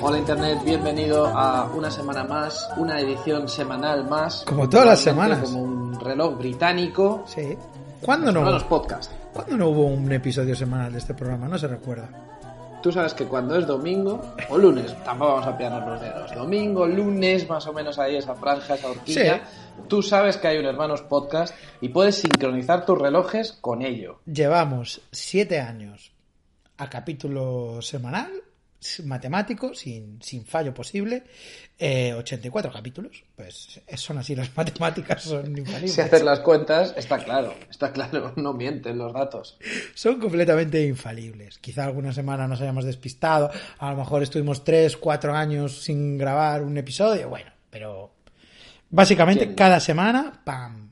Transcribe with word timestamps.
Hola 0.00 0.18
Internet, 0.18 0.58
bienvenido 0.64 1.26
a 1.26 1.70
una 1.74 1.90
semana 1.90 2.24
más, 2.24 2.68
una 2.76 3.00
edición 3.00 3.48
semanal 3.48 4.08
más. 4.08 4.44
Como 4.46 4.68
todas 4.68 4.86
las 4.86 5.00
semanas. 5.00 5.40
Como 5.40 5.62
un 5.62 6.00
reloj 6.00 6.38
británico. 6.38 7.24
Sí. 7.26 7.56
¿Cuándo 8.00 8.32
no? 8.32 8.42
los 8.42 8.64
podcasts. 8.64 9.10
¿Cuándo 9.32 9.56
no 9.56 9.68
hubo 9.68 9.86
un 9.86 10.10
episodio 10.12 10.54
semanal 10.56 10.92
de 10.92 10.98
este 10.98 11.14
programa? 11.14 11.48
No 11.48 11.58
se 11.58 11.68
recuerda. 11.68 12.08
Tú 12.82 12.92
sabes 12.92 13.12
que 13.12 13.24
cuando 13.24 13.56
es 13.56 13.66
domingo 13.66 14.34
o 14.48 14.56
lunes, 14.56 14.94
tampoco 15.04 15.32
vamos 15.32 15.46
a 15.46 15.56
pillarnos 15.56 15.88
los 15.88 16.00
dedos. 16.00 16.34
Domingo, 16.34 16.86
lunes, 16.86 17.48
más 17.48 17.66
o 17.66 17.72
menos 17.72 17.98
ahí 17.98 18.16
esa 18.16 18.34
franja, 18.34 18.74
esa 18.74 18.88
horquilla. 18.88 19.42
Tú 19.88 20.02
sabes 20.02 20.36
que 20.36 20.48
hay 20.48 20.58
un 20.58 20.66
Hermanos 20.66 21.02
Podcast 21.02 21.54
y 21.80 21.88
puedes 21.88 22.16
sincronizar 22.16 22.86
tus 22.86 22.98
relojes 22.98 23.52
con 23.60 23.82
ello. 23.82 24.20
Llevamos 24.26 25.00
siete 25.10 25.60
años 25.60 26.12
a 26.76 26.88
capítulo 26.88 27.82
semanal 27.82 28.30
matemático, 29.04 29.74
sin, 29.74 30.22
sin 30.22 30.44
fallo 30.44 30.72
posible, 30.72 31.24
84 31.80 32.70
eh, 32.70 32.74
capítulos. 32.74 33.24
Pues 33.36 33.80
son 33.94 34.18
así, 34.18 34.34
las 34.34 34.50
matemáticas 34.56 35.22
son 35.22 35.56
infalibles. 35.56 35.94
Si 35.94 36.00
haces 36.00 36.22
las 36.22 36.40
cuentas, 36.40 36.94
está 36.96 37.18
claro, 37.18 37.54
está 37.70 37.92
claro, 37.92 38.32
no 38.36 38.52
mienten 38.52 38.98
los 38.98 39.12
datos. 39.12 39.58
Son 39.94 40.18
completamente 40.18 40.84
infalibles. 40.84 41.58
Quizá 41.58 41.84
alguna 41.84 42.12
semana 42.12 42.48
nos 42.48 42.60
hayamos 42.60 42.84
despistado, 42.84 43.50
a 43.78 43.90
lo 43.90 43.96
mejor 43.96 44.22
estuvimos 44.22 44.64
3, 44.64 44.96
4 44.96 45.34
años 45.34 45.82
sin 45.82 46.18
grabar 46.18 46.62
un 46.62 46.76
episodio, 46.76 47.28
bueno, 47.28 47.50
pero 47.70 48.10
básicamente 48.90 49.54
cada 49.54 49.78
semana, 49.78 50.40
¡pam! 50.44 50.88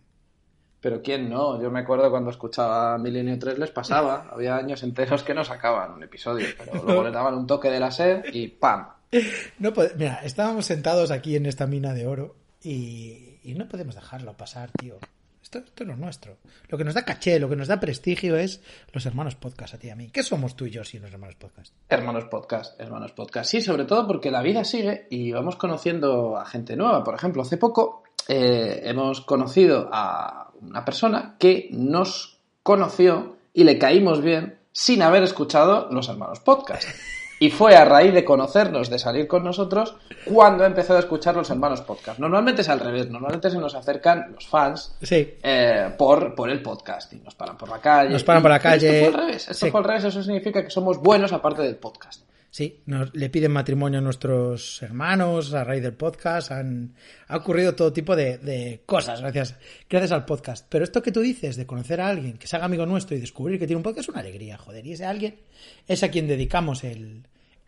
Pero 0.81 1.03
¿quién 1.03 1.28
no? 1.28 1.61
Yo 1.61 1.69
me 1.69 1.81
acuerdo 1.81 2.11
cuando 2.11 2.31
escuchaba 2.31 2.97
Milenio 2.97 3.37
3 3.37 3.59
les 3.59 3.71
pasaba. 3.71 4.28
Había 4.31 4.56
años 4.56 4.84
enteros 4.84 5.25
que 5.25 5.34
no 5.34 5.43
sacaban 5.43 5.95
un 5.95 6.05
episodio, 6.05 6.47
pero 6.56 6.81
luego 6.84 7.03
le 7.03 7.11
daban 7.11 7.34
un 7.34 7.45
toque 7.45 7.71
de 7.71 7.81
la 7.81 7.91
sed 7.91 8.25
y 8.33 8.47
¡pam! 8.47 8.96
No 9.59 9.73
Mira, 9.97 10.21
estábamos 10.25 10.67
sentados 10.67 11.11
aquí 11.11 11.37
en 11.37 11.47
esta 11.47 11.67
mina 11.67 11.95
de 11.95 12.07
oro 12.07 12.37
y, 12.62 13.41
no 13.57 13.69
podemos 13.69 13.95
dejarlo 13.95 14.37
pasar, 14.37 14.71
tío. 14.73 14.99
Esto, 15.41 15.59
esto 15.61 15.85
es 15.85 15.89
lo 15.89 15.97
nuestro. 15.97 16.39
Lo 16.69 16.77
que 16.77 16.83
nos 16.83 16.95
da 16.95 17.05
caché, 17.05 17.39
lo 17.39 17.49
que 17.49 17.55
nos 17.55 17.69
da 17.69 17.79
prestigio 17.79 18.37
es 18.37 18.61
los 18.93 19.07
hermanos 19.07 19.37
podcast 19.37 19.75
a 19.75 19.79
ti 19.79 19.87
y 19.87 19.91
a 19.91 19.97
mí. 19.97 20.11
¿Qué 20.11 20.25
somos 20.25 20.57
tú 20.57 20.67
y 20.67 20.71
yo 20.71 20.83
sin 20.83 21.03
los 21.03 21.12
hermanos 21.12 21.37
podcast? 21.37 21.73
Hermanos 21.89 22.25
podcast, 22.25 22.81
hermanos 22.81 23.12
podcast. 23.12 23.49
Sí, 23.49 23.62
sobre 23.62 23.84
todo 23.84 24.09
porque 24.09 24.33
la 24.33 24.43
vida 24.43 24.65
sigue 24.65 25.07
y 25.09 25.31
vamos 25.31 25.55
conociendo 25.55 26.37
a 26.37 26.45
gente 26.45 26.75
nueva. 26.75 27.05
Por 27.05 27.15
ejemplo, 27.15 27.43
hace 27.43 27.57
poco 27.57 28.03
eh, 28.27 28.81
hemos 28.83 29.21
conocido 29.21 29.89
a 29.93 30.51
una 30.61 30.84
persona 30.84 31.37
que 31.39 31.69
nos 31.71 32.41
conoció 32.65 33.37
y 33.55 33.62
le 33.62 33.79
caímos 33.79 34.21
bien 34.21 34.59
sin 34.73 35.01
haber 35.03 35.23
escuchado 35.23 35.89
los 35.93 36.09
hermanos 36.09 36.41
podcast. 36.41 36.89
Y 37.39 37.51
fue 37.51 37.77
a 37.77 37.84
raíz 37.84 38.15
de 38.15 38.25
conocernos, 38.25 38.89
de 38.89 38.98
salir 38.98 39.27
con 39.27 39.45
nosotros, 39.45 39.97
cuando 40.25 40.65
empezó 40.65 40.97
a 40.97 41.00
escuchar 41.00 41.37
los 41.37 41.50
hermanos 41.50 41.83
podcast. 41.83 42.19
Normalmente 42.19 42.62
es 42.62 42.69
al 42.69 42.81
revés, 42.81 43.11
normalmente 43.11 43.50
se 43.50 43.59
nos 43.59 43.75
acercan 43.75 44.33
los 44.33 44.47
fans 44.47 44.97
eh, 45.11 45.91
por, 45.99 46.34
por 46.34 46.49
el 46.49 46.62
podcast 46.62 47.12
y 47.12 47.16
nos 47.16 47.34
paran 47.34 47.59
por 47.59 47.69
la 47.69 47.78
calle. 47.78 48.11
Nos 48.11 48.25
paran 48.25 48.43
por 48.43 48.50
la 48.50 48.59
calle. 48.59 48.88
Esto 48.88 49.11
fue 49.11 49.21
al 49.21 49.27
revés, 49.27 49.49
esto 49.49 49.66
fue 49.66 49.81
al 49.81 49.84
revés, 49.84 50.05
eso 50.05 50.22
significa 50.22 50.65
que 50.65 50.71
somos 50.71 50.99
buenos 50.99 51.33
aparte 51.33 51.62
del 51.62 51.77
podcast. 51.77 52.25
Sí, 52.56 52.81
nos, 52.87 53.15
le 53.15 53.28
piden 53.28 53.53
matrimonio 53.53 53.99
a 53.99 54.03
nuestros 54.03 54.81
hermanos 54.81 55.53
a 55.53 55.62
raíz 55.62 55.83
del 55.83 55.93
podcast. 55.93 56.53
Han, 56.53 56.94
ha 57.28 57.37
ocurrido 57.37 57.75
todo 57.75 57.93
tipo 57.93 58.17
de, 58.17 58.81
cosas 58.87 59.21
gracias, 59.21 59.56
gracias 59.91 60.12
al 60.12 60.25
podcast. 60.25 60.65
Pero 60.71 60.83
esto 60.83 61.03
que 61.03 61.12
tú 61.12 61.21
dices 61.21 61.56
de 61.56 61.67
conocer 61.67 62.00
a 62.00 62.09
alguien 62.09 62.39
que 62.39 62.47
se 62.47 62.56
haga 62.56 62.65
amigo 62.65 62.87
nuestro 62.87 63.15
y 63.15 63.21
descubrir 63.21 63.59
que 63.59 63.67
tiene 63.67 63.77
un 63.77 63.83
podcast 63.83 64.05
es 64.05 64.09
una 64.09 64.21
alegría, 64.21 64.56
joder. 64.56 64.87
Y 64.87 64.94
ese 64.94 65.05
alguien 65.05 65.39
es 65.87 66.03
a 66.03 66.09
quien 66.09 66.27
dedicamos 66.28 66.83
el, 66.83 67.27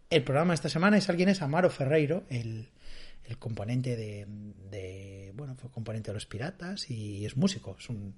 el 0.08 0.24
programa 0.24 0.54
esta 0.54 0.70
semana. 0.70 0.96
Es 0.96 1.10
alguien 1.10 1.28
es 1.28 1.42
Amaro 1.42 1.68
Ferreiro, 1.68 2.24
el, 2.30 2.70
el 3.26 3.38
componente 3.38 3.94
de, 3.94 4.26
de, 4.70 5.32
Bueno, 5.34 5.54
fue 5.56 5.70
componente 5.70 6.12
de 6.12 6.14
Los 6.14 6.24
Piratas 6.24 6.90
y 6.90 7.26
es 7.26 7.36
músico. 7.36 7.76
Es 7.78 7.90
un, 7.90 8.14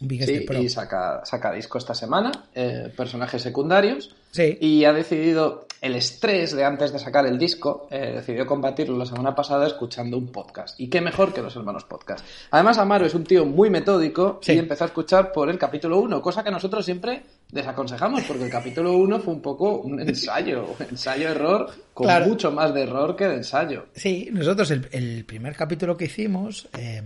sí, 0.00 0.46
y 0.60 0.68
saca, 0.68 1.24
saca 1.24 1.52
disco 1.52 1.78
esta 1.78 1.94
semana, 1.94 2.48
eh, 2.54 2.92
personajes 2.96 3.42
secundarios. 3.42 4.14
Sí. 4.30 4.58
Y 4.60 4.84
ha 4.84 4.92
decidido, 4.92 5.66
el 5.84 5.96
estrés 5.96 6.56
de 6.56 6.64
antes 6.64 6.94
de 6.94 6.98
sacar 6.98 7.26
el 7.26 7.38
disco, 7.38 7.86
eh, 7.90 8.12
decidió 8.14 8.46
combatirlo 8.46 8.96
la 8.96 9.04
semana 9.04 9.34
pasada 9.34 9.66
escuchando 9.66 10.16
un 10.16 10.28
podcast. 10.28 10.80
Y 10.80 10.88
qué 10.88 11.02
mejor 11.02 11.34
que 11.34 11.42
los 11.42 11.54
hermanos 11.56 11.84
podcast. 11.84 12.24
Además, 12.52 12.78
Amaro 12.78 13.04
es 13.04 13.14
un 13.14 13.24
tío 13.24 13.44
muy 13.44 13.68
metódico 13.68 14.40
y 14.46 14.52
empezó 14.52 14.84
a 14.84 14.86
escuchar 14.86 15.30
por 15.30 15.50
el 15.50 15.58
capítulo 15.58 16.00
1, 16.00 16.22
cosa 16.22 16.42
que 16.42 16.50
nosotros 16.50 16.86
siempre 16.86 17.22
desaconsejamos, 17.52 18.22
porque 18.22 18.44
el 18.44 18.50
capítulo 18.50 18.96
1 18.96 19.20
fue 19.20 19.34
un 19.34 19.42
poco 19.42 19.82
un 19.82 20.00
ensayo, 20.00 20.74
un 20.78 20.86
ensayo-error, 20.88 21.70
con 21.92 22.08
mucho 22.28 22.50
más 22.50 22.72
de 22.72 22.84
error 22.84 23.14
que 23.14 23.26
de 23.26 23.34
ensayo. 23.34 23.84
Sí, 23.94 24.30
nosotros 24.32 24.70
el, 24.70 25.24
primer 25.26 25.54
capítulo 25.54 25.98
que 25.98 26.06
hicimos... 26.06 26.66
Eh, 26.78 27.02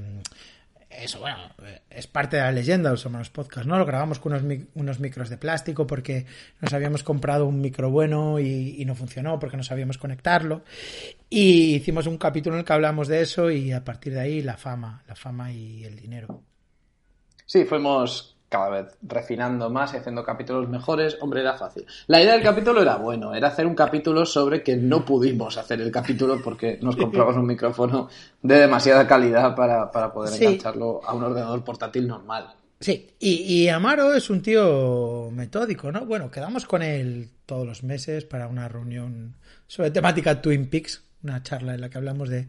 eso, 1.02 1.20
bueno, 1.20 1.38
es 1.90 2.06
parte 2.06 2.36
de 2.36 2.42
la 2.42 2.52
leyenda 2.52 2.88
de 2.88 2.94
los 2.94 3.04
hermanos 3.04 3.30
podcast, 3.30 3.66
¿no? 3.66 3.78
Lo 3.78 3.86
grabamos 3.86 4.18
con 4.18 4.32
unos, 4.32 4.66
unos 4.74 5.00
micros 5.00 5.28
de 5.28 5.36
plástico 5.36 5.86
porque 5.86 6.26
nos 6.60 6.72
habíamos 6.72 7.02
comprado 7.02 7.46
un 7.46 7.60
micro 7.60 7.90
bueno 7.90 8.38
y, 8.38 8.84
no 8.84 8.94
funcionó 8.94 9.38
porque 9.38 9.56
no 9.56 9.62
sabíamos 9.62 9.98
conectarlo. 9.98 10.62
Y 11.28 11.74
hicimos 11.74 12.06
un 12.06 12.18
capítulo 12.18 12.56
en 12.56 12.60
el 12.60 12.64
que 12.64 12.72
hablamos 12.72 13.08
de 13.08 13.20
eso 13.20 13.50
y 13.50 13.72
a 13.72 13.84
partir 13.84 14.14
de 14.14 14.20
ahí 14.20 14.42
la 14.42 14.56
fama, 14.56 15.02
la 15.06 15.14
fama 15.14 15.52
y 15.52 15.84
el 15.84 15.96
dinero. 15.96 16.42
Sí, 17.44 17.64
fuimos 17.64 18.37
cada 18.48 18.70
vez 18.70 18.98
refinando 19.02 19.68
más 19.70 19.92
y 19.92 19.98
haciendo 19.98 20.24
capítulos 20.24 20.68
mejores, 20.68 21.18
hombre, 21.20 21.40
era 21.40 21.54
fácil. 21.54 21.84
La 22.06 22.22
idea 22.22 22.32
del 22.32 22.42
capítulo 22.42 22.80
era 22.80 22.96
bueno, 22.96 23.34
era 23.34 23.48
hacer 23.48 23.66
un 23.66 23.74
capítulo 23.74 24.24
sobre 24.24 24.62
que 24.62 24.76
no 24.76 25.04
pudimos 25.04 25.56
hacer 25.58 25.80
el 25.80 25.90
capítulo 25.90 26.40
porque 26.42 26.78
nos 26.80 26.96
compramos 26.96 27.36
un 27.36 27.46
micrófono 27.46 28.08
de 28.42 28.58
demasiada 28.58 29.06
calidad 29.06 29.54
para, 29.54 29.90
poder 30.12 30.42
engancharlo 30.42 31.00
a 31.04 31.14
un 31.14 31.24
ordenador 31.24 31.62
portátil 31.62 32.06
normal. 32.08 32.54
Sí, 32.80 33.10
y, 33.18 33.42
y, 33.42 33.68
Amaro 33.68 34.14
es 34.14 34.30
un 34.30 34.40
tío 34.40 35.30
metódico, 35.32 35.90
¿no? 35.90 36.06
Bueno, 36.06 36.30
quedamos 36.30 36.64
con 36.64 36.82
él 36.82 37.28
todos 37.44 37.66
los 37.66 37.82
meses 37.82 38.24
para 38.24 38.46
una 38.46 38.68
reunión 38.68 39.34
sobre 39.66 39.90
temática 39.90 40.40
Twin 40.40 40.70
Peaks, 40.70 41.02
una 41.24 41.42
charla 41.42 41.74
en 41.74 41.80
la 41.80 41.90
que 41.90 41.98
hablamos 41.98 42.28
de, 42.28 42.46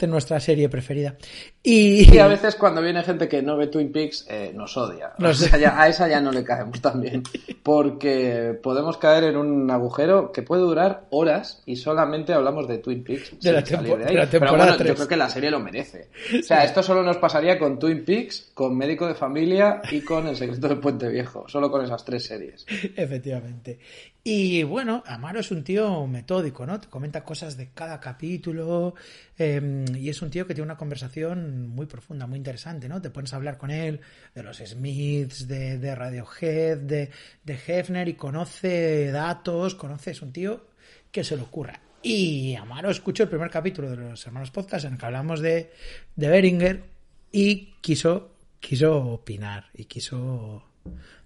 de 0.00 0.06
nuestra 0.06 0.40
serie 0.40 0.68
preferida. 0.68 1.16
Y... 1.62 2.18
a 2.18 2.26
veces 2.26 2.56
cuando 2.56 2.80
viene 2.80 3.02
gente 3.02 3.28
que 3.28 3.42
no 3.42 3.56
ve 3.56 3.66
Twin 3.66 3.92
Peaks 3.92 4.26
eh, 4.28 4.52
nos 4.54 4.76
odia. 4.76 5.12
a 5.18 5.88
esa 5.88 6.08
ya 6.08 6.20
no 6.20 6.32
le 6.32 6.42
caemos 6.42 6.80
tan 6.80 7.00
bien. 7.00 7.22
Porque 7.62 8.58
podemos 8.62 8.96
caer 8.96 9.24
en 9.24 9.36
un 9.36 9.70
agujero 9.70 10.32
que 10.32 10.42
puede 10.42 10.62
durar 10.62 11.06
horas 11.10 11.62
y 11.66 11.76
solamente 11.76 12.32
hablamos 12.32 12.66
de 12.66 12.78
Twin 12.78 13.04
Peaks. 13.04 13.38
De 13.40 13.52
la, 13.52 13.62
Pero 13.62 14.56
bueno, 14.56 14.76
yo 14.78 14.94
creo 14.94 15.08
que 15.08 15.16
la 15.16 15.28
serie 15.28 15.50
lo 15.50 15.60
merece. 15.60 16.08
O 16.40 16.42
sea, 16.42 16.64
esto 16.64 16.82
solo 16.82 17.02
nos 17.02 17.18
pasaría 17.18 17.58
con 17.58 17.78
Twin 17.78 18.04
Peaks, 18.04 18.50
con 18.54 18.76
Médico 18.76 19.06
de 19.06 19.14
Familia 19.14 19.82
y 19.90 20.00
con 20.00 20.26
El 20.26 20.36
secreto 20.36 20.68
del 20.68 20.78
Puente 20.78 21.08
Viejo. 21.08 21.46
Solo 21.48 21.70
con 21.70 21.84
esas 21.84 22.04
tres 22.04 22.24
series. 22.24 22.66
Efectivamente. 22.96 23.78
Y 24.22 24.62
bueno, 24.64 25.02
Amaro 25.06 25.40
es 25.40 25.50
un 25.50 25.64
tío 25.64 26.06
metódico, 26.06 26.66
¿no? 26.66 26.78
Te 26.78 26.88
comenta 26.88 27.24
cosas 27.24 27.56
de 27.56 27.70
cada 27.70 27.98
capítulo. 28.00 28.94
Eh, 29.38 29.84
y 29.96 30.08
es 30.08 30.22
un 30.22 30.30
tío 30.30 30.46
que 30.46 30.54
tiene 30.54 30.66
una 30.66 30.76
conversación 30.76 31.68
muy 31.68 31.86
profunda, 31.86 32.26
muy 32.26 32.38
interesante, 32.38 32.88
¿no? 32.88 33.00
Te 33.00 33.10
pones 33.10 33.32
a 33.32 33.36
hablar 33.36 33.58
con 33.58 33.70
él 33.70 34.00
de 34.34 34.42
los 34.42 34.58
Smiths, 34.58 35.48
de, 35.48 35.94
Radiohead, 35.94 36.78
de, 36.78 37.10
de 37.44 37.58
Hefner 37.66 38.08
y 38.08 38.14
conoce 38.14 39.10
datos, 39.10 39.74
conoce, 39.74 40.12
es 40.12 40.22
un 40.22 40.32
tío 40.32 40.68
que 41.10 41.24
se 41.24 41.36
le 41.36 41.42
ocurra. 41.42 41.80
Y 42.02 42.54
Amaro 42.54 42.90
escuchó 42.90 43.24
el 43.24 43.28
primer 43.28 43.50
capítulo 43.50 43.90
de 43.90 43.96
los 43.96 44.26
Hermanos 44.26 44.50
Podcast 44.50 44.86
en 44.86 44.94
el 44.94 44.98
que 44.98 45.06
hablamos 45.06 45.40
de, 45.40 45.72
de 46.16 46.28
Beringer 46.28 46.84
y 47.30 47.74
quiso, 47.80 48.36
quiso 48.58 48.96
opinar 48.96 49.66
y 49.74 49.84
quiso 49.84 50.64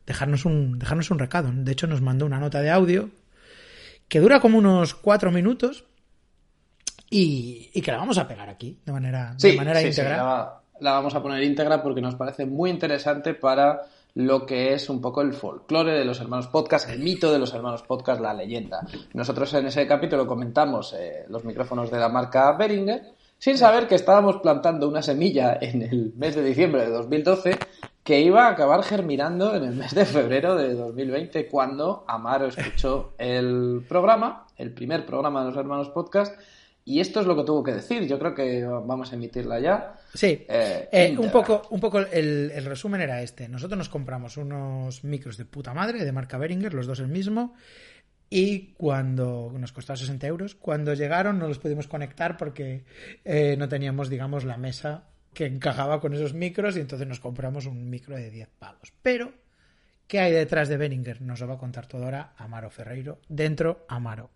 dejarnos 0.06 0.44
un, 0.44 0.78
dejarnos 0.78 1.11
un 1.11 1.19
recado. 1.19 1.52
De 1.52 1.72
hecho, 1.72 1.87
nos 1.87 2.00
mandó 2.00 2.26
una 2.26 2.40
nota 2.40 2.61
de 2.61 2.70
audio 2.70 3.11
que 4.08 4.20
dura 4.20 4.40
como 4.40 4.58
unos 4.58 4.94
cuatro 4.94 5.31
minutos 5.31 5.84
y, 7.10 7.80
que 7.80 7.92
la 7.92 7.98
vamos 7.98 8.18
a 8.18 8.26
pegar 8.26 8.48
aquí 8.48 8.78
de 8.84 8.92
manera, 8.92 9.34
de 9.38 9.52
manera 9.56 9.82
íntegra. 9.82 10.60
la, 10.80 10.92
vamos 10.92 11.14
a 11.14 11.22
poner 11.22 11.42
íntegra 11.42 11.82
porque 11.82 12.00
nos 12.00 12.14
parece 12.14 12.46
muy 12.46 12.70
interesante 12.70 13.34
para 13.34 13.82
lo 14.14 14.46
que 14.46 14.74
es 14.74 14.88
un 14.88 15.00
poco 15.00 15.22
el 15.22 15.32
folclore 15.32 15.98
de 15.98 16.04
los 16.04 16.20
hermanos 16.20 16.46
podcast, 16.48 16.88
el 16.88 17.00
mito 17.00 17.32
de 17.32 17.38
los 17.38 17.52
hermanos 17.52 17.82
podcast, 17.82 18.20
la 18.20 18.32
leyenda. 18.32 18.86
Nosotros 19.12 19.52
en 19.54 19.66
ese 19.66 19.86
capítulo 19.86 20.26
comentamos 20.26 20.94
eh, 20.94 21.24
los 21.28 21.44
micrófonos 21.44 21.90
de 21.90 21.98
la 21.98 22.08
marca 22.08 22.52
Behringer, 22.52 23.02
sin 23.38 23.58
saber 23.58 23.88
que 23.88 23.96
estábamos 23.96 24.36
plantando 24.36 24.88
una 24.88 25.02
semilla 25.02 25.58
en 25.60 25.82
el 25.82 26.12
mes 26.16 26.36
de 26.36 26.44
diciembre 26.44 26.82
de 26.82 26.90
2012 26.90 27.58
que 28.04 28.20
iba 28.20 28.46
a 28.46 28.50
acabar 28.50 28.82
germinando 28.82 29.54
en 29.56 29.64
el 29.64 29.74
mes 29.74 29.94
de 29.94 30.04
febrero 30.04 30.56
de 30.56 30.74
2020 30.74 31.48
cuando 31.48 32.04
Amaro 32.06 32.46
escuchó 32.46 33.14
el 33.16 33.84
programa, 33.88 34.46
el 34.58 34.74
primer 34.74 35.06
programa 35.06 35.40
de 35.40 35.48
los 35.48 35.56
hermanos 35.56 35.88
podcast, 35.88 36.38
y 36.86 37.00
esto 37.00 37.20
es 37.20 37.26
lo 37.26 37.34
que 37.34 37.44
tuvo 37.44 37.62
que 37.62 37.72
decir. 37.72 38.06
Yo 38.06 38.19
creo 38.19 38.34
que 38.34 38.64
vamos 38.64 39.10
a 39.10 39.14
emitirla 39.14 39.58
ya. 39.58 39.94
Sí, 40.12 40.44
eh, 40.48 40.88
eh, 40.92 41.16
un 41.19 41.31
poco, 41.31 41.62
un 41.70 41.81
poco 41.81 41.98
el, 42.00 42.64
resumen 42.64 43.00
era 43.00 43.22
este. 43.22 43.48
Nosotros 43.48 43.78
nos 43.78 43.88
compramos 43.88 44.36
unos 44.36 45.02
micros 45.02 45.38
de 45.38 45.46
puta 45.46 45.72
madre 45.72 46.04
de 46.04 46.12
marca 46.12 46.36
Behringer, 46.36 46.75
los 46.75 46.86
dos 46.86 47.00
el 47.00 47.08
mismo. 47.08 47.54
Y 48.28 48.72
cuando 48.75 49.52
nos 49.56 49.72
costaba 49.72 49.96
60 49.96 50.26
euros, 50.26 50.54
cuando 50.54 50.92
llegaron 50.92 51.38
no 51.38 51.48
los 51.48 51.58
pudimos 51.58 51.88
conectar 51.88 52.36
porque 52.36 52.84
eh, 53.25 53.56
no 53.56 53.69
teníamos, 53.69 54.10
digamos, 54.10 54.44
la 54.44 54.56
mesa 54.58 55.04
que 55.32 55.46
encajaba 55.46 56.00
con 56.00 56.14
esos 56.14 56.34
micros 56.34 56.76
y 56.76 56.80
entonces 56.80 57.06
nos 57.08 57.20
compramos 57.20 57.66
un 57.66 57.88
micro 57.88 58.16
de 58.16 58.30
10 58.30 58.48
pavos. 58.58 58.92
Pero, 59.02 59.32
¿qué 60.06 60.20
hay 60.20 60.32
detrás 60.32 60.69
de 60.69 60.76
Behringer? 60.76 61.22
Nos 61.22 61.40
lo 61.40 61.48
va 61.48 61.54
a 61.54 61.58
contar 61.58 61.87
todo 61.87 62.04
ahora 62.04 62.34
Amaro 62.37 62.70
Ferreiro. 62.70 63.20
Dentro, 63.28 63.87
Amaro. 63.88 64.30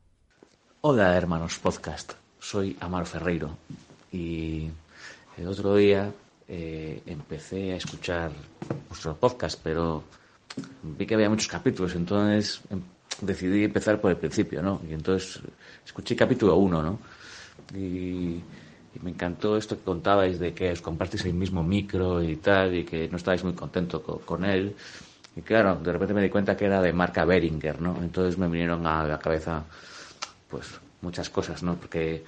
Hola, 0.81 1.17
hermanos 1.17 1.59
podcast 1.59 2.28
soy 2.41 2.77
Amaro 2.81 3.07
Ferreiro 3.07 3.57
y 4.13 4.69
el 5.37 5.47
otro 5.47 5.77
día 5.77 6.11
eh, 6.49 7.03
empecé 7.07 7.73
a 7.73 7.77
escuchar 7.77 8.33
vuestro 8.89 9.17
podcast, 9.17 9.61
pero 9.63 10.03
vi 10.83 11.07
que 11.07 11.15
había 11.15 11.29
muchos 11.29 11.49
capítulos, 11.49 11.95
entonces 11.95 12.61
em, 12.71 12.81
decidí 13.21 13.65
empezar 13.65 14.01
por 14.01 14.11
el 14.11 14.17
principio, 14.17 14.63
¿no? 14.63 14.81
Y 14.89 14.95
entonces 14.95 15.41
escuché 15.85 16.17
capítulo 16.17 16.57
uno, 16.57 16.83
¿no? 16.83 16.99
Y, 17.75 18.43
me 19.03 19.11
encantó 19.11 19.57
esto 19.57 19.77
que 19.77 19.85
contabais 19.85 20.41
de 20.41 20.53
que 20.53 20.73
os 20.73 20.83
compartís 20.83 21.25
el 21.25 21.35
mismo 21.35 21.63
micro 21.63 22.21
y 22.21 22.35
tal, 22.37 22.75
y 22.75 22.85
que 22.85 23.09
no 23.09 23.17
estáis 23.17 23.45
muy 23.45 23.53
contentos 23.53 24.03
con, 24.25 24.45
él. 24.45 24.75
Y 25.37 25.43
claro, 25.43 25.77
de 25.77 25.93
repente 25.93 26.15
me 26.15 26.23
di 26.23 26.29
cuenta 26.29 26.57
que 26.57 26.65
era 26.65 26.83
de 26.83 26.93
marca 26.93 27.25
Behringer, 27.25 27.81
¿no? 27.81 27.97
Entonces 28.03 28.37
me 28.39 28.49
vinieron 28.49 28.85
a 28.89 29.05
la 29.07 29.19
cabeza, 29.21 29.63
pues, 30.51 30.81
muchas 31.01 31.31
cosas, 31.31 31.63
¿no? 31.63 31.77
Porque 31.77 32.25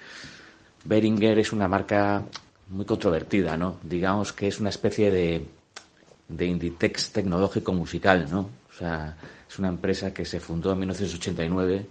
Behringer 0.85 1.39
es 1.39 1.53
una 1.53 1.69
marca 1.69 2.23
muy 2.69 2.85
controvertida, 2.85 3.57
¿no? 3.57 3.79
Digamos 3.83 4.33
que 4.33 4.49
es 4.49 4.61
una 4.61 4.71
especie 4.71 5.11
de, 5.11 5.47
de 6.29 6.47
Inditex 6.47 7.13
tecnológico 7.13 7.73
musical, 7.73 8.29
¿no? 8.31 8.49
O 8.71 8.73
sea, 8.79 9.17
es 9.49 9.59
una 9.59 9.69
empresa 9.69 10.15
que 10.15 10.25
se 10.25 10.41
fundó 10.41 10.73
en 10.73 10.79
1989 10.81 11.87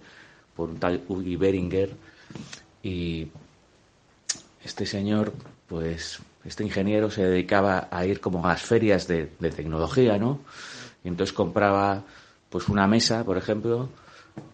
por 0.56 0.70
un 0.70 0.78
tal 0.78 1.02
Ugi 1.08 1.36
Behringer 1.36 1.90
y 2.82 3.28
este 4.64 4.86
señor, 4.86 5.32
pues, 5.68 6.18
este 6.44 6.64
ingeniero 6.64 7.10
se 7.10 7.24
dedicaba 7.24 7.88
a 7.90 8.06
ir 8.06 8.20
como 8.20 8.44
a 8.44 8.48
las 8.48 8.62
ferias 8.62 9.06
de, 9.06 9.30
de 9.38 9.50
tecnología, 9.50 10.18
¿no? 10.18 10.40
Y 11.04 11.08
entonces 11.08 11.34
compraba, 11.34 12.02
pues, 12.48 12.68
una 12.68 12.86
mesa, 12.86 13.24
por 13.24 13.36
ejemplo, 13.36 13.88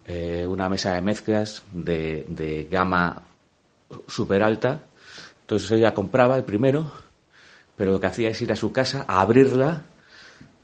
eh, 0.05 0.45
una 0.47 0.69
mesa 0.69 0.93
de 0.93 1.01
mezclas 1.01 1.63
de, 1.71 2.67
gama 2.69 3.21
super 4.07 4.43
alta. 4.43 4.81
Entonces 5.41 5.71
ella 5.71 5.93
compraba 5.93 6.37
el 6.37 6.43
primero, 6.43 6.91
pero 7.75 7.91
lo 7.91 7.99
que 7.99 8.07
hacía 8.07 8.29
es 8.29 8.41
ir 8.41 8.51
a 8.51 8.55
su 8.55 8.71
casa 8.71 9.05
a 9.07 9.21
abrirla 9.21 9.83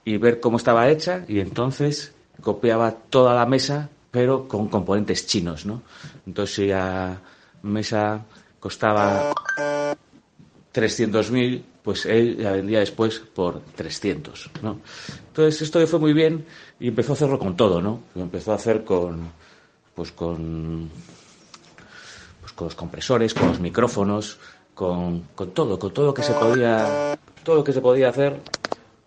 y 0.06 0.18
ver 0.18 0.40
cómo 0.40 0.58
estaba 0.58 0.90
hecha 0.90 1.24
y 1.28 1.40
entonces 1.40 2.14
copiaba 2.42 2.92
toda 2.92 3.34
la 3.34 3.46
mesa, 3.46 3.90
pero 4.12 4.48
con 4.48 4.68
componentes 4.68 5.26
chinos, 5.26 5.66
¿no? 5.66 5.82
Entonces 6.26 6.70
la 6.70 7.18
mesa 7.62 8.26
costaba 8.60 9.34
300.000, 10.74 11.64
pues 11.84 12.06
él 12.06 12.38
la 12.40 12.54
vendía 12.54 12.80
después 12.80 13.20
por 13.20 13.62
300, 13.76 14.52
¿no? 14.62 14.80
Entonces 15.28 15.62
esto 15.62 15.80
le 15.80 15.88
fue 15.88 16.00
muy 16.00 16.14
bien 16.14 16.46
y 16.80 16.88
empezó 16.88 17.12
a 17.12 17.16
hacerlo 17.16 17.38
con 17.38 17.58
todo, 17.58 17.82
¿no? 17.82 18.04
Lo 18.16 18.22
empezó 18.22 18.54
a 18.54 18.56
hacer 18.56 18.86
con, 18.86 19.30
pues 19.94 20.14
con, 20.14 20.90
pues 22.40 22.54
con 22.54 22.66
los 22.66 22.76
compresores, 22.76 23.34
con 23.34 23.50
los 23.50 23.60
micrófonos, 23.60 24.40
con, 24.74 25.22
con 25.36 25.52
todo, 25.52 25.78
con 25.78 25.94
todo 25.94 26.08
lo 26.08 26.14
que 26.14 26.24
se 26.24 26.34
podía, 26.34 27.18
todo 27.44 27.58
lo 27.58 27.64
que 27.64 27.74
se 27.74 27.82
podía 27.82 28.10
hacer, 28.10 28.40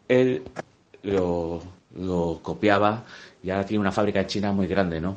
él 0.07 0.43
lo, 1.03 1.63
lo 1.99 2.41
copiaba 2.43 3.05
y 3.43 3.51
ahora 3.51 3.65
tiene 3.65 3.81
una 3.81 3.93
fábrica 3.93 4.21
en 4.21 4.27
China 4.27 4.53
muy 4.53 4.67
grande, 4.67 5.01
¿no? 5.01 5.17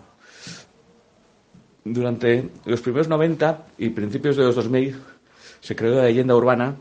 Durante 1.84 2.50
los 2.66 2.80
primeros 2.80 3.10
90 3.10 3.68
y 3.80 3.90
principios 3.90 4.38
de 4.38 4.44
los 4.44 4.56
2000 4.56 4.96
se 5.60 5.76
creó 5.76 5.96
la 5.96 6.04
leyenda 6.04 6.36
urbana 6.36 6.76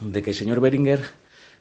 de 0.00 0.22
que 0.22 0.30
el 0.30 0.36
señor 0.36 0.60
Beringer 0.60 1.00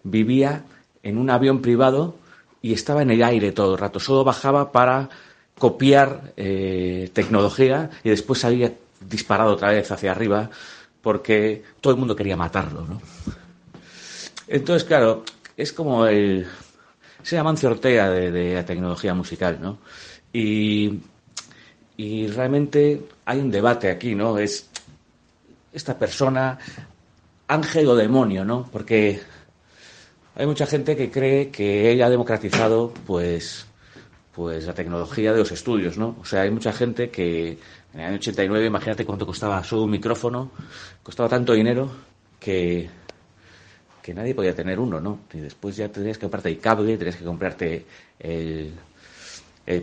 vivía 0.03 0.63
en 1.03 1.17
un 1.17 1.29
avión 1.29 1.61
privado 1.61 2.15
y 2.61 2.73
estaba 2.73 3.01
en 3.01 3.11
el 3.11 3.23
aire 3.23 3.51
todo 3.51 3.73
el 3.73 3.79
rato. 3.79 3.99
Solo 3.99 4.23
bajaba 4.23 4.71
para 4.71 5.09
copiar 5.57 6.33
eh, 6.37 7.09
tecnología 7.13 7.89
y 8.03 8.09
después 8.09 8.43
había 8.45 8.73
disparado 9.01 9.53
otra 9.53 9.71
vez 9.71 9.91
hacia 9.91 10.11
arriba 10.11 10.49
porque 11.01 11.63
todo 11.81 11.93
el 11.93 11.99
mundo 11.99 12.15
quería 12.15 12.35
matarlo, 12.35 12.85
¿no? 12.85 13.01
Entonces, 14.47 14.83
claro, 14.83 15.23
es 15.55 15.71
como 15.71 16.05
el... 16.07 16.47
Se 17.21 17.35
llama 17.35 17.53
Ortega 17.63 18.09
de, 18.09 18.31
de, 18.31 18.55
la 18.55 18.65
tecnología 18.65 19.13
musical, 19.13 19.59
¿no? 19.61 19.77
Y, 20.33 20.99
y 21.97 22.27
realmente 22.27 23.01
hay 23.25 23.39
un 23.39 23.51
debate 23.51 23.91
aquí, 23.91 24.15
¿no? 24.15 24.37
Es 24.39 24.69
esta 25.73 25.97
persona 25.97 26.57
ángel 27.49 27.87
o 27.89 27.95
demonio, 27.95 28.45
¿no? 28.45 28.69
Porque 28.71 29.19
hay 30.35 30.45
mucha 30.45 30.65
gente 30.65 30.95
que 30.95 31.11
cree 31.11 31.49
que 31.49 31.91
ella 31.91 32.05
ha 32.05 32.09
democratizado, 32.09 32.93
pues, 33.05 33.65
pues 34.33 34.65
la 34.65 34.73
tecnología 34.73 35.33
de 35.33 35.39
los 35.39 35.51
estudios, 35.51 35.97
¿no? 35.97 36.15
O 36.21 36.25
sea, 36.25 36.41
hay 36.41 36.51
mucha 36.51 36.71
gente 36.71 37.09
que 37.09 37.57
en 37.93 37.99
el 37.99 38.05
año 38.05 38.15
89, 38.17 38.67
imagínate 38.67 39.03
cuánto 39.03 39.25
costaba 39.25 39.63
su 39.63 39.85
micrófono, 39.87 40.51
costaba 41.01 41.27
tanto 41.27 41.53
dinero 41.53 41.89
que, 42.39 42.87
que 44.03 44.13
nadie 44.13 44.35
podía 44.35 44.53
tener 44.53 44.79
uno, 44.79 45.01
¿no? 45.01 45.21
Y 45.33 45.39
después 45.39 45.75
ya 45.75 45.89
tenías 45.89 46.19
que 46.19 46.25
comprarte 46.25 46.49
el 46.49 46.59
cable, 46.59 46.97
tenías 46.97 47.15
que 47.15 47.25
comprarte 47.25 47.85
el, 48.19 48.73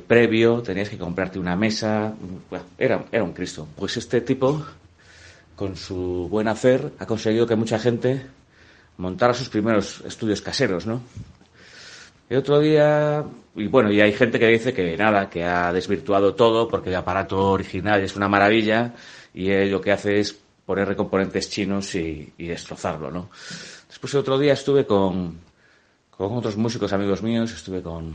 previo, 0.07 0.62
tenías 0.62 0.88
que 0.88 0.99
comprarte 0.99 1.38
una 1.38 1.57
mesa, 1.57 2.14
era, 2.79 3.05
era 3.11 3.25
un 3.25 3.33
Cristo. 3.33 3.67
Pues 3.76 3.97
este 3.97 4.21
tipo 4.21 4.64
con 5.57 5.77
su 5.77 6.29
buen 6.31 6.49
hacer, 6.49 6.93
ha 6.99 7.07
conseguido 7.07 7.47
que 7.47 7.57
mucha 7.57 7.79
gente 7.79 8.27
montara 8.99 9.35
sus 9.35 9.49
primeros 9.49 10.03
estudios 10.03 10.43
caseros, 10.43 10.87
¿no? 10.87 11.01
El 12.29 12.39
otro 12.39 12.61
día, 12.61 13.25
y 13.55 13.67
bueno, 13.69 13.91
y 13.91 14.01
hay 14.01 14.13
gente 14.13 14.39
que 14.39 14.49
dice 14.49 14.75
que 14.75 14.97
nada, 14.97 15.31
que 15.31 15.45
ha 15.45 15.73
desvirtuado 15.73 16.35
todo 16.35 16.69
porque 16.69 16.91
el 16.91 16.97
aparato 16.97 17.53
original 17.53 18.03
es 18.03 18.17
una 18.17 18.29
maravilla 18.29 18.95
y 19.33 19.49
lo 19.67 19.81
que 19.81 19.93
hace 19.93 20.19
es 20.19 20.37
poner 20.65 20.97
componentes 20.97 21.49
chinos 21.49 21.95
y, 21.95 22.33
destrozarlo, 22.37 23.11
¿no? 23.11 23.31
Después 23.89 24.13
el 24.15 24.21
otro 24.21 24.39
día 24.39 24.55
estuve 24.55 24.85
con, 24.85 25.39
con 26.11 26.37
otros 26.37 26.57
músicos 26.57 26.93
amigos 26.93 27.23
míos, 27.23 27.53
estuve 27.53 27.81
con, 27.81 28.15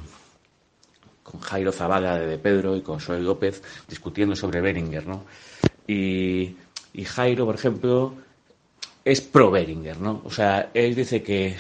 con 1.23 1.39
Jairo 1.39 1.71
Zavala 1.71 2.19
de, 2.19 2.37
Pedro 2.37 2.75
y 2.75 2.81
con 2.81 2.99
Soel 2.99 3.23
López 3.23 3.63
discutiendo 3.87 4.35
sobre 4.35 4.59
Beringer, 4.59 5.07
¿no? 5.07 5.23
Y 5.87 6.55
y 6.93 7.05
Jairo, 7.05 7.45
por 7.45 7.55
ejemplo, 7.55 8.15
es 9.03 9.21
pro 9.21 9.51
Beringer, 9.51 9.99
¿no? 9.99 10.21
O 10.25 10.31
sea, 10.31 10.69
él 10.73 10.95
dice 10.95 11.23
que. 11.23 11.55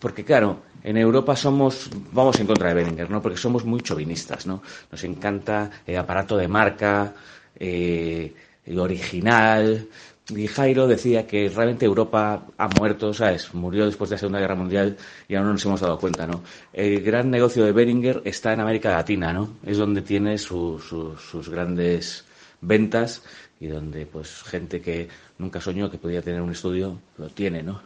Porque, 0.00 0.24
claro, 0.24 0.62
en 0.82 0.96
Europa 0.96 1.36
somos. 1.36 1.90
Vamos 2.12 2.38
en 2.40 2.46
contra 2.46 2.68
de 2.68 2.74
Beringer, 2.74 3.10
¿no? 3.10 3.20
Porque 3.20 3.38
somos 3.38 3.64
muy 3.64 3.80
chauvinistas, 3.80 4.46
¿no? 4.46 4.62
Nos 4.90 5.04
encanta 5.04 5.70
el 5.86 5.96
aparato 5.96 6.36
de 6.36 6.48
marca, 6.48 7.14
eh, 7.56 8.32
el 8.64 8.78
original. 8.78 9.88
Y 10.28 10.46
Jairo 10.46 10.86
decía 10.86 11.26
que 11.26 11.48
realmente 11.48 11.86
Europa 11.86 12.46
ha 12.56 12.68
muerto, 12.68 13.12
¿sabes? 13.12 13.52
Murió 13.52 13.84
después 13.86 14.10
de 14.10 14.14
la 14.14 14.20
Segunda 14.20 14.38
Guerra 14.38 14.54
Mundial 14.54 14.96
y 15.26 15.34
aún 15.34 15.46
no 15.46 15.52
nos 15.54 15.64
hemos 15.64 15.80
dado 15.80 15.98
cuenta, 15.98 16.24
¿no? 16.24 16.42
El 16.72 17.02
gran 17.02 17.30
negocio 17.30 17.64
de 17.64 17.72
Beringer 17.72 18.22
está 18.24 18.52
en 18.52 18.60
América 18.60 18.92
Latina, 18.92 19.32
¿no? 19.32 19.56
Es 19.66 19.76
donde 19.78 20.02
tiene 20.02 20.38
sus 20.38 21.48
grandes 21.50 22.24
ventas 22.60 23.22
y 23.58 23.66
donde 23.66 24.06
pues 24.06 24.42
gente 24.42 24.80
que 24.80 25.08
nunca 25.38 25.60
soñó 25.60 25.90
que 25.90 25.98
podía 25.98 26.22
tener 26.22 26.40
un 26.40 26.52
estudio 26.52 26.98
lo 27.18 27.28
tiene, 27.28 27.62
¿no? 27.62 27.80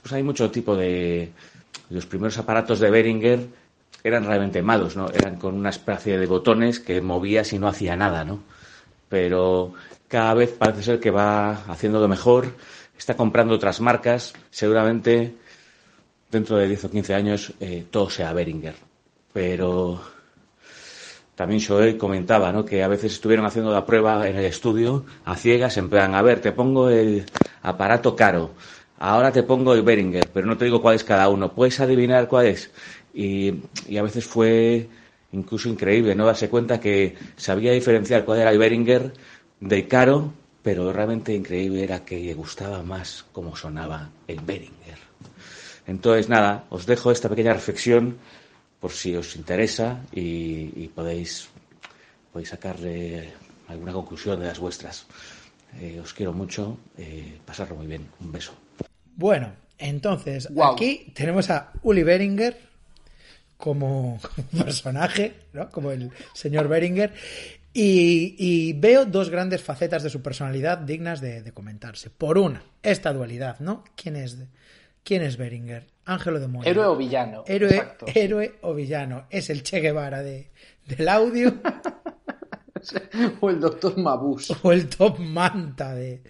Pues 0.00 0.12
hay 0.12 0.22
mucho 0.22 0.50
tipo 0.50 0.76
de 0.76 1.32
los 1.90 2.06
primeros 2.06 2.38
aparatos 2.38 2.80
de 2.80 2.90
Behringer 2.90 3.46
eran 4.04 4.24
realmente 4.24 4.62
malos, 4.62 4.96
¿no? 4.96 5.08
Eran 5.10 5.36
con 5.36 5.54
una 5.54 5.70
especie 5.70 6.18
de 6.18 6.26
botones 6.26 6.80
que 6.80 7.00
movías 7.00 7.52
y 7.52 7.58
no 7.58 7.68
hacía 7.68 7.96
nada, 7.96 8.24
¿no? 8.24 8.42
Pero 9.08 9.74
cada 10.08 10.34
vez 10.34 10.52
parece 10.52 10.82
ser 10.82 11.00
que 11.00 11.10
va 11.10 11.64
haciéndolo 11.68 12.08
mejor, 12.08 12.48
está 12.98 13.16
comprando 13.16 13.54
otras 13.54 13.80
marcas, 13.80 14.32
seguramente 14.50 15.34
dentro 16.30 16.56
de 16.56 16.66
10 16.66 16.84
o 16.84 16.90
15 16.90 17.14
años 17.14 17.52
eh, 17.60 17.84
todo 17.90 18.10
sea 18.10 18.32
Beringer. 18.32 18.74
Pero 19.32 20.02
también 21.42 21.60
Joel 21.60 21.98
comentaba 21.98 22.52
¿no? 22.52 22.64
que 22.64 22.84
a 22.84 22.88
veces 22.88 23.14
estuvieron 23.14 23.44
haciendo 23.44 23.72
la 23.72 23.84
prueba 23.84 24.28
en 24.28 24.36
el 24.36 24.44
estudio 24.44 25.04
a 25.24 25.34
ciegas, 25.34 25.76
en 25.76 25.90
plan, 25.90 26.14
a 26.14 26.22
ver, 26.22 26.40
te 26.40 26.52
pongo 26.52 26.88
el 26.88 27.26
aparato 27.62 28.14
caro, 28.14 28.52
ahora 29.00 29.32
te 29.32 29.42
pongo 29.42 29.74
el 29.74 29.82
Beringer, 29.82 30.30
pero 30.32 30.46
no 30.46 30.56
te 30.56 30.66
digo 30.66 30.80
cuál 30.80 30.94
es 30.94 31.02
cada 31.02 31.28
uno, 31.28 31.52
puedes 31.52 31.80
adivinar 31.80 32.28
cuál 32.28 32.46
es. 32.46 32.70
Y, 33.12 33.54
y 33.88 33.96
a 33.96 34.04
veces 34.04 34.24
fue 34.24 34.86
incluso 35.32 35.68
increíble, 35.68 36.14
¿no? 36.14 36.26
Darse 36.26 36.48
cuenta 36.48 36.78
que 36.78 37.16
sabía 37.34 37.72
diferenciar 37.72 38.24
cuál 38.24 38.38
era 38.38 38.52
el 38.52 38.58
Beringer 38.58 39.12
del 39.58 39.88
caro, 39.88 40.32
pero 40.62 40.92
realmente 40.92 41.34
increíble 41.34 41.82
era 41.82 42.04
que 42.04 42.20
le 42.20 42.34
gustaba 42.34 42.84
más 42.84 43.24
cómo 43.32 43.56
sonaba 43.56 44.10
el 44.28 44.38
Beringer. 44.38 44.98
Entonces, 45.88 46.28
nada, 46.28 46.66
os 46.70 46.86
dejo 46.86 47.10
esta 47.10 47.28
pequeña 47.28 47.52
reflexión 47.52 48.18
por 48.82 48.90
si 48.90 49.14
os 49.14 49.36
interesa 49.36 50.02
y, 50.10 50.72
y 50.74 50.90
podéis, 50.92 51.48
podéis 52.32 52.48
sacarle 52.48 53.32
alguna 53.68 53.92
conclusión 53.92 54.40
de 54.40 54.46
las 54.46 54.58
vuestras. 54.58 55.06
Eh, 55.80 56.00
os 56.02 56.12
quiero 56.12 56.32
mucho, 56.32 56.78
eh, 56.98 57.38
pasarlo 57.46 57.76
muy 57.76 57.86
bien. 57.86 58.08
Un 58.18 58.32
beso. 58.32 58.52
Bueno, 59.14 59.52
entonces 59.78 60.48
aquí 60.60 61.12
tenemos 61.14 61.48
a 61.50 61.70
Uli 61.84 62.02
Beringer 62.02 62.58
como 63.56 64.18
personaje, 64.58 65.34
¿no? 65.52 65.70
Como 65.70 65.92
el 65.92 66.10
señor 66.34 66.66
Beringer. 66.66 67.14
Y, 67.72 68.34
y 68.36 68.72
veo 68.72 69.04
dos 69.04 69.30
grandes 69.30 69.62
facetas 69.62 70.02
de 70.02 70.10
su 70.10 70.22
personalidad 70.22 70.78
dignas 70.78 71.20
de, 71.20 71.40
de 71.40 71.52
comentarse. 71.52 72.10
Por 72.10 72.36
una, 72.36 72.64
esta 72.82 73.12
dualidad, 73.12 73.60
¿no? 73.60 73.84
¿Quién 73.94 74.16
es, 74.16 74.38
quién 75.04 75.22
es 75.22 75.36
Beringer? 75.36 75.91
Ángelo 76.04 76.40
de 76.40 76.48
Moya. 76.48 76.70
Héroe 76.70 76.86
o 76.86 76.96
villano. 76.96 77.44
Héroe, 77.46 77.70
Exacto. 77.70 78.06
héroe 78.14 78.54
o 78.62 78.74
villano. 78.74 79.26
Es 79.30 79.50
el 79.50 79.62
Che 79.62 79.80
Guevara 79.80 80.22
de, 80.22 80.50
del 80.86 81.08
audio 81.08 81.54
O 83.40 83.50
el 83.50 83.60
doctor 83.60 83.96
Mabus. 83.96 84.52
o 84.64 84.72
el 84.72 84.88
top 84.88 85.18
manta 85.20 85.94
de, 85.94 86.22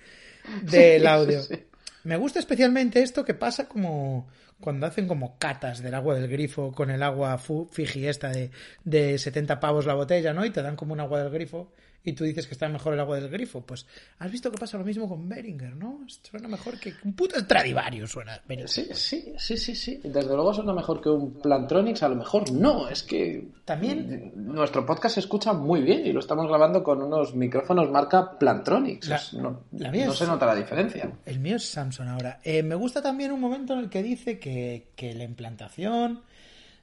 del 0.62 1.06
audio. 1.06 1.42
sí, 1.42 1.54
sí. 1.54 1.64
Me 2.04 2.16
gusta 2.16 2.40
especialmente 2.40 3.00
esto 3.00 3.24
que 3.24 3.32
pasa 3.34 3.68
como 3.68 4.28
cuando 4.60 4.86
hacen 4.86 5.06
como 5.08 5.38
catas 5.38 5.82
del 5.82 5.94
agua 5.94 6.14
del 6.16 6.28
grifo 6.28 6.72
con 6.72 6.90
el 6.90 7.02
agua 7.02 7.38
Fiji 7.38 8.06
esta 8.06 8.28
de, 8.30 8.50
de 8.84 9.18
70 9.18 9.58
pavos 9.60 9.86
la 9.86 9.94
botella, 9.94 10.32
¿no? 10.32 10.44
Y 10.44 10.50
te 10.50 10.62
dan 10.62 10.76
como 10.76 10.92
un 10.92 11.00
agua 11.00 11.22
del 11.22 11.30
grifo 11.32 11.72
y 12.04 12.12
tú 12.14 12.24
dices 12.24 12.46
que 12.46 12.54
está 12.54 12.68
mejor 12.68 12.94
el 12.94 13.00
agua 13.00 13.20
del 13.20 13.28
grifo. 13.28 13.60
Pues 13.60 13.86
has 14.18 14.30
visto 14.30 14.50
que 14.50 14.58
pasa 14.58 14.76
lo 14.78 14.84
mismo 14.84 15.08
con 15.08 15.28
Beringer, 15.28 15.76
¿no? 15.76 16.00
Suena 16.22 16.48
mejor 16.48 16.78
que 16.80 16.92
un 17.04 17.14
puto 17.14 17.38
Stradivario 17.38 18.06
suena. 18.06 18.40
Beringer. 18.46 18.68
Sí, 18.68 18.88
sí, 18.92 19.32
sí, 19.38 19.56
sí, 19.56 19.74
sí. 19.74 20.00
Desde 20.02 20.34
luego 20.34 20.52
suena 20.52 20.72
mejor 20.72 21.00
que 21.00 21.08
un 21.10 21.34
Plantronics, 21.34 22.02
a 22.02 22.08
lo 22.08 22.16
mejor 22.16 22.50
no, 22.52 22.88
es 22.88 23.02
que 23.02 23.48
También- 23.64 24.32
nuestro 24.36 24.84
podcast 24.84 25.14
se 25.14 25.20
escucha 25.20 25.52
muy 25.52 25.80
bien 25.82 26.04
y 26.06 26.12
lo 26.12 26.20
estamos 26.20 26.48
grabando 26.48 26.82
con 26.82 27.00
unos 27.02 27.34
micrófonos 27.34 27.90
marca 27.90 28.38
Plantronics. 28.38 29.08
La- 29.08 29.22
no 29.40 29.64
la 29.72 29.90
mía 29.90 30.06
no 30.06 30.12
es- 30.12 30.18
se 30.18 30.26
nota 30.26 30.46
la 30.46 30.54
diferencia. 30.54 31.10
El 31.24 31.38
mío 31.40 31.56
es 31.56 31.64
Samsung 31.64 32.08
ahora. 32.08 32.40
Eh, 32.42 32.62
me 32.62 32.74
gusta 32.74 33.00
también 33.02 33.32
un 33.32 33.40
momento 33.40 33.72
en 33.74 33.78
el 33.80 33.88
que 33.88 34.02
dice 34.02 34.38
que, 34.38 34.88
que 34.96 35.14
la 35.14 35.24
implantación 35.24 36.22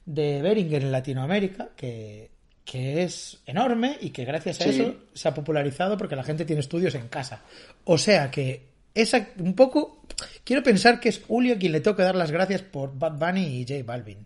de 0.06 0.42
Beringer 0.42 0.82
en 0.84 0.92
Latinoamérica, 0.92 1.70
que, 1.76 2.32
que 2.70 3.02
es 3.04 3.40
enorme 3.48 3.98
y 4.00 4.12
que 4.12 4.26
gracias 4.26 4.62
a 4.62 4.66
Sí. 4.66 4.70
eso 4.70 4.94
se 5.14 5.28
ha 5.28 5.34
popularizado 5.34 5.98
porque 5.98 6.16
la 6.16 6.24
gente 6.24 6.46
tiene 6.46 6.60
estudios 6.60 6.94
en 6.94 7.08
casa. 7.08 7.42
O 7.86 7.98
sea 7.98 8.30
que 8.30 8.68
esa 8.94 9.28
un 9.40 9.56
poco 9.56 10.04
quiero 10.44 10.62
pensar 10.62 11.00
que 11.00 11.10
es 11.10 11.20
Julio 11.28 11.58
quien 11.58 11.72
le 11.72 11.80
toca 11.82 12.04
dar 12.04 12.16
las 12.16 12.30
gracias 12.32 12.62
por 12.62 12.96
Bad 12.98 13.14
Bunny 13.18 13.62
y 13.62 13.66
J 13.68 13.84
Balvin. 13.86 14.24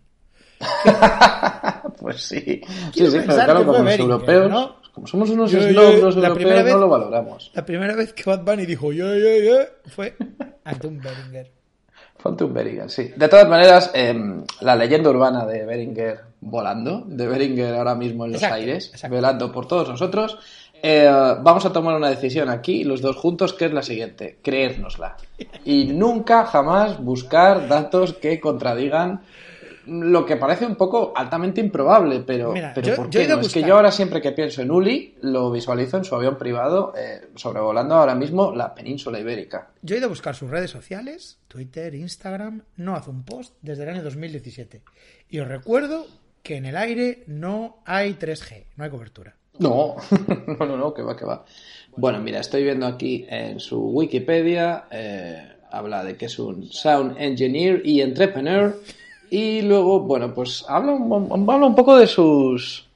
Pues 1.98 2.20
sí, 2.20 2.38
sí, 2.40 2.60
Quiero 2.92 3.10
sí, 3.10 3.16
pero 3.18 3.26
pensar 3.28 3.44
claro, 3.46 3.64
como 3.64 3.78
los 3.78 3.98
europeos, 3.98 4.50
¿no? 4.50 4.76
como 4.92 5.06
somos 5.06 5.30
unos 5.30 5.50
Yo- 5.50 5.58
yo- 5.60 5.70
snobs 5.70 6.00
los 6.02 6.16
la 6.16 6.28
europeos, 6.28 6.64
vez- 6.64 6.74
no 6.74 6.80
lo 6.80 6.88
valoramos. 6.88 7.50
La 7.54 7.64
primera 7.64 7.94
vez 7.94 8.12
que 8.12 8.24
Bad 8.24 8.44
Bunny 8.44 8.66
dijo 8.66 8.92
yo, 8.92 9.06
yo, 9.16 9.38
yo, 9.42 9.56
fue 9.86 10.14
ante 10.64 10.86
un 10.86 11.00
Ponte 12.24 12.42
un 12.42 12.54
Beringer, 12.54 12.88
sí. 12.88 13.12
De 13.14 13.28
todas 13.28 13.46
maneras, 13.46 13.90
em, 13.92 14.42
la 14.62 14.74
leyenda 14.74 15.10
urbana 15.10 15.44
de 15.44 15.66
Beringer 15.66 16.20
volando, 16.40 17.04
de 17.06 17.26
Beringer 17.26 17.74
ahora 17.74 17.94
mismo 17.94 18.24
en 18.24 18.32
los 18.32 18.40
Exacto, 18.40 18.62
aires, 18.62 18.88
exacto. 18.94 19.14
velando 19.14 19.52
por 19.52 19.68
todos 19.68 19.90
nosotros, 19.90 20.38
eh, 20.82 21.06
vamos 21.06 21.66
a 21.66 21.72
tomar 21.74 21.94
una 21.94 22.08
decisión 22.08 22.48
aquí, 22.48 22.82
los 22.82 23.02
dos 23.02 23.16
juntos, 23.16 23.52
que 23.52 23.66
es 23.66 23.74
la 23.74 23.82
siguiente, 23.82 24.38
creérnosla. 24.42 25.18
Y 25.66 25.84
nunca, 25.84 26.46
jamás 26.46 26.98
buscar 26.98 27.68
datos 27.68 28.14
que 28.14 28.40
contradigan 28.40 29.20
lo 29.86 30.24
que 30.26 30.36
parece 30.36 30.66
un 30.66 30.76
poco 30.76 31.12
altamente 31.14 31.60
improbable, 31.60 32.20
pero, 32.26 32.52
Mira, 32.52 32.72
pero 32.74 32.86
yo- 32.88 32.96
¿por 32.96 33.10
qué 33.10 33.26
no? 33.28 33.40
Es 33.40 33.52
que 33.52 33.62
yo 33.62 33.76
ahora 33.76 33.90
siempre 33.90 34.20
que 34.20 34.32
pienso 34.32 34.62
en 34.62 34.70
Uli, 34.70 35.14
lo 35.22 35.50
visualizo 35.50 35.96
en 35.98 36.04
su 36.04 36.14
avión 36.14 36.36
privado, 36.38 36.92
eh, 36.96 37.28
sobrevolando 37.34 37.94
ahora 37.94 38.14
mismo 38.14 38.54
la 38.54 38.74
península 38.74 39.18
ibérica. 39.20 39.68
Yo 39.82 39.94
he 39.94 39.98
ido 39.98 40.06
a 40.06 40.10
buscar 40.10 40.34
sus 40.34 40.50
redes 40.50 40.70
sociales, 40.70 41.38
Twitter, 41.48 41.94
Instagram, 41.94 42.62
no 42.76 42.96
hace 42.96 43.10
un 43.10 43.24
post 43.24 43.54
desde 43.62 43.82
el 43.84 43.90
año 43.90 44.02
2017. 44.02 44.82
Y 45.28 45.38
os 45.40 45.48
recuerdo 45.48 46.06
que 46.42 46.56
en 46.56 46.66
el 46.66 46.76
aire 46.76 47.24
no 47.26 47.78
hay 47.84 48.14
3G, 48.14 48.64
no 48.76 48.84
hay 48.84 48.90
cobertura. 48.90 49.34
No, 49.58 49.96
no, 50.58 50.66
no, 50.66 50.76
no, 50.76 50.92
que 50.92 51.02
va, 51.02 51.16
que 51.16 51.24
va. 51.24 51.44
Bueno, 51.96 52.18
mira, 52.20 52.40
estoy 52.40 52.64
viendo 52.64 52.86
aquí 52.86 53.24
en 53.28 53.60
su 53.60 53.80
Wikipedia, 53.90 54.84
eh, 54.90 55.48
habla 55.70 56.04
de 56.04 56.16
que 56.16 56.26
es 56.26 56.38
un 56.38 56.70
sound 56.70 57.16
engineer 57.20 57.80
y 57.84 58.00
entrepreneur, 58.00 58.76
y 59.30 59.62
luego, 59.62 60.00
bueno, 60.00 60.32
pues 60.34 60.64
habla 60.68 60.92
un, 60.92 61.32
habla 61.50 61.66
un 61.66 61.74
poco 61.74 61.96
de 61.96 62.06
sus 62.06 62.88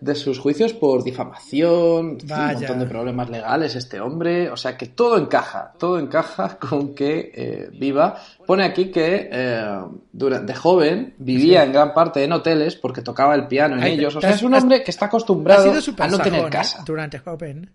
de 0.00 0.16
sus 0.16 0.40
juicios 0.40 0.72
por 0.72 1.04
difamación, 1.04 2.18
Vaya. 2.24 2.42
un 2.48 2.54
montón 2.54 2.78
de 2.80 2.86
problemas 2.86 3.30
legales 3.30 3.76
este 3.76 4.00
hombre, 4.00 4.50
o 4.50 4.56
sea 4.56 4.76
que 4.76 4.86
todo 4.86 5.16
encaja, 5.16 5.74
todo 5.78 6.00
encaja 6.00 6.58
con 6.68 6.92
que 6.92 7.30
eh, 7.32 7.70
viva. 7.72 8.16
Pone 8.44 8.64
aquí 8.64 8.90
que 8.90 9.28
eh, 9.30 9.80
dura- 10.12 10.40
de 10.40 10.54
joven 10.56 11.14
vivía 11.18 11.62
en 11.62 11.72
gran 11.72 11.94
parte 11.94 12.24
en 12.24 12.32
hoteles 12.32 12.74
porque 12.74 13.00
tocaba 13.02 13.36
el 13.36 13.46
piano 13.46 13.76
en 13.76 13.82
Ay, 13.84 13.92
ellos, 13.94 14.16
o 14.16 14.20
sea, 14.20 14.30
has- 14.30 14.36
es 14.38 14.42
un 14.42 14.54
has- 14.54 14.62
hombre 14.64 14.82
que 14.82 14.90
está 14.90 15.06
acostumbrado 15.06 15.70
a 15.70 16.08
no 16.08 16.18
tener 16.18 16.32
sajón, 16.40 16.46
¿eh? 16.46 16.50
casa. 16.50 16.82
durante 16.84 17.22
Open. 17.24 17.70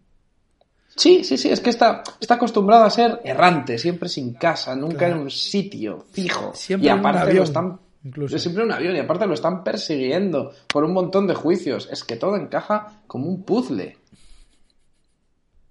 Sí, 0.98 1.24
sí, 1.24 1.38
sí, 1.38 1.50
es 1.50 1.60
que 1.62 1.70
está, 1.70 2.02
está 2.20 2.34
acostumbrado 2.34 2.84
a 2.84 2.90
ser 2.90 3.22
errante, 3.24 3.78
siempre 3.78 4.10
sin 4.10 4.34
casa, 4.34 4.76
nunca 4.76 4.98
Claro. 4.98 5.16
en 5.18 5.22
un 5.22 5.30
sitio 5.32 6.08
fijo. 6.12 6.54
Siempre 6.56 6.88
y 6.88 6.90
en 6.90 6.96
un 6.96 7.00
aparte 7.02 7.20
avión, 7.20 7.38
lo 7.38 7.44
están 7.44 7.80
incluso. 8.04 8.40
siempre 8.40 8.64
en 8.64 8.70
un 8.70 8.74
avión 8.76 8.96
y 8.96 9.00
aparte 9.00 9.28
lo 9.28 9.36
están 9.36 9.64
persiguiendo 9.64 10.52
por 10.68 10.84
un 10.84 10.94
montón 10.94 11.28
de 11.28 11.36
juicios. 11.36 11.88
Es 11.92 12.04
que 12.04 12.16
todo 12.16 12.36
encaja 12.36 13.04
como 13.06 13.28
un 13.28 13.44
puzzle. 13.44 13.96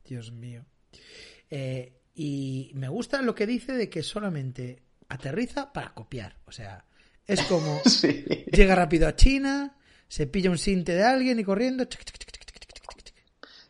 Dios 0.05 0.31
mío. 0.33 0.65
Eh, 1.51 1.93
y 2.15 2.71
me 2.75 2.89
gusta 2.89 3.21
lo 3.23 3.35
que 3.35 3.47
dice 3.47 3.73
de 3.73 3.89
que 3.91 4.03
solamente 4.03 4.83
aterriza 5.09 5.73
para 5.73 5.93
copiar. 5.93 6.37
O 6.47 6.53
sea, 6.53 6.85
es 7.27 7.43
como 7.43 7.81
Sí. 7.85 8.25
llega 8.53 8.75
rápido 8.75 9.09
a 9.09 9.17
China, 9.17 9.77
se 10.09 10.27
pilla 10.27 10.51
un 10.51 10.59
sinte 10.59 10.93
de 10.95 11.03
alguien 11.05 11.39
y 11.41 11.45
corriendo. 11.45 11.85
chic, 11.85 12.05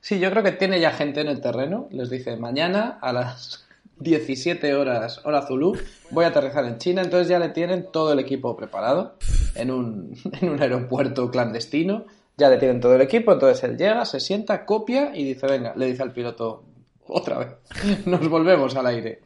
Sí, 0.06 0.20
yo 0.20 0.30
creo 0.30 0.44
que 0.44 0.52
tiene 0.52 0.78
ya 0.78 0.92
gente 0.92 1.20
en 1.20 1.26
el 1.26 1.40
terreno. 1.40 1.88
Les 1.90 2.08
dice, 2.08 2.36
mañana 2.36 2.96
a 3.02 3.12
las 3.12 3.66
17 3.98 4.72
horas, 4.76 5.20
hora 5.25 5.42
Zulu, 5.42 5.76
voy 6.10 6.25
a 6.25 6.28
aterrizar 6.28 6.64
en 6.64 6.78
China. 6.78 7.02
Entonces 7.02 7.26
ya 7.26 7.40
le 7.40 7.48
tienen 7.48 7.90
todo 7.90 8.12
el 8.12 8.20
equipo 8.20 8.56
preparado 8.56 9.16
en 9.56 9.72
un, 9.72 10.16
en 10.40 10.48
un 10.48 10.62
aeropuerto 10.62 11.28
clandestino. 11.28 12.04
Ya 12.36 12.48
le 12.48 12.58
tienen 12.58 12.80
todo 12.80 12.94
el 12.94 13.00
equipo. 13.00 13.32
Entonces 13.32 13.64
él 13.64 13.76
llega, 13.76 14.04
se 14.04 14.20
sienta, 14.20 14.64
copia 14.64 15.10
y 15.12 15.25
dice, 15.25 15.48
venga, 15.48 15.75
le 15.75 15.86
dice 15.86 16.04
al 16.04 16.12
piloto, 16.12 16.62
otra 17.08 17.38
vez, 17.38 17.48
nos 18.06 18.28
volvemos 18.28 18.76
al 18.76 18.86
aire. 18.86 19.22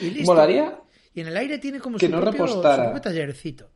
Y 0.00 0.10
listo. 0.10 0.30
Molaría 0.32 0.78
Y 1.12 1.22
en 1.22 1.26
el 1.26 1.36
aire 1.36 1.58
tiene 1.58 1.80
como 1.80 1.98
que 1.98 2.06
su, 2.06 2.12
no 2.12 2.20
propio, 2.20 2.46
repostara. 2.46 2.76
su 2.76 2.90
propio 2.92 3.00
tallercito. 3.00 3.68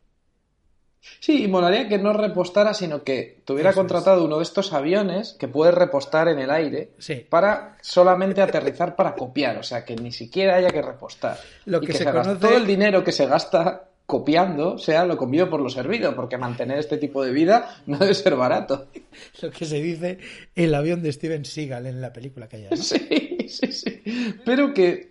Sí, 1.19 1.43
y 1.43 1.47
molaría 1.47 1.87
que 1.87 1.97
no 1.97 2.13
repostara, 2.13 2.73
sino 2.73 3.03
que 3.03 3.39
tuviera 3.45 3.69
Eso 3.71 3.79
es. 3.79 3.83
contratado 3.87 4.23
uno 4.25 4.37
de 4.37 4.43
estos 4.43 4.73
aviones 4.73 5.35
que 5.39 5.47
puede 5.47 5.71
repostar 5.71 6.27
en 6.27 6.39
el 6.39 6.49
aire 6.51 6.89
Sí. 6.99 7.25
para 7.29 7.77
solamente 7.81 8.41
aterrizar 8.41 8.95
para 8.95 9.15
copiar, 9.15 9.57
o 9.57 9.63
sea, 9.63 9.83
que 9.85 9.95
ni 9.95 10.11
siquiera 10.11 10.55
haya 10.55 10.69
que 10.69 10.81
repostar. 10.81 11.37
Lo 11.65 11.81
y 11.81 11.87
que 11.87 11.93
se 11.93 12.05
conoce- 12.05 12.39
todo 12.39 12.57
el 12.57 12.65
dinero 12.67 13.03
que 13.03 13.11
se 13.11 13.25
gasta 13.25 13.89
copiando 14.05 14.77
sea 14.77 15.03
lo 15.03 15.17
comido 15.17 15.49
por 15.49 15.59
lo 15.61 15.69
servido, 15.69 16.15
porque 16.15 16.37
mantener 16.37 16.77
este 16.77 16.97
tipo 16.97 17.23
de 17.23 17.31
vida 17.31 17.77
no 17.87 17.97
debe 17.97 18.13
ser 18.13 18.35
barato. 18.35 18.87
Lo 19.41 19.49
que 19.49 19.65
se 19.65 19.81
dice 19.81 20.19
el 20.55 20.75
avión 20.75 21.01
de 21.01 21.11
Steven 21.11 21.43
Seagal 21.43 21.87
en 21.87 22.01
la 22.01 22.13
película 22.13 22.47
que 22.47 22.57
hay. 22.57 22.67
¿no? 22.69 22.77
Sí, 22.77 23.37
sí, 23.49 23.71
sí. 23.71 24.01
Pero 24.45 24.73
que 24.75 25.07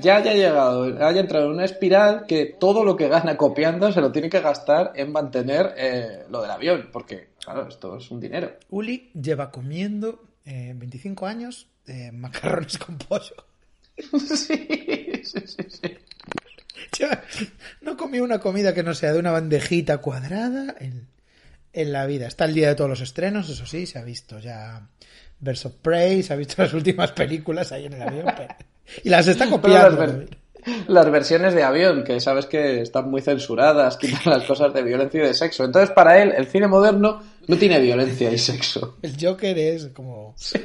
ya 0.00 0.16
haya 0.16 0.34
llegado, 0.34 0.84
haya 1.06 1.20
entrado 1.20 1.46
en 1.46 1.52
una 1.52 1.64
espiral 1.64 2.24
que 2.26 2.56
todo 2.58 2.84
lo 2.84 2.96
que 2.96 3.08
gana 3.08 3.36
copiando 3.36 3.92
se 3.92 4.00
lo 4.00 4.12
tiene 4.12 4.28
que 4.28 4.40
gastar 4.40 4.92
en 4.96 5.12
mantener 5.12 5.74
eh, 5.76 6.24
lo 6.30 6.42
del 6.42 6.50
avión, 6.50 6.88
porque, 6.92 7.28
claro, 7.42 7.68
esto 7.68 7.96
es 7.96 8.10
un 8.10 8.20
dinero. 8.20 8.52
Uli 8.70 9.10
lleva 9.14 9.50
comiendo 9.50 10.22
eh, 10.44 10.72
25 10.76 11.26
años 11.26 11.68
eh, 11.86 12.10
macarrones 12.12 12.78
con 12.78 12.98
pollo. 12.98 13.34
Sí, 14.36 15.22
sí, 15.24 15.40
sí, 15.46 15.62
sí. 15.68 15.96
Yo 16.98 17.06
no 17.80 17.96
comí 17.96 18.18
una 18.20 18.40
comida 18.40 18.74
que 18.74 18.82
no 18.82 18.92
sea 18.94 19.12
de 19.12 19.18
una 19.20 19.30
bandejita 19.30 19.98
cuadrada 19.98 20.74
en, 20.80 21.06
en 21.72 21.92
la 21.92 22.04
vida. 22.06 22.26
Está 22.26 22.44
el 22.44 22.54
día 22.54 22.68
de 22.68 22.74
todos 22.74 22.90
los 22.90 23.00
estrenos, 23.00 23.48
eso 23.48 23.66
sí, 23.66 23.86
se 23.86 23.98
ha 23.98 24.02
visto 24.04 24.38
ya 24.40 24.88
of 25.46 25.72
Prey, 25.82 26.22
se 26.22 26.32
ha 26.32 26.36
visto 26.36 26.54
las 26.62 26.72
últimas 26.74 27.12
películas 27.12 27.70
ahí 27.72 27.86
en 27.86 27.92
el 27.94 28.02
avión. 28.02 28.26
pero- 28.36 28.54
Y 29.02 29.08
las 29.08 29.26
está 29.26 29.48
copiando. 29.48 29.90
las, 29.90 29.98
ver- 29.98 30.28
las 30.88 31.10
versiones 31.10 31.54
de 31.54 31.62
avión, 31.62 32.04
que 32.04 32.20
sabes 32.20 32.46
que 32.46 32.80
están 32.80 33.10
muy 33.10 33.20
censuradas, 33.20 33.96
quitan 33.98 34.20
las 34.24 34.44
cosas 34.44 34.72
de 34.72 34.82
violencia 34.82 35.22
y 35.22 35.26
de 35.26 35.34
sexo. 35.34 35.64
Entonces, 35.64 35.90
para 35.90 36.22
él, 36.22 36.32
el 36.36 36.46
cine 36.46 36.66
moderno 36.68 37.20
no 37.46 37.56
tiene 37.56 37.78
violencia 37.80 38.30
y 38.32 38.38
sexo. 38.38 38.96
El 39.02 39.14
Joker 39.20 39.58
es 39.58 39.88
como... 39.88 40.34
Sí, 40.36 40.58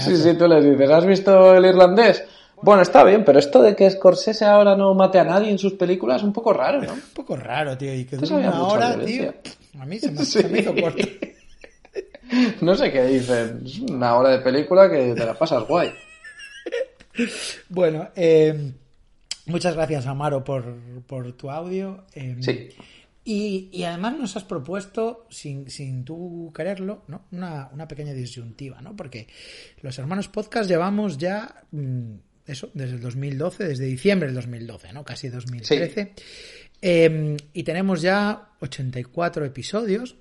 sí, 0.00 0.34
tú 0.38 0.46
les 0.46 0.64
dices, 0.64 0.90
¿has 0.90 1.06
visto 1.06 1.54
el 1.54 1.64
irlandés? 1.64 2.22
Bueno, 2.62 2.82
está 2.82 3.02
bien, 3.04 3.24
pero 3.24 3.38
esto 3.38 3.62
de 3.62 3.74
que 3.74 3.90
Scorsese 3.90 4.44
ahora 4.44 4.76
no 4.76 4.92
mate 4.94 5.18
a 5.18 5.24
nadie 5.24 5.50
en 5.50 5.58
sus 5.58 5.72
películas 5.72 6.18
es 6.18 6.24
un 6.24 6.32
poco 6.34 6.52
raro, 6.52 6.82
¿no? 6.82 6.92
Un 6.92 7.00
poco 7.14 7.34
raro, 7.36 7.78
tío. 7.78 7.94
Y 7.94 8.04
que 8.04 8.16
había 8.16 8.36
una 8.36 8.62
hora, 8.64 8.96
violencia. 8.96 9.34
tío. 9.42 9.80
A 9.80 9.86
mí 9.86 9.98
se 9.98 10.10
me, 10.10 10.24
Sí. 10.26 10.42
se 10.42 10.48
me 10.48 10.58
hizo 10.60 10.74
corto. 10.74 11.08
No 12.60 12.74
sé 12.76 12.92
qué 12.92 13.02
dicen. 13.06 13.62
Es 13.64 13.78
una 13.80 14.14
hora 14.16 14.28
de 14.30 14.38
película 14.38 14.88
que 14.90 15.14
te 15.14 15.24
la 15.24 15.34
pasas 15.34 15.66
guay. 15.66 15.90
Bueno, 17.68 18.10
eh, 18.16 18.72
muchas 19.46 19.74
gracias, 19.74 20.06
Amaro, 20.06 20.44
por, 20.44 20.76
por 21.06 21.32
tu 21.32 21.50
audio. 21.50 22.04
eh, 22.14 22.36
Sí. 22.40 22.68
Y, 23.22 23.68
y 23.70 23.84
además 23.84 24.16
nos 24.18 24.36
has 24.36 24.44
propuesto, 24.44 25.26
sin, 25.28 25.68
sin 25.70 26.04
tú 26.06 26.50
quererlo, 26.56 27.04
¿no? 27.06 27.26
una, 27.32 27.68
una 27.70 27.86
pequeña 27.86 28.14
disyuntiva, 28.14 28.80
¿no? 28.80 28.96
Porque 28.96 29.28
los 29.82 29.98
hermanos 29.98 30.28
podcast 30.28 30.68
llevamos 30.68 31.18
ya, 31.18 31.62
mm, 31.70 32.14
eso, 32.46 32.70
desde 32.72 32.94
el 32.94 33.00
2012, 33.02 33.64
desde 33.64 33.84
diciembre 33.84 34.28
del 34.28 34.36
2012, 34.36 34.92
¿no? 34.94 35.04
Casi 35.04 35.28
2013. 35.28 36.14
Eh, 36.80 37.36
y 37.52 37.62
tenemos 37.62 38.00
ya 38.00 38.48
84 38.60 39.44
episodios. 39.44 40.16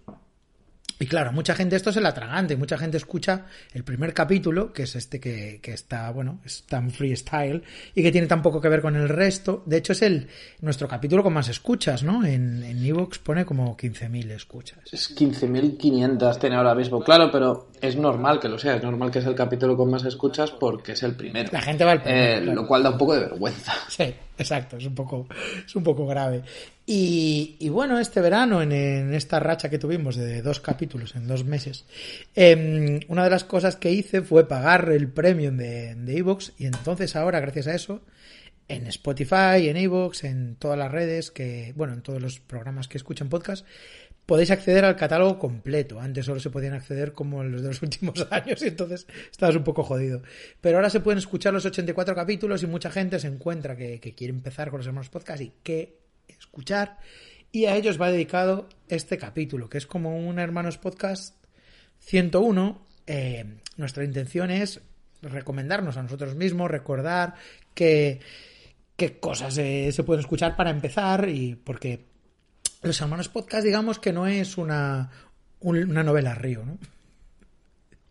Y 1.00 1.08
claro, 1.08 1.32
mucha 1.32 1.56
gente 1.56 1.76
esto 1.76 1.90
es 1.92 1.98
el 1.98 2.06
atragante, 2.06 2.58
mucha 2.58 2.78
gente 2.78 2.98
escucha 2.98 3.46
el 3.74 3.84
primer 3.84 4.14
capítulo, 4.14 4.74
que 4.74 4.84
es 4.84 4.96
este 4.96 5.20
que, 5.20 5.60
que 5.62 5.72
está, 5.72 6.12
bueno, 6.12 6.40
es 6.46 6.64
tan 6.64 6.92
freestyle 6.92 7.64
y 7.96 8.04
que 8.04 8.12
tiene 8.12 8.28
tan 8.28 8.42
poco 8.42 8.60
que 8.60 8.70
ver 8.70 8.82
con 8.82 8.96
el 8.96 9.08
resto. 9.08 9.64
De 9.66 9.78
hecho, 9.78 9.94
es 9.94 10.02
el 10.02 10.28
nuestro 10.62 10.88
capítulo 10.88 11.24
con 11.24 11.34
más 11.34 11.48
escuchas, 11.48 12.04
¿no? 12.04 12.26
En 12.26 12.64
en 12.64 12.86
Evox 12.86 13.20
pone 13.20 13.46
como 13.46 13.76
15.000 13.78 14.32
escuchas. 14.32 14.80
Es 14.92 15.16
15.500 15.16 16.40
tiene 16.40 16.56
ahora 16.56 16.76
mismo, 16.76 17.02
claro, 17.02 17.30
pero 17.32 17.68
es 17.82 17.96
normal 17.96 18.40
que 18.40 18.50
lo 18.50 18.58
sea. 18.58 18.76
Es 18.76 18.84
normal 18.84 19.12
que 19.12 19.20
es 19.20 19.26
el 19.26 19.36
capítulo 19.36 19.76
con 19.78 19.90
más 19.90 20.04
escuchas 20.06 20.52
porque 20.52 20.94
es 20.94 21.04
el 21.04 21.16
primero. 21.16 21.50
La 21.52 21.62
gente 21.62 21.84
va 21.84 21.92
al 21.92 22.02
primero, 22.02 22.24
Eh, 22.24 22.42
claro. 22.44 22.62
Lo 22.62 22.68
cual 22.68 22.84
da 22.84 22.90
un 22.92 22.98
poco 22.98 23.14
de 23.16 23.22
vergüenza. 23.22 23.74
Sí, 23.88 24.14
exacto, 24.40 24.78
es 24.78 24.86
un 24.86 24.96
poco, 24.96 25.28
es 25.66 25.76
un 25.76 25.84
poco 25.84 26.08
grave. 26.08 26.44
Y, 26.92 27.70
bueno, 27.70 28.00
este 28.00 28.20
verano, 28.20 28.64
en, 28.64 28.72
en 28.72 29.14
esta 29.14 29.40
racha 29.40 29.70
que 29.70 29.78
tuvimos 29.78 30.16
de 30.16 30.42
dos 30.42 30.60
capítulos 30.60 31.16
en 31.16 31.28
dos 31.28 31.46
meses, 31.46 31.86
em, 32.34 33.00
una 33.10 33.26
de 33.26 33.30
las 33.30 33.44
cosas 33.44 33.76
que 33.76 33.92
hice 33.92 34.24
fue 34.24 34.48
pagar 34.48 34.90
el 34.90 35.08
premium 35.08 35.56
de 35.56 35.94
de 35.96 36.18
Evox 36.18 36.54
y 36.58 36.66
entonces 36.66 37.16
ahora, 37.16 37.40
gracias 37.40 37.68
a 37.68 37.76
eso, 37.76 38.02
en 38.68 38.88
Spotify, 38.88 39.68
en 39.68 39.78
Evox, 39.78 40.24
en 40.24 40.56
todas 40.56 40.78
las 40.78 40.92
redes, 40.92 41.32
que 41.32 41.74
bueno, 41.76 41.94
en 41.94 42.02
todos 42.02 42.22
los 42.22 42.40
programas 42.40 42.88
que 42.88 42.98
escuchan 42.98 43.30
podcast, 43.30 43.66
podéis 44.30 44.52
acceder 44.52 44.86
al 44.86 44.96
catálogo 44.96 45.40
completo. 45.40 46.00
Antes 46.00 46.28
solo 46.28 46.40
se 46.40 46.52
podían 46.52 46.76
acceder 46.76 47.14
como 47.14 47.44
los 47.44 47.64
de 47.64 47.70
los 47.70 47.82
últimos 47.82 48.28
años 48.30 48.62
y 48.62 48.68
entonces 48.68 49.08
estabas 49.32 49.56
un 49.56 49.64
poco 49.64 49.82
jodido. 49.82 50.22
Pero 50.62 50.78
ahora 50.78 50.92
se 50.92 51.00
pueden 51.00 51.18
escuchar 51.18 51.52
los 51.52 51.66
84 51.66 52.14
capítulos 52.14 52.62
y 52.62 52.68
mucha 52.68 52.92
gente 52.92 53.20
se 53.20 53.26
encuentra 53.26 53.76
que, 53.76 54.00
quiere 54.16 54.32
empezar 54.32 54.70
con 54.70 54.82
los 54.82 54.86
hermanos 54.86 55.10
podcast 55.10 55.42
y 55.42 55.52
que 55.64 55.98
escuchar. 56.28 57.00
Y 57.52 57.66
a 57.66 57.76
ellos 57.76 58.00
va 58.00 58.12
dedicado 58.12 58.70
este 58.88 59.18
capítulo, 59.18 59.68
que 59.68 59.80
es 59.80 59.88
como 59.88 60.16
un 60.16 60.38
hermanos 60.38 60.78
podcast 60.78 61.34
101. 61.98 62.86
Eh, 63.08 63.46
nuestra 63.78 64.04
intención 64.04 64.52
es 64.52 64.80
recomendarnos 65.24 65.98
a 65.98 66.04
nosotros 66.04 66.36
mismos, 66.36 66.70
recordar 66.70 67.34
que 67.74 68.20
qué 68.96 69.18
cosas 69.20 69.58
eh, 69.58 69.92
se 69.92 70.04
pueden 70.04 70.20
escuchar 70.20 70.56
para 70.56 70.70
empezar 70.70 71.30
y 71.30 71.56
porque 71.56 72.09
los 72.82 73.02
hermanos 73.02 73.30
podcast 73.30 73.64
digamos 73.66 74.00
que 74.00 74.14
no 74.14 74.28
es 74.28 74.58
una 74.58 75.10
un- 75.62 75.90
una 75.92 76.04
novela 76.04 76.34
río, 76.36 76.64
¿no? 76.66 76.78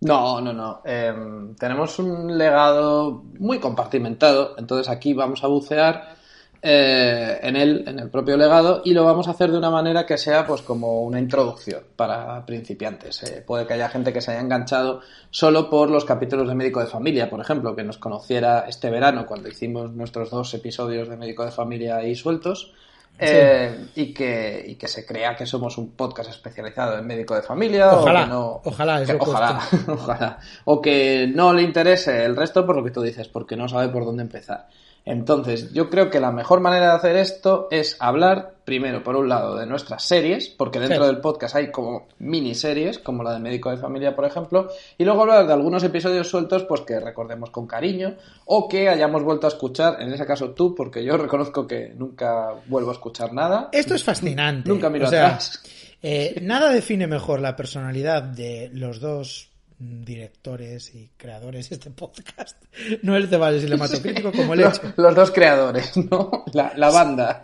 No, 0.01 0.41
no, 0.41 0.53
no. 0.53 0.83
Em, 0.85 1.55
tenemos 1.57 1.99
un 1.99 2.37
legado 2.39 3.25
muy 3.39 3.59
compartimentado, 3.59 4.55
entonces 4.59 4.89
aquí 4.89 5.13
vamos 5.15 5.43
a 5.43 5.49
bucear 5.49 6.17
eh, 6.63 7.39
en 7.43 7.57
él, 7.57 7.85
en 7.87 7.99
el 7.99 8.11
propio 8.11 8.37
legado, 8.37 8.83
y 8.85 8.93
lo 8.93 9.05
vamos 9.05 9.27
a 9.29 9.31
hacer 9.33 9.51
de 9.51 9.59
una 9.59 9.71
manera 9.71 10.05
que 10.07 10.19
sea 10.19 10.47
pues 10.47 10.61
como 10.63 11.03
una 11.03 11.19
introducción 11.19 11.83
para 11.97 12.45
principiantes. 12.47 13.23
Eh, 13.25 13.43
puede 13.47 13.67
que 13.67 13.75
haya 13.75 13.89
gente 13.89 14.13
que 14.13 14.21
se 14.21 14.33
haya 14.33 14.41
enganchado 14.41 15.01
solo 15.31 15.71
por 15.71 15.89
los 15.91 16.05
capítulos 16.05 16.47
de 16.49 16.55
Médico 16.55 16.81
de 16.81 16.87
Familia, 16.87 17.31
por 17.31 17.41
ejemplo, 17.41 17.75
que 17.75 17.85
nos 17.85 17.99
conociera 17.99 18.67
este 18.69 18.91
verano 18.91 19.25
cuando 19.27 19.49
hicimos 19.49 19.93
nuestros 19.93 20.31
dos 20.31 20.53
episodios 20.55 21.09
de 21.09 21.17
Médico 21.17 21.45
de 21.45 21.51
Familia 21.53 21.97
ahí 21.97 22.15
sueltos. 22.15 22.73
Eh, 23.19 23.87
y, 23.97 24.13
que, 24.15 24.65
y 24.69 24.75
que 24.77 24.89
se 24.89 25.05
crea 25.05 25.35
que 25.37 25.47
somos 25.47 25.77
un 25.79 25.93
podcast 25.93 26.31
especializado 26.31 26.99
en 26.99 27.07
médico 27.07 27.35
de 27.35 27.43
familia 27.43 27.93
Ojalá, 27.95 28.21
o 28.21 28.25
que 28.25 28.31
no, 28.31 28.61
ojalá, 28.65 29.05
que- 29.05 29.17
ojalá, 29.19 29.61
ojalá. 29.89 30.39
O 30.65 30.81
que 30.81 31.31
no 31.35 31.53
le 31.53 31.63
interese 31.63 32.25
el 32.25 32.37
resto 32.37 32.65
por 32.65 32.77
lo 32.77 32.85
que 32.85 32.91
tú 32.91 33.03
dices, 33.03 33.29
porque 33.29 33.57
no 33.57 33.69
sabe 33.69 33.89
por 33.89 34.05
dónde 34.05 34.23
empezar. 34.23 34.69
Entonces, 35.05 35.73
yo 35.73 35.89
creo 35.89 36.11
que 36.11 36.21
la 36.21 36.33
mejor 36.33 36.61
manera 36.61 36.91
de 36.91 36.97
hacer 36.97 37.17
esto 37.17 37.69
es 37.71 37.97
hablar, 37.99 38.57
primero, 38.65 39.03
por 39.03 39.17
un 39.17 39.29
lado, 39.29 39.57
de 39.57 39.65
nuestras 39.67 40.05
series, 40.05 40.49
porque 40.51 40.79
dentro 40.81 41.05
Sí. 41.05 41.13
del 41.13 41.21
podcast 41.23 41.57
hay 41.57 41.71
como 41.71 42.09
miniseries, 42.19 42.99
como 42.99 43.23
la 43.23 43.33
de 43.33 43.39
Médico 43.39 43.71
de 43.71 43.79
Familia, 43.79 44.15
por 44.15 44.27
ejemplo, 44.27 44.69
y 44.99 45.05
luego 45.05 45.23
hablar 45.23 45.47
de 45.47 45.53
algunos 45.55 45.83
episodios 45.83 46.29
sueltos, 46.29 46.65
pues 46.65 46.83
que 46.83 47.01
recordemos 47.01 47.51
con 47.51 47.67
cariño, 47.67 48.17
o 48.45 48.69
que 48.69 48.89
hayamos 48.91 49.23
vuelto 49.23 49.47
a 49.47 49.51
escuchar, 49.51 50.03
en 50.03 50.13
ese 50.13 50.27
caso 50.27 50.51
tú, 50.51 50.75
porque 50.75 51.03
yo 51.03 51.17
reconozco 51.17 51.67
que 51.67 51.95
nunca 51.97 52.51
vuelvo 52.67 52.91
a 52.91 52.95
escuchar 52.95 53.33
nada. 53.33 53.71
Esto 53.73 53.95
es 53.95 54.05
fascinante. 54.05 54.69
Nunca 54.69 54.91
miro 54.91 55.07
O 55.07 55.11
sea, 55.11 55.27
atrás. 55.29 55.63
eh, 56.03 56.39
nada 56.43 56.71
define 56.71 57.07
mejor 57.07 57.41
la 57.41 57.57
personalidad 57.57 58.23
de 58.23 58.69
los 58.75 59.01
dos 59.01 59.48
directores 59.79 60.95
y 60.95 61.11
creadores 61.17 61.71
de 61.71 61.77
este 61.77 61.91
podcast. 61.91 62.63
No 63.03 63.17
el 63.17 63.29
debate 63.29 63.61
cinematográfico 63.61 64.33
como 64.33 64.55
el 64.55 64.61
hecho. 64.61 64.95
los 64.97 65.15
dos 65.15 65.31
creadores, 65.31 65.97
¿no? 65.97 66.45
La, 66.53 66.73
la 66.77 66.91
banda. 66.91 67.43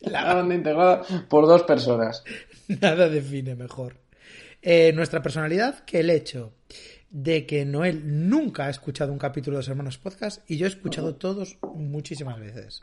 La 0.00 0.34
banda 0.34 0.54
integrada 0.54 1.02
por 1.28 1.46
dos 1.46 1.62
personas. 1.62 2.22
Nada 2.68 3.08
define 3.08 3.54
mejor 3.54 3.96
eh, 4.66 4.92
nuestra 4.94 5.20
personalidad 5.22 5.84
que 5.84 6.00
el 6.00 6.08
hecho 6.10 6.52
de 7.10 7.44
que 7.46 7.64
Noel 7.64 8.28
nunca 8.28 8.66
ha 8.66 8.70
escuchado 8.70 9.12
un 9.12 9.18
capítulo 9.18 9.56
de 9.56 9.60
los 9.60 9.68
Hermanos 9.68 9.98
Podcast 9.98 10.40
y 10.50 10.56
yo 10.56 10.66
he 10.66 10.68
escuchado 10.70 11.16
todos 11.16 11.58
muchísimas 11.74 12.40
veces. 12.40 12.82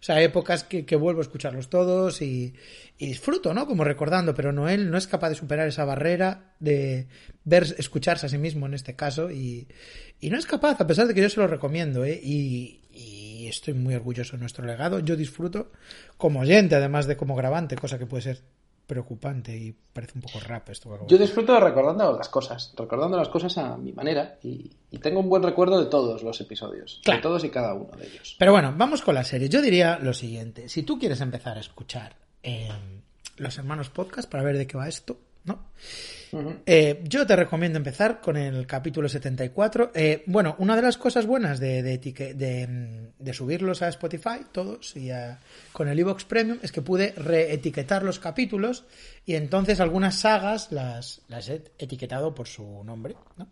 O 0.00 0.02
sea, 0.02 0.20
épocas 0.22 0.64
que, 0.64 0.96
vuelvo 0.96 1.20
a 1.20 1.22
escucharlos 1.22 1.70
todos 1.70 2.22
y, 2.22 2.54
y 2.98 3.06
disfruto, 3.06 3.54
¿no? 3.54 3.66
Como 3.66 3.84
recordando, 3.84 4.34
pero 4.34 4.52
Noel 4.52 4.90
no 4.90 4.98
es 4.98 5.06
capaz 5.06 5.30
de 5.30 5.34
superar 5.34 5.68
esa 5.68 5.84
barrera 5.84 6.54
de 6.60 7.08
ver, 7.44 7.64
escucharse 7.78 8.26
a 8.26 8.28
sí 8.28 8.38
mismo 8.38 8.66
en 8.66 8.74
este 8.74 8.96
caso 8.96 9.30
y, 9.30 9.68
y 10.20 10.30
no 10.30 10.38
es 10.38 10.46
capaz, 10.46 10.80
a 10.80 10.86
pesar 10.86 11.06
de 11.06 11.14
que 11.14 11.22
yo 11.22 11.30
se 11.30 11.40
lo 11.40 11.46
recomiendo, 11.46 12.04
¿eh? 12.04 12.20
Y, 12.22 12.80
y 12.92 13.46
estoy 13.48 13.74
muy 13.74 13.94
orgulloso 13.94 14.36
de 14.36 14.40
nuestro 14.40 14.64
legado. 14.64 15.00
Yo 15.00 15.16
disfruto 15.16 15.72
como 16.16 16.40
oyente, 16.40 16.74
además 16.74 17.06
de 17.06 17.16
como 17.16 17.34
grabante, 17.34 17.76
cosa 17.76 17.98
que 17.98 18.06
puede 18.06 18.22
ser 18.22 18.42
preocupante 18.92 19.56
y 19.56 19.74
parece 19.92 20.12
un 20.16 20.22
poco 20.22 20.38
rap 20.40 20.68
esto. 20.70 20.88
que 20.90 21.06
Yo 21.06 21.18
disfruto 21.18 21.58
recordando 21.58 22.16
las 22.16 22.28
cosas, 22.28 22.72
recordando 22.76 23.16
las 23.16 23.28
cosas 23.28 23.56
a 23.58 23.76
mi 23.76 23.92
manera 23.92 24.38
y, 24.42 24.70
y 24.90 24.98
tengo 24.98 25.20
un 25.20 25.28
buen 25.28 25.42
recuerdo 25.42 25.78
de 25.82 25.90
todos 25.90 26.22
los 26.22 26.40
episodios, 26.40 27.00
Claro. 27.04 27.18
de 27.18 27.22
todos 27.22 27.44
y 27.44 27.50
cada 27.50 27.74
uno 27.74 27.96
de 27.96 28.06
ellos. 28.06 28.36
Pero 28.38 28.52
bueno, 28.52 28.72
vamos 28.76 29.02
con 29.02 29.14
la 29.14 29.24
serie. 29.24 29.48
Yo 29.48 29.60
diría 29.60 29.98
lo 29.98 30.14
siguiente. 30.14 30.68
Si 30.68 30.82
tú 30.82 30.98
quieres 30.98 31.20
empezar 31.20 31.56
a 31.56 31.60
escuchar 31.60 32.16
eh, 32.42 32.68
Los 33.36 33.58
Hermanos 33.58 33.88
Podcast 33.90 34.30
para 34.30 34.42
ver 34.44 34.58
de 34.58 34.66
qué 34.66 34.76
va 34.76 34.88
esto, 34.88 35.18
¿no? 35.44 35.66
Eh, 36.64 37.02
yo 37.04 37.26
te 37.26 37.36
recomiendo 37.36 37.76
empezar 37.76 38.20
con 38.20 38.36
el 38.36 38.66
capítulo 38.66 39.08
74. 39.08 39.92
Eh, 39.94 40.22
bueno, 40.26 40.56
una 40.58 40.74
de 40.76 40.82
las 40.82 40.96
cosas 40.96 41.26
buenas 41.26 41.60
de, 41.60 41.82
de, 41.82 42.00
etique- 42.00 42.34
de, 42.34 42.66
mm, 42.66 43.22
de 43.22 43.34
subirlos 43.34 43.82
a 43.82 43.88
Spotify, 43.88 44.46
todos, 44.50 44.96
y 44.96 45.10
a- 45.10 45.38
con 45.72 45.88
el 45.88 45.98
iVoox 45.98 46.24
Premium, 46.24 46.58
es 46.62 46.72
que 46.72 46.80
pude 46.82 47.12
reetiquetar 47.16 48.02
los 48.02 48.18
capítulos 48.18 48.84
y 49.26 49.34
entonces 49.34 49.80
algunas 49.80 50.16
sagas 50.20 50.72
las, 50.72 51.20
las 51.28 51.48
he 51.48 51.62
etiquetado 51.78 52.34
por 52.34 52.48
su 52.48 52.82
nombre. 52.84 53.14
¿no? 53.36 53.48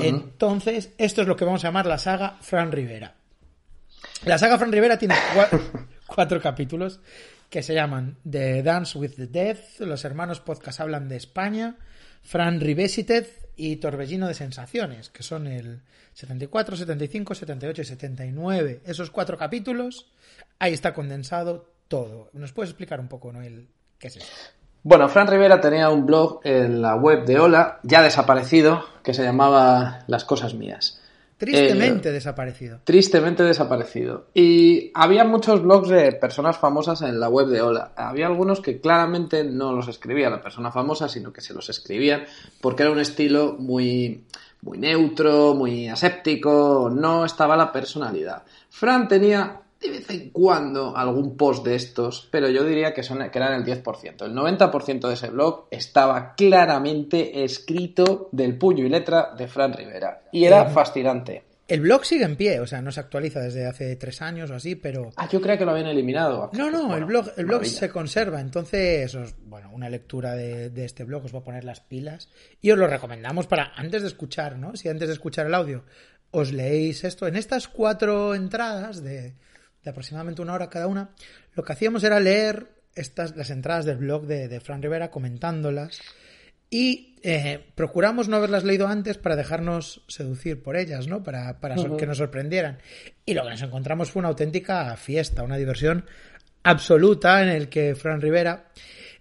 Entonces, 0.00 0.90
esto 0.98 1.22
es 1.22 1.28
lo 1.28 1.36
que 1.36 1.44
vamos 1.44 1.64
a 1.64 1.68
llamar 1.68 1.86
la 1.86 1.98
saga 1.98 2.38
Fran 2.40 2.72
Rivera. 2.72 3.14
La 4.24 4.38
saga 4.38 4.56
Fran 4.56 4.72
Rivera 4.72 4.98
tiene 4.98 5.14
cua- 5.34 5.86
cuatro 6.06 6.40
capítulos 6.40 7.00
que 7.50 7.62
se 7.62 7.74
llaman 7.74 8.16
The 8.28 8.62
Dance 8.62 8.98
with 8.98 9.12
the 9.16 9.26
Dead, 9.26 9.58
Los 9.80 10.04
Hermanos 10.04 10.40
Podcast 10.40 10.80
hablan 10.80 11.08
de 11.08 11.16
España, 11.16 11.76
Fran 12.26 12.60
Revisited 12.60 13.26
y 13.56 13.76
Torbellino 13.76 14.26
de 14.26 14.34
Sensaciones, 14.34 15.10
que 15.10 15.22
son 15.22 15.46
el 15.46 15.80
74, 16.14 16.76
75, 16.76 17.34
78 17.36 17.82
y 17.82 17.84
79. 17.84 18.80
Esos 18.84 19.10
cuatro 19.10 19.38
capítulos, 19.38 20.06
ahí 20.58 20.72
está 20.72 20.92
condensado 20.92 21.70
todo. 21.86 22.28
¿Nos 22.32 22.52
puedes 22.52 22.70
explicar 22.70 22.98
un 22.98 23.06
poco, 23.06 23.32
Noel, 23.32 23.68
qué 23.98 24.08
es 24.08 24.16
eso? 24.16 24.26
Bueno, 24.82 25.08
Fran 25.08 25.28
Rivera 25.28 25.60
tenía 25.60 25.88
un 25.88 26.04
blog 26.04 26.40
en 26.42 26.82
la 26.82 26.96
web 26.96 27.24
de 27.24 27.38
Hola, 27.38 27.78
ya 27.84 28.02
desaparecido, 28.02 28.84
que 29.04 29.14
se 29.14 29.22
llamaba 29.22 30.04
Las 30.08 30.24
Cosas 30.24 30.54
Mías. 30.54 31.00
Tristemente 31.38 32.08
eh, 32.08 32.12
desaparecido. 32.12 32.80
Tristemente 32.84 33.42
desaparecido. 33.42 34.28
Y 34.32 34.90
había 34.94 35.24
muchos 35.24 35.62
blogs 35.62 35.88
de 35.88 36.12
personas 36.12 36.56
famosas 36.56 37.02
en 37.02 37.20
la 37.20 37.28
web 37.28 37.48
de 37.48 37.60
Hola. 37.60 37.92
Había 37.94 38.26
algunos 38.26 38.60
que 38.60 38.80
claramente 38.80 39.44
no 39.44 39.72
los 39.72 39.88
escribía 39.88 40.30
la 40.30 40.40
persona 40.40 40.72
famosa, 40.72 41.08
sino 41.08 41.32
que 41.32 41.42
se 41.42 41.52
los 41.52 41.68
escribían 41.68 42.24
porque 42.60 42.84
era 42.84 42.92
un 42.92 43.00
estilo 43.00 43.56
muy, 43.58 44.24
muy 44.62 44.78
neutro, 44.78 45.54
muy 45.54 45.88
aséptico, 45.88 46.90
no 46.90 47.26
estaba 47.26 47.56
la 47.56 47.70
personalidad. 47.70 48.42
Fran 48.70 49.06
tenía 49.06 49.60
de 49.80 49.90
vez 49.90 50.10
en 50.10 50.30
cuando 50.30 50.96
algún 50.96 51.36
post 51.36 51.64
de 51.64 51.74
estos, 51.74 52.28
pero 52.30 52.48
yo 52.48 52.64
diría 52.64 52.94
que, 52.94 53.02
son, 53.02 53.18
que 53.30 53.38
eran 53.38 53.54
el 53.54 53.64
10%. 53.64 54.24
El 54.24 54.34
90% 54.34 55.08
de 55.08 55.14
ese 55.14 55.30
blog 55.30 55.66
estaba 55.70 56.34
claramente 56.34 57.44
escrito 57.44 58.28
del 58.32 58.56
puño 58.56 58.84
y 58.84 58.88
letra 58.88 59.34
de 59.36 59.48
Fran 59.48 59.72
Rivera. 59.72 60.22
Y 60.32 60.44
era 60.44 60.66
fascinante. 60.66 61.44
El 61.68 61.80
blog 61.80 62.04
sigue 62.04 62.24
en 62.24 62.36
pie, 62.36 62.60
o 62.60 62.66
sea, 62.66 62.80
no 62.80 62.92
se 62.92 63.00
actualiza 63.00 63.40
desde 63.40 63.66
hace 63.66 63.96
tres 63.96 64.22
años 64.22 64.48
o 64.52 64.54
así, 64.54 64.76
pero... 64.76 65.10
Ah, 65.16 65.28
yo 65.28 65.40
creía 65.40 65.58
que 65.58 65.64
lo 65.64 65.72
habían 65.72 65.88
eliminado. 65.88 66.48
No, 66.52 66.70
no, 66.70 66.96
el 66.96 67.04
blog, 67.04 67.26
el 67.36 67.46
blog 67.46 67.64
se 67.66 67.88
conserva, 67.88 68.40
entonces, 68.40 69.16
bueno, 69.44 69.70
una 69.72 69.90
lectura 69.90 70.36
de, 70.36 70.70
de, 70.70 70.84
este 70.84 71.02
blog 71.02 71.24
os 71.24 71.34
va 71.34 71.40
a 71.40 71.44
poner 71.44 71.64
las 71.64 71.80
pilas 71.80 72.28
y 72.60 72.70
os 72.70 72.78
lo 72.78 72.86
recomendamos 72.86 73.48
para, 73.48 73.72
antes 73.74 74.02
de 74.02 74.08
escuchar, 74.08 74.56
¿no? 74.58 74.76
Si 74.76 74.88
antes 74.88 75.08
de 75.08 75.14
escuchar 75.14 75.46
el 75.46 75.54
audio 75.54 75.82
os 76.30 76.52
leéis 76.52 77.02
esto, 77.02 77.26
en 77.26 77.34
estas 77.34 77.66
cuatro 77.66 78.36
entradas 78.36 79.02
de, 79.02 79.34
de 79.86 79.90
aproximadamente 79.90 80.42
una 80.42 80.52
hora 80.52 80.68
cada 80.68 80.88
una, 80.88 81.10
lo 81.54 81.62
que 81.62 81.72
hacíamos 81.72 82.02
era 82.02 82.18
leer 82.18 82.66
estas, 82.96 83.36
las 83.36 83.50
entradas 83.50 83.84
del 83.84 83.98
blog 83.98 84.26
de, 84.26 84.58
Fran 84.58 84.82
Rivera 84.82 85.12
comentándolas 85.12 86.00
y 86.68 87.14
eh, 87.22 87.64
procuramos 87.76 88.28
no 88.28 88.36
haberlas 88.36 88.64
leído 88.64 88.88
antes 88.88 89.16
para 89.16 89.36
dejarnos 89.36 90.02
seducir 90.08 90.60
por 90.60 90.76
ellas, 90.76 91.06
¿no? 91.06 91.22
Para, 91.22 91.60
para 91.60 91.76
que 91.76 92.06
nos 92.06 92.18
sorprendieran. 92.18 92.78
Y 93.24 93.34
lo 93.34 93.44
que 93.44 93.50
nos 93.50 93.62
encontramos 93.62 94.10
fue 94.10 94.18
una 94.18 94.28
auténtica 94.30 94.96
fiesta, 94.96 95.44
una 95.44 95.56
diversión 95.56 96.04
absoluta 96.64 97.40
en 97.44 97.50
el 97.50 97.68
que 97.68 97.94
Fran 97.94 98.20
Rivera 98.20 98.72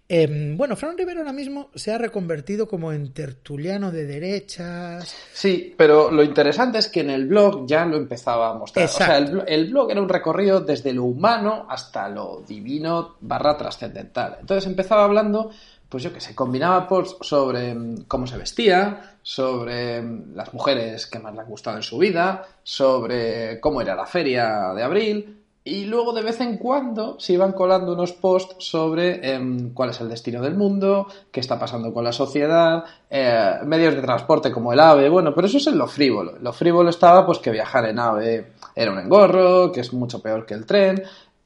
Em, 0.08 0.56
bueno, 0.56 0.76
Fran 0.76 0.96
Rivero 0.96 1.22
ahora 1.22 1.34
mismo 1.34 1.70
se 1.74 1.92
ha 1.92 1.98
reconvertido 1.98 2.68
como 2.68 2.92
en 2.92 3.12
tertuliano 3.12 3.92
de 3.92 4.06
derechas. 4.06 5.16
Sí, 5.34 5.74
pero 5.76 6.12
lo 6.12 6.22
interesante 6.22 6.78
es 6.78 6.90
que 6.90 7.00
en 7.00 7.10
el 7.10 7.26
blog 7.26 7.66
ya 7.66 7.86
lo 7.86 7.98
empezaba 7.98 8.52
a 8.52 8.54
mostrar. 8.54 8.86
O 8.86 8.88
sea, 8.88 9.18
el, 9.18 9.72
blog 9.72 9.90
era 9.90 10.02
un 10.02 10.10
recorrido 10.10 10.62
desde 10.62 10.94
lo 10.94 11.06
humano 11.06 11.66
hasta 11.70 12.08
lo 12.08 12.44
divino 12.48 13.16
barra 13.22 13.58
trascendental. 13.58 14.38
Entonces 14.42 14.68
empezaba 14.68 15.06
hablando, 15.06 15.50
pues 15.90 16.04
yo 16.04 16.14
que 16.14 16.22
sé, 16.22 16.36
combinaba 16.36 16.88
posts 16.88 17.28
sobre 17.28 17.70
em, 17.70 18.04
cómo 18.08 18.28
se 18.28 18.38
vestía, 18.38 19.18
sobre 19.24 19.98
em, 19.98 20.36
las 20.36 20.54
mujeres 20.54 21.08
que 21.08 21.18
más 21.18 21.34
le 21.34 21.42
han 21.42 21.48
gustado 21.48 21.78
en 21.78 21.84
su 21.84 21.98
vida, 21.98 22.48
sobre 22.62 23.60
cómo 23.60 23.82
era 23.82 23.96
la 23.96 24.06
feria 24.06 24.72
de 24.76 24.84
abril, 24.84 25.45
y 25.68 25.86
luego 25.86 26.14
de 26.14 26.22
vez 26.22 26.40
en 26.42 26.58
cuando 26.58 27.20
se 27.20 27.34
iban 27.34 27.52
colando 27.52 27.94
unos 27.94 28.14
posts 28.14 28.56
sobre 28.60 29.34
em, 29.34 29.74
cuál 29.74 29.90
es 29.90 30.00
el 30.00 30.08
destino 30.08 30.40
del 30.40 30.54
mundo, 30.54 31.08
qué 31.32 31.40
está 31.40 31.58
pasando 31.58 31.92
con 31.92 32.04
la 32.04 32.12
sociedad, 32.12 32.84
eh, 33.10 33.56
medios 33.66 33.96
de 33.96 34.04
transporte 34.04 34.52
como 34.52 34.72
el 34.72 34.80
AVE, 34.80 35.10
bueno, 35.10 35.34
pero 35.34 35.48
eso 35.48 35.58
es 35.58 35.66
en 35.66 35.80
lo 35.80 35.88
frívolo. 35.88 36.38
lo 36.40 36.54
frívolo 36.54 36.92
estaba 36.92 37.26
pues 37.26 37.40
que 37.40 37.50
viajar 37.50 37.86
en 37.86 37.98
AVE 37.98 38.54
era 38.76 38.92
un 38.92 39.00
engorro, 39.00 39.72
que 39.72 39.82
es 39.82 39.92
mucho 39.92 40.22
peor 40.22 40.46
que 40.46 40.54
el 40.54 40.68
tren. 40.68 41.02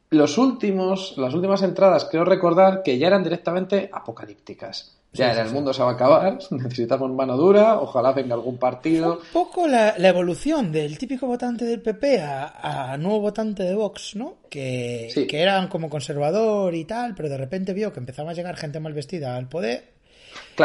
Los 0.09 0.37
últimos, 0.37 1.13
las 1.17 1.33
últimas 1.33 1.61
entradas 1.61 2.05
creo 2.11 2.25
recordar 2.25 2.83
que 2.83 2.97
ya 2.97 3.07
eran 3.07 3.23
directamente 3.23 3.89
apocalípticas. 3.93 4.98
Ya, 5.11 5.33
en 5.33 5.47
el 5.47 5.51
mundo 5.51 5.73
se 5.73 5.81
va 5.81 5.89
a 5.89 5.93
acabar, 5.93 6.37
necesitamos 6.51 7.11
mano 7.11 7.35
dura, 7.35 7.79
ojalá 7.79 8.11
venga 8.13 8.35
algún 8.35 8.57
partido. 8.57 9.13
Un 9.15 9.33
poco 9.33 9.67
la, 9.67 9.95
evolución 9.97 10.71
del 10.71 10.97
típico 10.97 11.25
votante 11.27 11.65
del 11.65 11.81
PP 11.81 12.21
a, 12.21 12.95
nuevo 12.99 13.21
votante 13.21 13.63
de 13.63 13.75
Vox, 13.75 14.15
¿no? 14.15 14.37
Que, 14.49 15.09
que 15.27 15.41
eran 15.41 15.67
como 15.67 15.89
conservador 15.89 16.75
y 16.75 16.85
tal, 16.85 17.15
pero 17.15 17.29
de 17.29 17.37
repente 17.37 17.73
vio 17.73 17.91
que 17.91 17.99
empezaba 17.99 18.31
a 18.31 18.33
llegar 18.33 18.55
gente 18.55 18.79
mal 18.79 18.93
vestida 18.93 19.35
al 19.35 19.49
poder. 19.49 19.98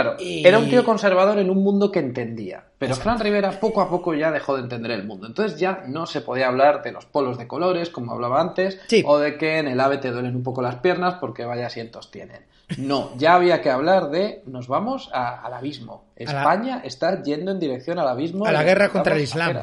Claro, 0.03 0.17
era 0.19 0.59
un 0.59 0.69
tío 0.69 0.85
conservador 0.85 1.39
en 1.39 1.51
un 1.51 1.63
mundo 1.63 1.93
que 1.93 2.01
entendía, 2.01 2.65
pero 2.79 2.97
Fran 2.97 3.21
Rivera 3.21 3.61
poco 3.61 3.81
a 3.81 3.89
poco 3.89 4.13
ya 4.13 4.33
dejó 4.33 4.57
de 4.57 4.63
entender 4.63 4.91
el 4.91 5.05
mundo. 5.05 5.27
Entonces 5.29 5.59
ya 5.59 5.85
no 5.87 6.07
se 6.07 6.21
podía 6.21 6.49
hablar 6.49 6.83
de 6.83 6.91
los 6.91 7.07
polos 7.07 7.39
de 7.39 7.47
colores, 7.47 7.91
como 7.91 8.13
hablaba 8.13 8.41
antes, 8.41 8.81
o 9.05 9.19
de 9.19 9.39
que 9.39 9.59
en 9.59 9.69
el 9.69 9.79
AVE 9.79 9.99
te 9.99 10.11
duelen 10.11 10.35
un 10.35 10.43
poco 10.43 10.63
las 10.63 10.77
piernas 10.77 11.15
porque 11.21 11.45
vaya 11.45 11.67
asientos 11.67 12.11
tienen. 12.11 12.43
No, 12.79 13.13
ya 13.17 13.35
había 13.35 13.63
que 13.63 13.71
hablar 13.71 14.11
de 14.11 14.43
nos 14.47 14.69
vamos 14.69 15.11
al 15.13 15.53
abismo. 15.53 16.07
España 16.17 16.81
está 16.83 17.23
yendo 17.23 17.53
en 17.53 17.61
dirección 17.61 17.99
al 17.99 18.09
abismo. 18.09 18.47
A 18.47 18.53
la 18.53 18.65
guerra 18.65 18.89
contra 18.89 19.15
el 19.15 19.23
Islam. 19.23 19.57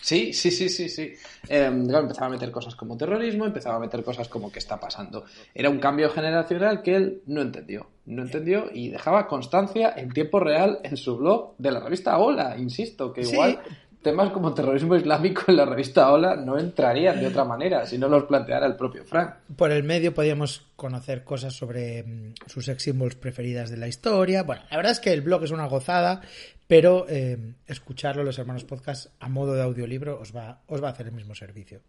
Sí, 0.00 0.32
sí, 0.32 0.50
sí, 0.50 0.68
sí, 0.68 0.88
sí. 0.88 1.12
Em, 1.48 1.88
empezaba 1.88 2.26
a 2.26 2.30
meter 2.30 2.50
cosas 2.50 2.74
como 2.76 2.96
terrorismo, 2.96 3.44
empezaba 3.44 3.76
a 3.76 3.80
meter 3.80 4.02
cosas 4.02 4.28
como 4.28 4.50
qué 4.50 4.58
está 4.58 4.78
pasando. 4.78 5.24
Era 5.54 5.70
un 5.70 5.78
cambio 5.78 6.10
generacional 6.10 6.82
que 6.82 6.96
él 6.96 7.22
no 7.26 7.42
entendió. 7.42 7.86
No 8.06 8.22
entendió 8.22 8.70
y 8.72 8.88
dejaba 8.88 9.26
constancia 9.26 9.92
en 9.96 10.10
tiempo 10.10 10.40
real 10.40 10.80
en 10.82 10.96
su 10.96 11.16
blog 11.16 11.54
de 11.58 11.70
la 11.70 11.80
revista 11.80 12.18
Hola, 12.18 12.56
insisto, 12.56 13.12
que 13.12 13.22
igual 13.22 13.60
temas 14.02 14.30
como 14.30 14.54
terrorismo 14.54 14.96
islámico 14.96 15.42
en 15.48 15.56
la 15.56 15.64
revista 15.64 16.10
Hola 16.12 16.36
no 16.36 16.58
entrarían 16.58 17.20
de 17.20 17.26
otra 17.26 17.44
manera 17.44 17.86
si 17.86 17.98
no 17.98 18.08
los 18.08 18.24
planteara 18.24 18.66
el 18.66 18.76
propio 18.76 19.04
Frank. 19.04 19.34
Por 19.56 19.70
el 19.70 19.82
medio 19.82 20.14
podíamos 20.14 20.66
conocer 20.76 21.24
cosas 21.24 21.54
sobre 21.54 22.02
mm, 22.02 22.34
sus 22.46 22.64
sex 22.64 22.82
symbols 22.82 23.16
preferidas 23.16 23.70
de 23.70 23.76
la 23.76 23.88
historia. 23.88 24.42
Bueno, 24.42 24.62
la 24.70 24.76
verdad 24.76 24.92
es 24.92 25.00
que 25.00 25.12
el 25.12 25.22
blog 25.22 25.44
es 25.44 25.50
una 25.50 25.66
gozada, 25.66 26.20
pero 26.66 27.06
eh, 27.08 27.54
escucharlo 27.66 28.22
los 28.22 28.38
hermanos 28.38 28.64
podcast 28.64 29.12
a 29.20 29.28
modo 29.28 29.54
de 29.54 29.62
audiolibro 29.62 30.18
os 30.20 30.34
va, 30.34 30.60
os 30.66 30.82
va 30.82 30.88
a 30.88 30.92
hacer 30.92 31.06
el 31.06 31.12
mismo 31.12 31.34
servicio. 31.34 31.80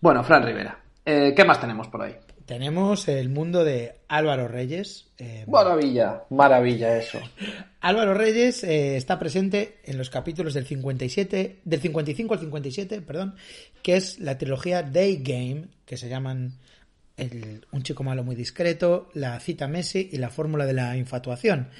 Bueno, 0.00 0.22
Fran 0.24 0.44
Rivera, 0.44 0.78
eh, 1.04 1.32
¿qué 1.36 1.44
más 1.44 1.60
tenemos 1.60 1.88
por 1.88 2.02
ahí? 2.02 2.16
Tenemos 2.46 3.08
el 3.08 3.28
mundo 3.28 3.64
de 3.64 3.96
Álvaro 4.06 4.46
Reyes. 4.46 5.08
Eh, 5.18 5.44
maravilla, 5.48 6.22
maravilla 6.30 6.96
eso. 6.96 7.18
Álvaro 7.80 8.14
Reyes 8.14 8.62
eh, 8.62 8.96
está 8.96 9.18
presente 9.18 9.80
en 9.84 9.98
los 9.98 10.10
capítulos 10.10 10.54
del 10.54 10.64
57, 10.64 11.60
del 11.64 11.80
55 11.80 12.34
al 12.34 12.40
57, 12.40 13.00
perdón, 13.02 13.34
que 13.82 13.96
es 13.96 14.20
la 14.20 14.38
trilogía 14.38 14.84
Day 14.84 15.20
Game, 15.24 15.66
que 15.84 15.96
se 15.96 16.08
llaman 16.08 16.52
Un 17.72 17.82
chico 17.82 18.04
malo 18.04 18.22
muy 18.22 18.36
discreto, 18.36 19.08
La 19.14 19.40
cita 19.40 19.66
Messi 19.66 20.08
y 20.12 20.18
La 20.18 20.30
fórmula 20.30 20.66
de 20.66 20.72
la 20.72 20.96
infatuación. 20.96 21.70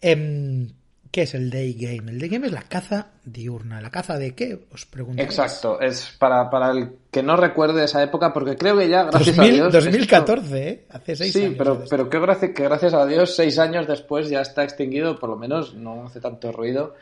Em, 0.00 0.68
¿Qué 1.16 1.22
es 1.22 1.34
el 1.34 1.48
day 1.48 1.72
game? 1.72 2.12
El 2.12 2.18
day 2.18 2.28
game 2.28 2.46
es 2.46 2.52
la 2.52 2.60
caza 2.60 3.06
diurna. 3.24 3.80
¿La 3.80 3.88
caza 3.88 4.18
de 4.18 4.34
qué? 4.34 4.66
Os 4.70 4.84
pregunto. 4.84 5.22
Exacto, 5.22 5.80
es 5.80 6.14
para, 6.18 6.50
para 6.50 6.72
el 6.72 6.90
que 7.10 7.22
no 7.22 7.38
recuerde 7.38 7.82
esa 7.84 8.02
época, 8.02 8.34
porque 8.34 8.54
creo 8.54 8.76
que 8.76 8.86
ya, 8.86 9.04
gracias 9.04 9.38
a 9.38 9.44
Dios. 9.44 9.72
2014, 9.72 10.68
¿eh? 10.68 10.86
Hace 10.90 11.16
seis 11.16 11.36
años. 11.36 11.48
Sí, 11.48 11.54
pero, 11.56 11.82
pero 11.88 12.10
que, 12.10 12.20
gracias, 12.20 12.50
que 12.54 12.64
gracias 12.64 12.92
a 12.92 13.06
Dios, 13.06 13.34
seis 13.34 13.58
años 13.58 13.86
después 13.86 14.28
ya 14.28 14.42
está 14.42 14.62
extinguido, 14.62 15.18
por 15.18 15.30
lo 15.30 15.36
menos 15.36 15.72
no 15.72 16.04
hace 16.04 16.20
tanto 16.20 16.52
ruido. 16.52 16.96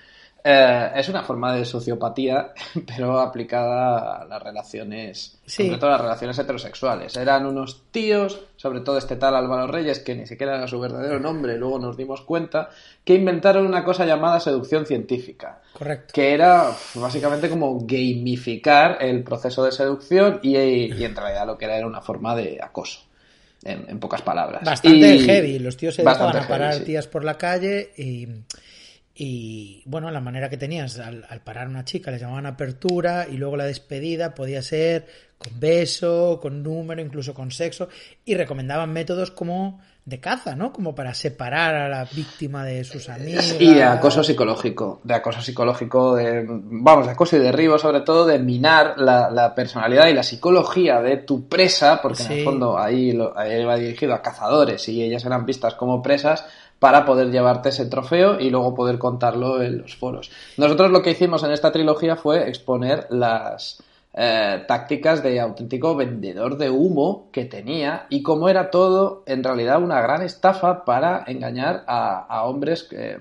Eh, 0.47 0.91
es 0.97 1.09
una 1.09 1.23
forma 1.23 1.55
de 1.55 1.65
sociopatía, 1.65 2.53
pero 2.87 3.19
aplicada 3.19 4.19
a 4.19 4.25
las 4.27 4.43
relaciones, 4.43 5.39
sobre 5.47 5.79
todo 5.79 5.89
a 5.89 5.93
las 5.93 6.03
relaciones 6.03 6.39
heterosexuales. 6.39 7.17
Eran 7.17 7.47
unos 7.47 7.85
tíos, 7.91 8.43
sobre 8.57 8.81
todo 8.81 8.99
este 8.99 9.17
tal 9.17 9.37
Álvaro 9.37 9.67
Reyes, 9.67 10.01
que 10.01 10.15
ni 10.15 10.27
siquiera 10.27 10.57
era 10.57 10.69
su 10.69 10.79
verdadero 10.79 11.19
nombre, 11.19 11.57
luego 11.57 11.79
nos 11.79 11.97
dimos 11.97 12.21
cuenta, 12.21 12.69
que 13.03 13.15
inventaron 13.15 13.67
una 13.67 13.83
cosa 13.83 14.05
llamada 14.05 14.39
seducción 14.39 14.85
científica. 14.85 15.63
Correcto. 15.73 16.13
Que 16.13 16.35
era 16.35 16.71
básicamente 16.97 17.49
como 17.49 17.79
gamificar 17.81 18.99
el 19.01 19.25
proceso 19.25 19.65
de 19.65 19.73
seducción 19.73 20.41
y, 20.43 20.57
en 20.57 21.17
realidad 21.17 21.47
lo 21.47 21.57
que 21.57 21.65
era 21.65 21.79
era 21.79 21.87
una 21.87 22.03
forma 22.03 22.37
de 22.37 22.59
acoso. 22.63 23.01
En, 23.63 23.99
pocas 23.99 24.21
palabras. 24.21 24.63
Bastante 24.63 25.21
heavy. 25.21 25.59
Los 25.59 25.79
tíos 25.79 25.95
se 25.95 26.03
dejaban 26.03 26.37
a 26.37 26.47
parar 26.47 26.81
tías 26.81 27.07
por 27.07 27.25
la 27.25 27.39
calle 27.39 27.93
y 27.97 28.29
y 29.17 29.83
bueno, 29.87 30.11
la 30.11 30.21
manera 30.21 30.51
que 30.51 30.57
tenías 30.57 30.99
al, 30.99 31.25
parar 31.45 31.69
a 31.69 31.71
una 31.71 31.85
chica 31.85 32.11
le 32.11 32.19
llamaban 32.19 32.47
apertura 32.47 33.27
y 33.31 33.37
luego 33.37 33.57
la 33.57 33.65
despedida 33.65 34.35
podía 34.35 34.61
ser 34.61 35.07
con 35.39 35.61
beso, 35.61 36.41
con 36.43 36.65
número, 36.65 37.01
incluso 37.01 37.33
con 37.33 37.53
sexo. 37.53 37.89
Y 38.25 38.35
recomendaban 38.35 38.93
métodos 38.93 39.31
como 39.31 39.81
de 40.05 40.19
caza, 40.19 40.57
¿no? 40.57 40.73
Como 40.73 40.97
para 40.97 41.15
separar 41.15 41.77
a 41.77 41.89
la 41.89 42.05
víctima 42.05 42.65
de 42.65 42.83
sus 42.83 43.09
amigos. 43.09 43.57
Y 43.61 43.75
de 43.75 43.85
acoso 43.85 44.25
psicológico, 44.25 45.01
de 45.05 45.15
acoso 45.15 45.41
psicológico, 45.41 46.17
de, 46.17 46.45
vamos, 46.49 47.07
de 47.07 47.13
acoso 47.13 47.37
y 47.37 47.41
derribo, 47.41 47.79
sobre 47.79 48.01
todo 48.01 48.27
de 48.27 48.41
minar 48.41 48.99
la, 48.99 49.55
personalidad 49.55 50.09
y 50.09 50.15
la 50.15 50.25
psicología 50.25 51.01
de 51.01 51.19
tu 51.19 51.49
presa, 51.49 52.03
porque 52.03 52.25
en 52.25 52.33
el 52.33 52.45
fondo 52.45 52.77
ahí, 52.77 53.13
lo, 53.13 53.39
ahí 53.39 53.65
va 53.65 53.77
dirigido 53.77 54.13
a 54.13 54.23
cazadores 54.23 54.89
y 54.89 55.03
ellas 55.03 55.25
eran 55.25 55.47
vistas 55.47 55.75
como 55.75 56.03
presas 56.03 56.45
para 56.85 57.07
poder 57.07 57.31
llevarte 57.31 57.71
ese 57.71 57.87
trofeo 57.87 58.39
y 58.39 58.51
luego 58.51 58.75
poder 58.75 58.99
contarlo 58.99 59.63
en 59.63 59.79
los 59.79 59.97
foros. 59.97 60.31
Nosotros 60.59 60.91
lo 60.91 61.01
que 61.01 61.13
hicimos 61.13 61.43
en 61.43 61.51
esta 61.51 61.73
trilogía 61.73 62.15
fue 62.15 62.47
exponer 62.47 63.07
las, 63.09 63.83
eh, 64.13 64.63
tácticas 64.69 65.23
de 65.23 65.41
auténtico 65.41 65.97
vendedor 65.97 66.59
de 66.59 66.69
humo 66.69 67.31
que 67.33 67.47
tenía 67.47 68.05
y 68.11 68.23
cómo 68.23 68.51
era 68.51 68.71
todo 68.71 69.23
en 69.25 69.43
realidad 69.43 69.83
una 69.83 70.03
gran 70.03 70.21
estafa 70.21 70.85
para 70.85 71.25
engañar 71.27 71.85
a, 71.87 72.45
hombres 72.45 72.83
que, 72.83 73.17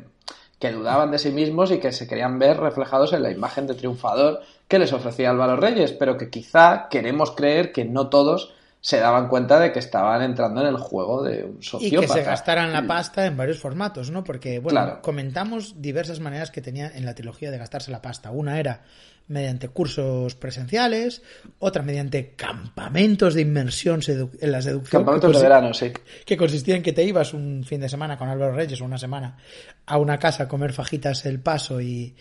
que 0.60 0.72
dudaban 0.74 1.12
de 1.12 1.20
sí 1.20 1.32
mismos 1.32 1.72
y 1.72 1.78
que 1.78 1.94
se 1.94 2.06
querían 2.06 2.40
ver 2.40 2.60
reflejados 2.60 3.14
en 3.14 3.24
la 3.24 3.32
imagen 3.32 3.66
de 3.66 3.76
triunfador 3.76 4.42
que 4.68 4.78
les 4.78 4.92
ofrecía 4.92 5.30
Álvaro 5.30 5.56
Reyes, 5.56 5.94
pero 5.94 6.18
que 6.18 6.30
quizá 6.30 6.90
queremos 6.90 7.32
creer 7.32 7.72
que 7.72 7.86
no 7.86 8.10
todos 8.10 8.54
se 8.84 9.00
daban 9.00 9.30
cuenta 9.30 9.62
de 9.62 9.72
que 9.72 9.80
estaban 9.80 10.22
entrando 10.22 10.60
en 10.60 10.68
el 10.68 10.76
juego 10.76 11.24
de 11.24 11.46
un 11.46 11.64
sociópata. 11.64 11.88
Y 11.88 12.00
que 12.02 12.08
se 12.10 12.22
gastaran 12.22 12.74
la 12.74 12.86
pasta 12.86 13.26
en 13.26 13.38
varios 13.38 13.58
formatos, 13.58 14.12
¿no? 14.12 14.26
Porque, 14.26 14.60
bueno, 14.60 15.00
comentamos 15.02 15.82
diversas 15.82 16.20
maneras 16.20 16.52
que 16.52 16.62
tenía 16.62 16.92
en 16.94 17.06
la 17.06 17.16
trilogía 17.16 17.50
de 17.50 17.58
gastarse 17.58 17.92
la 17.92 18.02
pasta. 18.02 18.32
Una 18.32 18.60
era 18.60 18.82
mediante 19.30 19.70
cursos 19.70 20.36
presenciales, 20.36 21.22
otra 21.60 21.82
mediante 21.82 22.36
campamentos 22.36 23.36
de 23.36 23.44
inmersión 23.44 24.02
en 24.06 24.52
la 24.52 24.62
seducción. 24.62 25.00
Campamentos 25.00 25.34
de 25.34 25.42
verano, 25.42 25.74
sí. 25.74 25.94
Que 26.26 26.36
consistía 26.36 26.76
en 26.76 26.84
que 26.84 26.92
te 26.92 27.06
ibas 27.06 27.34
un 27.34 27.64
fin 27.64 27.80
de 27.80 27.88
semana 27.88 28.18
con 28.18 28.28
Álvaro 28.28 28.52
Reyes 28.52 28.82
o 28.82 28.86
una 28.86 28.98
semana 28.98 29.38
a 29.86 29.98
una 29.98 30.20
casa 30.20 30.44
a 30.44 30.48
comer 30.50 30.74
fajitas 30.74 31.26
el 31.26 31.40
paso 31.40 31.80
y, 31.80 32.18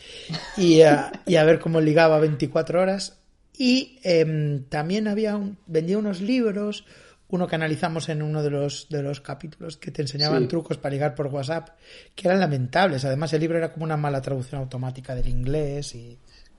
y, 0.57 0.83
a, 0.83 1.11
y 1.27 1.35
a 1.35 1.43
ver 1.43 1.59
cómo 1.59 1.81
ligaba 1.81 2.21
24 2.21 2.81
horas 2.81 3.22
y 3.57 3.99
em, 4.03 4.65
también 4.65 5.09
había 5.09 5.39
vendía 5.67 5.99
unos 5.99 6.21
libros, 6.21 6.85
uno 7.29 7.47
que 7.47 7.57
analizamos 7.57 8.09
en 8.09 8.23
uno 8.23 8.43
de 8.43 8.51
los, 8.51 8.89
de 8.89 9.03
los 9.03 9.21
capítulos 9.21 9.77
que 9.77 9.91
te 9.91 10.03
enseñaban 10.03 10.49
trucos 10.49 10.77
para 10.79 10.93
ligar 10.93 11.15
por 11.15 11.29
WhatsApp, 11.29 11.71
que 12.15 12.29
eran 12.29 12.41
lamentables. 12.41 13.05
Además, 13.05 13.33
el 13.33 13.41
libro 13.41 13.59
era 13.59 13.73
como 13.73 13.85
una 13.85 13.97
mala 13.97 14.21
traducción 14.21 14.61
automática 14.61 15.15
del 15.15 15.29
inglés 15.29 15.95
y... 15.95 16.19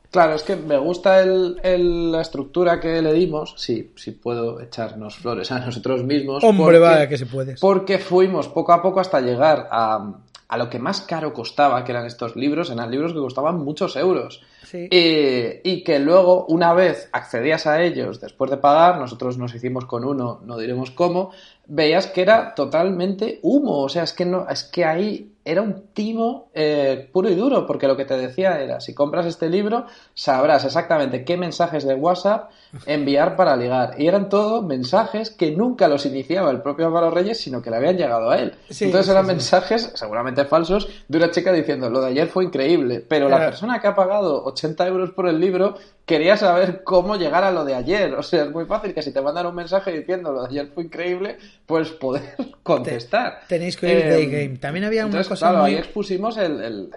Claro, 0.10 0.36
es 0.36 0.44
que 0.44 0.56
me 0.56 0.78
gusta 0.78 1.22
el, 1.22 2.12
la 2.12 2.22
estructura 2.22 2.80
que 2.80 3.02
le 3.02 3.14
dimos. 3.14 3.56
Sí, 3.58 3.94
sí 3.96 4.12
puedo 4.12 4.62
echarnos 4.62 5.16
flores 5.16 5.52
a 5.52 5.60
nosotros 5.60 6.04
mismos. 6.04 6.44
Hombre, 6.44 6.78
vaya 6.78 7.10
que 7.10 7.18
se 7.18 7.26
puede. 7.26 7.56
Porque 7.60 7.98
fuimos 7.98 8.48
poco 8.48 8.74
a 8.74 8.82
poco 8.82 9.00
hasta 9.00 9.22
llegar 9.22 9.68
a, 9.72 10.20
a 10.54 10.58
lo 10.58 10.70
que 10.70 10.78
más 10.78 11.02
caro 11.02 11.34
costaba, 11.34 11.84
que 11.84 11.92
eran 11.92 12.06
estos 12.06 12.36
libros, 12.36 12.70
eran 12.70 12.92
libros 12.92 13.12
que 13.12 13.18
costaban 13.18 13.58
muchos 13.58 13.96
euros. 13.96 14.44
Y, 14.72 15.84
que 15.84 15.98
luego, 15.98 16.46
una 16.46 16.74
vez 16.74 17.10
accedías 17.12 17.66
a 17.66 17.82
ellos 17.82 18.22
después 18.22 18.52
de 18.52 18.58
pagar, 18.58 19.00
nosotros 19.00 19.40
nos 19.40 19.56
hicimos 19.56 19.86
con 19.86 20.06
uno, 20.06 20.42
no 20.46 20.58
diremos 20.60 20.92
cómo, 20.92 21.32
veías 21.66 22.06
que 22.06 22.22
era 22.22 22.54
totalmente 22.54 23.40
humo. 23.42 23.80
O 23.80 23.90
sea, 23.90 24.04
es 24.04 24.14
que 24.14 24.26
no, 24.26 24.48
es 24.48 24.64
que 24.64 24.86
ahí 24.86 25.33
era 25.46 25.62
un 25.62 25.88
timo 25.94 26.50
eh, 26.54 27.10
puro 27.12 27.30
y 27.30 27.36
duro, 27.36 27.68
porque 27.68 27.88
lo 27.88 27.98
que 27.98 28.06
te 28.06 28.16
decía 28.16 28.62
era, 28.62 28.80
si 28.80 28.94
compras 28.94 29.26
este 29.26 29.50
libro, 29.50 29.86
sabrás 30.14 30.64
exactamente 30.64 31.26
qué 31.26 31.38
mensajes 31.38 31.86
de 31.86 31.96
WhatsApp 31.96 32.50
enviar 32.86 33.36
para 33.36 33.56
ligar. 33.56 33.96
Y 33.98 34.08
eran 34.08 34.30
todos 34.30 34.64
mensajes 34.64 35.30
que 35.30 35.52
nunca 35.52 35.88
los 35.88 36.06
iniciaba 36.06 36.50
el 36.52 36.62
propio 36.62 36.88
Álvaro 36.88 37.12
Reyes, 37.12 37.40
sino 37.40 37.62
que 37.62 37.70
le 37.70 37.78
habían 37.78 37.98
llegado 37.98 38.30
a 38.30 38.38
él. 38.38 38.56
Entonces 38.70 39.10
eran 39.10 39.26
mensajes, 39.26 39.92
seguramente 39.96 40.46
falsos, 40.46 40.88
de 41.08 41.18
una 41.18 41.32
chica 41.32 41.52
diciendo, 41.52 41.90
lo 41.90 42.02
de 42.02 42.08
ayer 42.08 42.28
fue 42.28 42.46
increíble, 42.46 43.04
pero 43.08 43.28
la 43.28 43.40
persona 43.40 43.80
que 43.82 43.88
ha 43.88 43.96
pagado 43.96 44.46
80 44.46 44.88
euros 44.88 45.12
por 45.12 45.28
el 45.28 45.40
libro 45.40 45.76
quería 46.06 46.36
saber 46.36 46.84
cómo 46.84 47.16
llegar 47.16 47.44
a 47.44 47.52
lo 47.52 47.64
de 47.64 47.76
ayer. 47.76 48.14
O 48.16 48.24
sea, 48.24 48.44
es 48.44 48.52
muy 48.52 48.66
fácil 48.66 48.94
que 48.94 49.02
si 49.02 49.12
te 49.12 49.22
mandan 49.22 49.46
un 49.46 49.56
mensaje 49.56 49.92
diciendo 49.92 50.32
lo 50.32 50.42
de 50.42 50.50
ayer 50.50 50.68
fue 50.74 50.84
increíble, 50.84 51.38
pues 51.66 51.90
poder 51.92 52.36
contestar. 52.64 53.42
tenéis 53.48 53.78
que 53.78 53.88
oír 53.88 54.10
Day 54.10 54.24
em, 54.24 54.32
Game. 54.32 54.58
También 54.58 54.86
había 54.86 55.06
una 55.06 55.24
cosa 55.34 55.50
claro, 55.50 55.64
ahí 55.66 55.76
expusimos 55.76 56.38
el, 56.38 56.90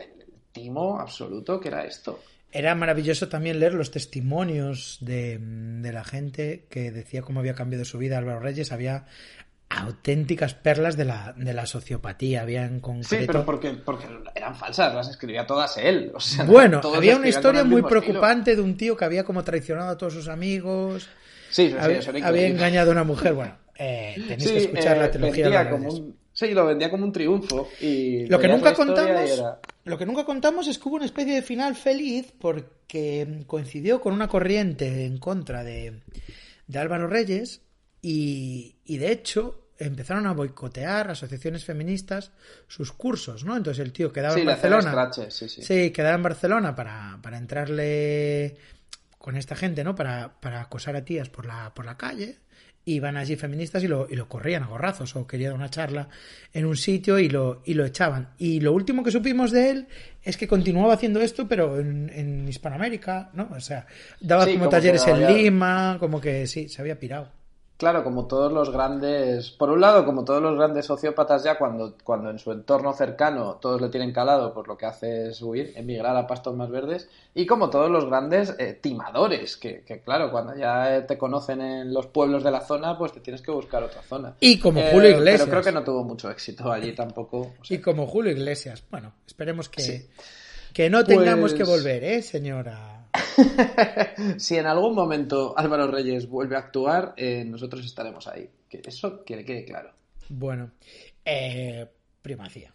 timo 0.53 0.99
absoluto 0.99 1.61
que 1.61 1.69
era 1.69 1.85
esto. 1.85 2.21
Era 2.51 2.75
maravilloso 2.75 3.29
también 3.29 3.61
leer 3.61 3.75
los 3.75 3.91
testimonios 3.91 4.99
de, 5.01 5.39
de, 5.39 5.93
la 5.93 6.05
gente 6.05 6.67
que 6.71 6.91
decía 6.91 7.21
cómo 7.21 7.41
había 7.41 7.55
cambiado 7.55 7.85
su 7.85 7.99
vida 7.99 8.17
Álvaro 8.17 8.41
Reyes. 8.41 8.73
Había 8.73 9.05
auténticas 9.69 10.55
perlas 10.55 10.97
de 10.97 11.05
la, 11.05 11.35
de 11.37 11.53
la 11.53 11.67
sociopatía. 11.67 12.43
Había 12.43 12.65
en 12.65 12.81
concreto... 12.81 13.17
Sí, 13.17 13.27
pero 13.27 13.45
porque, 13.45 13.73
porque 13.73 14.07
eran 14.35 14.55
falsas, 14.55 14.95
las 14.95 15.09
escribía 15.09 15.47
todas 15.47 15.77
él. 15.77 16.13
bueno, 16.47 16.81
había 16.95 17.17
una 17.17 17.29
historia 17.29 17.65
muy 17.65 17.83
preocupante 17.83 18.55
de 18.57 18.63
un 18.63 18.77
tío 18.77 18.97
que 18.97 19.05
había 19.05 19.25
como 19.25 19.43
traicionado 19.45 19.91
a 19.91 19.99
todos 19.99 20.15
sus 20.15 20.29
amigos. 20.29 21.09
Sí, 21.51 21.75
había, 21.79 22.01
había 22.25 22.47
engañado 22.47 22.91
a 22.91 22.93
una 22.93 23.05
mujer. 23.05 23.35
Bueno, 23.35 23.57
eh, 23.77 24.15
tenéis 24.27 24.51
que 24.51 24.59
escuchar 24.59 24.99
la 24.99 25.07
eh, 25.07 25.09
trilogía. 25.09 25.71
Como 25.71 25.89
un, 25.91 26.17
sí, 26.37 26.53
lo 26.53 26.67
vendía 26.67 26.91
como 26.91 27.05
un 27.05 27.13
triunfo. 27.13 27.69
Y 27.81 28.27
lo 28.27 28.39
que 28.39 28.49
nunca 28.49 28.75
contamos. 28.75 29.43
Lo 29.85 29.97
que 29.97 30.05
nunca 30.05 30.25
contamos 30.25 30.69
es 30.69 30.79
que 30.79 30.89
hubo 30.89 30.97
una 30.97 31.07
especie 31.07 31.35
de 31.35 31.43
final 31.43 31.75
feliz 31.75 32.33
porque 32.39 33.45
coincidió 33.47 34.01
con 34.01 34.13
una 34.13 34.29
corriente 34.29 35.07
en 35.07 35.19
contra 35.19 35.65
de, 35.65 36.03
de 36.67 36.79
Álvaro 36.79 37.07
Reyes 37.07 37.63
y, 38.03 38.77
de 38.87 39.11
hecho 39.11 39.63
empezaron 39.79 40.27
a 40.27 40.33
boicotear 40.33 41.11
asociaciones 41.11 41.65
feministas 41.65 42.33
sus 42.67 42.93
cursos, 42.93 43.45
¿no? 43.45 43.57
Entonces 43.57 43.85
el 43.85 43.93
tío 43.93 44.11
quedaba 44.11 44.39
en 44.39 44.47
Barcelona. 44.47 45.13
sí, 45.13 45.49
sí. 45.49 45.63
sí, 45.63 45.91
quedaba 45.91 46.17
en 46.17 46.23
Barcelona 46.23 46.75
para, 46.75 47.19
para 47.23 47.37
entrarle 47.37 48.57
con 49.19 49.37
esta 49.37 49.55
gente, 49.55 49.85
¿no? 49.85 49.95
Para, 49.95 50.41
para 50.41 50.63
acosar 50.63 50.97
a 50.97 51.05
tías 51.05 51.29
por 51.29 51.45
la, 51.45 51.75
por 51.75 51.85
la 51.85 51.97
calle 51.99 52.39
iban 52.87 53.17
allí 53.17 53.35
feministas 53.35 53.83
y 53.83 53.89
lo, 53.89 54.07
y 54.09 54.15
lo 54.15 54.29
corrían 54.29 54.63
a 54.63 54.67
gorrazos 54.67 55.17
o 55.17 55.27
querían 55.27 55.55
una 55.55 55.69
charla 55.69 56.09
en 56.53 56.65
un 56.65 56.77
sitio 56.77 57.19
y 57.19 57.29
lo, 57.29 57.63
y 57.65 57.75
lo 57.75 57.85
echaban. 57.85 58.31
Y 58.39 58.61
lo 58.61 58.73
último 58.73 59.03
que 59.03 59.11
supimos 59.11 59.51
de 59.51 59.71
él 59.71 59.89
es 60.23 60.37
que 60.37 60.47
continuaba 60.47 60.95
haciendo 60.95 61.21
esto, 61.21 61.49
pero 61.49 61.81
en, 61.81 62.11
en 62.15 62.49
Hispanoamérica, 62.49 63.31
¿no? 63.35 63.49
O 63.51 63.61
sea, 63.61 63.87
daba 64.21 64.47
como, 64.47 64.69
talleres 64.69 65.05
en 65.09 65.27
Lima, 65.27 65.97
como 65.99 66.21
que 66.21 66.47
sí, 66.47 66.69
se 66.69 66.81
había 66.81 66.99
pirado. 66.99 67.33
Claro, 67.77 68.03
como 68.03 68.27
todos 68.27 68.51
los 68.51 68.71
grandes, 68.71 69.51
por 69.51 69.69
un 69.69 69.83
lado, 69.83 70.07
como 70.07 70.25
todos 70.25 70.41
los 70.41 70.57
grandes 70.57 70.87
sociópatas 70.87 71.45
ya 71.45 71.59
cuando, 71.59 71.95
cuando 72.03 72.31
en 72.31 72.39
su 72.39 72.51
entorno 72.51 72.95
cercano 72.95 73.59
todos 73.61 73.83
le 73.83 73.91
tienen 73.91 74.15
calado, 74.15 74.55
pues 74.55 74.67
lo 74.67 74.79
que 74.79 74.87
hace 74.87 75.29
es 75.29 75.43
huir, 75.43 75.75
emigrar 75.77 76.17
a 76.17 76.27
pastos 76.27 76.57
más 76.57 76.71
verdes, 76.71 77.07
y 77.35 77.45
como 77.45 77.69
todos 77.69 77.91
los 77.91 78.07
grandes 78.07 78.55
eh, 78.59 78.79
timadores, 78.81 79.59
que, 79.59 79.83
que, 79.83 80.01
claro, 80.01 80.31
cuando 80.31 80.57
ya 80.57 81.07
te 81.07 81.19
conocen 81.19 81.61
en 81.61 81.93
los 81.93 82.07
pueblos 82.07 82.43
de 82.43 82.51
la 82.51 82.63
zona, 82.63 82.97
pues 82.97 83.13
te 83.13 83.21
tienes 83.21 83.43
que 83.43 83.51
buscar 83.51 83.83
otra 83.83 84.01
zona. 84.01 84.35
Y 84.41 84.59
como 84.59 84.81
eh, 84.81 84.89
Julio 84.91 85.11
Iglesias. 85.11 85.43
Pero 85.43 85.51
creo 85.51 85.63
que 85.63 85.73
no 85.73 85.85
tuvo 85.85 86.03
mucho 86.03 86.31
éxito 86.31 86.73
allí 86.73 86.95
tampoco. 86.95 87.57
Y 87.69 87.77
como 87.79 88.07
Julio 88.07 88.33
Iglesias. 88.33 88.83
Bueno, 88.91 89.13
esperemos 89.27 89.69
que, 89.69 90.07
que 90.73 90.89
no 90.89 91.05
tengamos 91.05 91.53
que 91.53 91.67
pues 91.67 91.83
volver, 91.83 92.05
¿eh, 92.05 92.23
señora? 92.23 92.96
si 94.39 94.57
en 94.57 94.67
algún 94.67 94.95
momento 94.95 95.55
Álvaro 95.57 95.87
Reyes 95.87 96.29
vuelve 96.29 96.57
a 96.57 96.61
actuar, 96.61 97.15
eh, 97.17 97.45
nosotros 97.45 97.85
estaremos 97.85 98.27
ahí. 98.27 98.49
Que 98.69 98.83
eso 98.85 99.25
que 99.25 99.45
quede 99.45 99.65
claro. 99.65 99.93
Bueno, 100.29 100.73
eh, 101.25 101.87
primacía. 102.23 102.73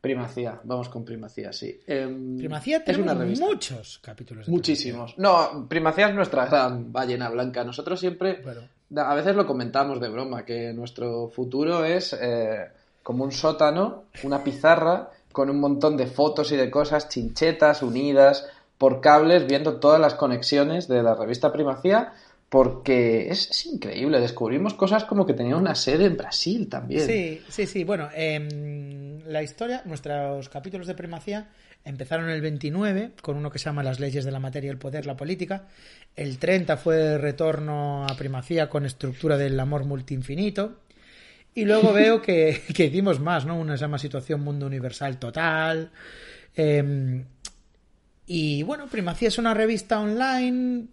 Primacía, 0.00 0.60
vamos 0.62 0.88
con 0.88 1.04
Primacía, 1.04 1.52
sí. 1.52 1.80
Em, 1.86 2.38
primacía 2.38 2.84
tenemos 2.84 3.40
muchos 3.40 3.98
capítulos. 3.98 4.48
Muchísimos. 4.48 5.18
No, 5.18 5.66
Primacía 5.68 6.08
es 6.08 6.14
nuestra 6.14 6.46
gran 6.46 6.92
ballena 6.92 7.28
blanca. 7.28 7.64
Nosotros 7.64 7.98
siempre, 7.98 8.40
a 8.94 9.14
veces 9.14 9.34
lo 9.34 9.46
comentamos 9.46 10.00
de 10.00 10.08
broma, 10.08 10.44
que 10.44 10.72
nuestro 10.72 11.28
futuro 11.28 11.84
es 11.84 12.12
eh, 12.20 12.68
como 13.02 13.24
un 13.24 13.32
sótano, 13.32 14.04
una 14.22 14.44
pizarra 14.44 15.10
con 15.32 15.50
un 15.50 15.60
montón 15.60 15.96
de 15.96 16.06
fotos 16.06 16.50
y 16.52 16.56
de 16.56 16.70
cosas, 16.70 17.08
chinchetas 17.08 17.82
unidas, 17.82 18.48
por 18.78 19.00
cables 19.00 19.46
viendo 19.46 19.76
todas 19.76 20.00
las 20.00 20.14
conexiones 20.14 20.88
de 20.88 21.02
la 21.02 21.14
revista 21.14 21.52
Primacía 21.52 22.12
porque 22.48 23.28
es, 23.28 23.66
increíble. 23.66 24.20
Descubrimos 24.20 24.74
cosas 24.74 25.04
como 25.04 25.26
que 25.26 25.34
tenía 25.34 25.56
una 25.56 25.74
sede 25.74 26.06
en 26.06 26.16
Brasil 26.16 26.68
también. 26.68 27.06
Sí, 27.06 27.42
sí, 27.48 27.66
sí. 27.66 27.84
Bueno, 27.84 28.08
eh, 28.14 29.20
la 29.26 29.42
historia, 29.42 29.82
nuestros 29.84 30.48
capítulos 30.48 30.86
de 30.86 30.94
Primacía 30.94 31.48
empezaron 31.84 32.30
el 32.30 32.40
29 32.40 33.12
con 33.20 33.36
uno 33.36 33.50
que 33.50 33.58
se 33.58 33.66
llama 33.66 33.82
Las 33.82 34.00
leyes 34.00 34.24
de 34.24 34.30
la 34.30 34.40
materia, 34.40 34.70
el 34.70 34.78
poder, 34.78 35.06
la 35.06 35.16
política. 35.16 35.66
El 36.14 36.38
30 36.38 36.76
fue 36.76 37.18
retorno 37.18 38.06
a 38.06 38.16
Primacía 38.16 38.68
con 38.68 38.86
estructura 38.86 39.36
del 39.36 39.58
amor 39.58 39.84
multiinfinito. 39.84 40.80
Y 41.54 41.64
luego 41.64 41.92
veo 41.92 42.22
que, 42.22 42.62
que 42.74 42.84
hicimos 42.84 43.18
más, 43.18 43.44
¿no? 43.44 43.58
Una 43.58 43.76
se 43.76 43.82
llama 43.82 43.98
Situación 43.98 44.40
Mundo 44.42 44.66
Universal 44.66 45.18
Total. 45.18 45.90
Eh, 46.54 47.24
y 48.26 48.62
bueno, 48.62 48.86
Primacía 48.86 49.28
es 49.28 49.38
una 49.38 49.54
revista 49.54 50.00
online 50.00 50.86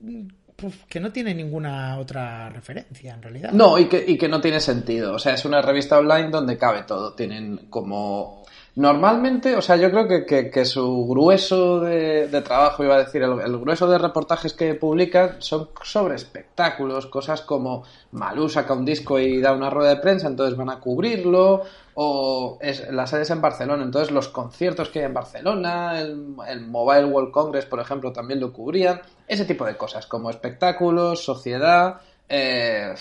que 0.87 0.99
no 0.99 1.11
tiene 1.11 1.33
ninguna 1.33 1.97
otra 1.97 2.49
referencia 2.49 3.13
en 3.13 3.21
realidad. 3.21 3.51
No, 3.51 3.77
y 3.77 3.85
que, 3.85 4.03
y 4.07 4.17
que 4.17 4.29
no 4.29 4.39
tiene 4.39 4.59
sentido. 4.59 5.13
O 5.13 5.19
sea, 5.19 5.33
es 5.33 5.43
una 5.45 5.61
revista 5.61 5.97
online 5.97 6.29
donde 6.29 6.57
cabe 6.57 6.83
todo. 6.83 7.13
Tienen 7.13 7.67
como 7.69 8.43
Normalmente, 8.75 9.55
o 9.55 9.61
sea, 9.61 9.75
yo 9.75 9.91
creo 9.91 10.07
que, 10.25 10.49
que, 10.49 10.65
su 10.65 11.05
grueso 11.05 11.79
de, 11.81 12.41
trabajo, 12.43 12.83
iba 12.83 12.95
a 12.95 13.03
decir, 13.03 13.21
el, 13.21 13.59
grueso 13.59 13.87
de 13.87 13.99
reportajes 13.99 14.53
que 14.53 14.73
publican 14.73 15.35
son 15.39 15.69
sobre 15.83 16.15
espectáculos, 16.15 17.05
cosas 17.05 17.41
como 17.41 17.83
Malú 18.13 18.49
saca 18.49 18.73
un 18.73 18.83
disco 18.83 19.19
y 19.19 19.39
da 19.41 19.53
una 19.53 19.69
rueda 19.69 19.91
de 19.91 20.01
prensa, 20.01 20.27
entonces 20.27 20.57
van 20.57 20.71
a 20.71 20.79
cubrirlo, 20.79 21.61
o 21.95 22.57
es, 22.61 22.89
la 22.91 23.07
sede 23.07 23.21
es 23.21 23.29
en 23.29 23.41
Barcelona, 23.41 23.83
entonces 23.83 24.11
los 24.11 24.29
conciertos 24.29 24.89
que 24.89 24.99
hay 24.99 25.05
en 25.05 25.13
Barcelona, 25.13 25.99
el, 25.99 26.35
el 26.47 26.67
Mobile 26.67 27.05
World 27.05 27.31
Congress, 27.31 27.65
por 27.65 27.79
ejemplo, 27.79 28.11
también 28.11 28.39
lo 28.39 28.51
cubrían, 28.51 29.01
ese 29.27 29.45
tipo 29.45 29.65
de 29.65 29.77
cosas, 29.77 30.07
como 30.07 30.29
espectáculos, 30.29 31.23
sociedad, 31.23 32.01
eh, 32.35 32.95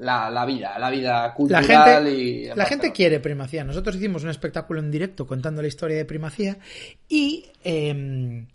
la, 0.00 0.44
vida, 0.46 0.78
la 0.78 0.90
vida 0.90 1.32
cultural 1.34 1.68
la 1.68 1.84
gente, 1.84 2.10
y... 2.10 2.46
La 2.46 2.64
gente 2.64 2.92
quiere 2.92 3.20
primacía. 3.20 3.62
Nosotros 3.62 3.94
hicimos 3.94 4.24
un 4.24 4.30
espectáculo 4.30 4.80
en 4.80 4.90
directo 4.90 5.26
contando 5.26 5.62
la 5.62 5.68
historia 5.68 5.96
de 5.96 6.04
primacía 6.04 6.58
y 7.08 7.46
em, 7.62 8.46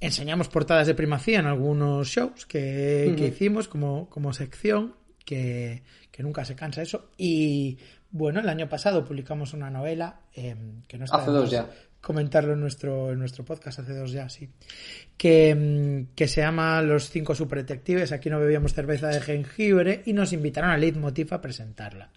enseñamos 0.00 0.48
portadas 0.48 0.86
de 0.86 0.94
primacía 0.94 1.40
en 1.40 1.46
algunos 1.46 2.06
shows 2.06 2.46
que, 2.46 3.12
hicimos 3.18 3.68
como, 3.68 4.08
como 4.08 4.32
sección, 4.32 4.94
que, 5.24 5.82
nunca 6.18 6.44
se 6.44 6.54
cansa 6.54 6.82
eso. 6.82 7.10
Y 7.16 7.78
bueno, 8.10 8.40
el 8.40 8.48
año 8.48 8.68
pasado 8.68 9.04
publicamos 9.04 9.52
una 9.52 9.70
novela 9.70 10.20
em, 10.34 10.82
que 10.88 10.98
no 10.98 11.04
está... 11.04 11.18
Hace 11.18 11.30
dos 11.30 11.50
ya 11.50 11.68
comentarlo 12.00 12.52
en 12.52 12.60
nuestro, 12.60 13.12
en 13.12 13.18
nuestro 13.18 13.44
podcast 13.44 13.80
hace 13.80 13.94
dos 13.94 14.12
ya, 14.12 14.28
sí. 14.28 14.48
Que, 15.16 15.54
mm, 15.54 16.14
que 16.14 16.28
se 16.28 16.40
llama 16.40 16.80
Los 16.82 17.10
cinco 17.10 17.34
superdetectives. 17.34 18.12
Aquí 18.12 18.30
no 18.30 18.38
bebíamos 18.38 18.72
cerveza 18.72 19.08
de 19.08 19.20
jengibre 19.20 20.02
y 20.06 20.12
nos 20.12 20.32
invitaron 20.32 20.70
a 20.70 20.76
Leitmotiv 20.76 21.34
a 21.34 21.40
presentarla. 21.40 22.10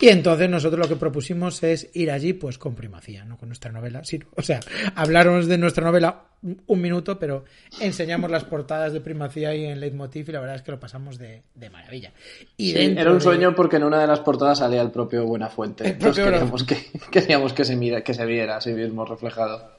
Y 0.00 0.08
entonces 0.08 0.48
nosotros 0.48 0.80
lo 0.80 0.88
que 0.88 0.96
propusimos 0.96 1.62
es 1.62 1.90
ir 1.94 2.10
allí 2.10 2.32
pues 2.32 2.58
con 2.58 2.74
primacía, 2.74 3.24
no 3.24 3.36
con 3.36 3.48
nuestra 3.48 3.72
novela. 3.72 4.04
Sí, 4.04 4.20
o 4.36 4.42
sea, 4.42 4.60
hablaros 4.94 5.46
de 5.46 5.58
nuestra 5.58 5.84
novela 5.84 6.24
un 6.66 6.80
minuto, 6.80 7.18
pero 7.18 7.44
enseñamos 7.80 8.30
las 8.30 8.44
portadas 8.44 8.92
de 8.92 9.00
primacía 9.00 9.54
y 9.54 9.64
en 9.64 9.80
Leitmotiv 9.80 10.28
y 10.28 10.32
la 10.32 10.40
verdad 10.40 10.56
es 10.56 10.62
que 10.62 10.70
lo 10.70 10.78
pasamos 10.78 11.18
de, 11.18 11.42
maravilla. 11.70 12.12
Y 12.56 12.76
era 12.76 13.12
un 13.12 13.20
sueño 13.20 13.54
porque 13.54 13.76
en 13.76 13.84
una 13.84 14.00
de 14.00 14.06
las 14.06 14.20
portadas 14.20 14.58
salía 14.58 14.82
el 14.82 14.90
propio 14.90 15.26
Buenafuente. 15.26 15.88
Entonces 15.88 16.24
queríamos 16.24 16.64
que, 16.64 16.76
queríamos 17.10 17.52
que 17.52 17.64
se, 17.64 17.76
mira, 17.76 18.02
que 18.02 18.14
se 18.14 18.24
viera 18.24 18.56
así 18.56 18.72
mismo 18.72 19.04
reflejado. 19.04 19.72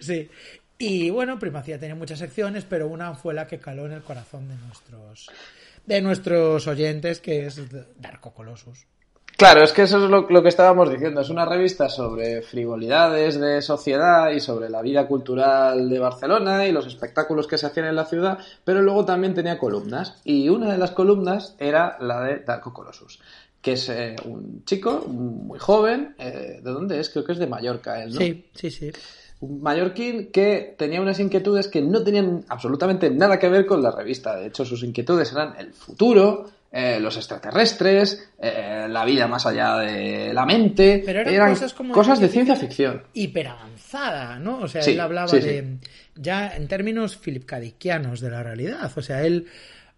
Sí. 0.00 0.28
Y 0.78 1.10
bueno, 1.10 1.40
Primacía 1.40 1.78
tenía 1.80 1.96
muchas 1.96 2.20
secciones, 2.20 2.64
pero 2.64 2.86
una 2.86 3.14
fue 3.14 3.34
la 3.34 3.48
que 3.48 3.58
caló 3.58 3.86
en 3.86 3.92
el 3.92 4.02
corazón 4.02 4.48
de 4.48 4.54
nuestros 4.54 5.28
de 5.88 6.02
nuestros 6.02 6.66
oyentes, 6.66 7.20
que 7.20 7.46
es 7.46 7.60
Darko 7.98 8.32
Colossus. 8.32 8.86
Claro, 9.38 9.62
es 9.62 9.72
que 9.72 9.82
eso 9.82 10.04
es 10.04 10.10
lo, 10.10 10.42
que 10.42 10.48
estábamos 10.48 10.90
diciendo. 10.90 11.20
Es 11.20 11.30
una 11.30 11.44
revista 11.44 11.88
sobre 11.88 12.42
frivolidades 12.42 13.38
de 13.38 13.62
sociedad 13.62 14.32
y 14.32 14.40
sobre 14.40 14.68
la 14.68 14.82
vida 14.82 15.06
cultural 15.06 15.88
de 15.88 16.00
Barcelona 16.00 16.66
y 16.66 16.72
los 16.72 16.88
espectáculos 16.88 17.46
que 17.46 17.56
se 17.56 17.66
hacían 17.66 17.86
en 17.86 17.94
la 17.94 18.04
ciudad, 18.06 18.40
pero 18.64 18.82
luego 18.82 19.04
también 19.04 19.34
tenía 19.34 19.56
columnas. 19.56 20.20
Y 20.24 20.48
una 20.48 20.72
de 20.72 20.78
las 20.78 20.90
columnas 20.90 21.54
era 21.60 21.96
la 22.00 22.20
de 22.24 22.40
Darko 22.40 22.72
Colossus, 22.72 23.20
que 23.62 23.74
es 23.74 23.88
eh, 23.90 24.16
un 24.24 24.64
chico 24.64 25.04
muy 25.06 25.60
joven. 25.60 26.16
Eh, 26.18 26.58
¿De 26.60 26.70
dónde 26.72 26.98
es? 26.98 27.08
Creo 27.08 27.24
que 27.24 27.30
es 27.30 27.38
de 27.38 27.46
Mallorca, 27.46 28.02
él, 28.02 28.14
¿no? 28.14 28.18
Sí, 28.18 28.44
sí, 28.54 28.72
sí. 28.72 28.90
Un 29.38 29.62
mallorquín 29.62 30.32
que 30.32 30.74
tenía 30.76 31.00
unas 31.00 31.20
inquietudes 31.20 31.68
que 31.68 31.80
no 31.80 32.02
tenían 32.02 32.44
absolutamente 32.48 33.08
nada 33.08 33.38
que 33.38 33.48
ver 33.48 33.66
con 33.66 33.84
la 33.84 33.92
revista. 33.92 34.34
De 34.34 34.48
hecho, 34.48 34.64
sus 34.64 34.82
inquietudes 34.82 35.30
eran 35.30 35.54
el 35.60 35.72
futuro, 35.72 36.46
eh, 36.70 37.00
los 37.00 37.16
extraterrestres, 37.16 38.30
eh, 38.38 38.86
la 38.90 39.04
vida 39.06 39.26
más 39.26 39.46
allá 39.46 39.78
de 39.78 40.34
la 40.34 40.44
mente. 40.44 41.02
Pero 41.04 41.20
eran, 41.20 41.50
cosas, 41.50 41.72
como 41.72 41.94
cosas 41.94 42.20
de 42.20 42.28
ciencia 42.28 42.56
ficción. 42.56 43.04
Hiperavanzada, 43.14 44.38
¿no? 44.38 44.58
O 44.60 44.68
sea, 44.68 44.82
él 44.82 45.00
hablaba 45.00 45.32
de. 45.32 45.78
Ya 46.14 46.54
en 46.54 46.68
términos 46.68 47.16
filipcadiquianos 47.16 48.20
de 48.20 48.30
la 48.30 48.42
realidad. 48.42 48.92
O 48.94 49.00
sea, 49.00 49.24
él 49.24 49.46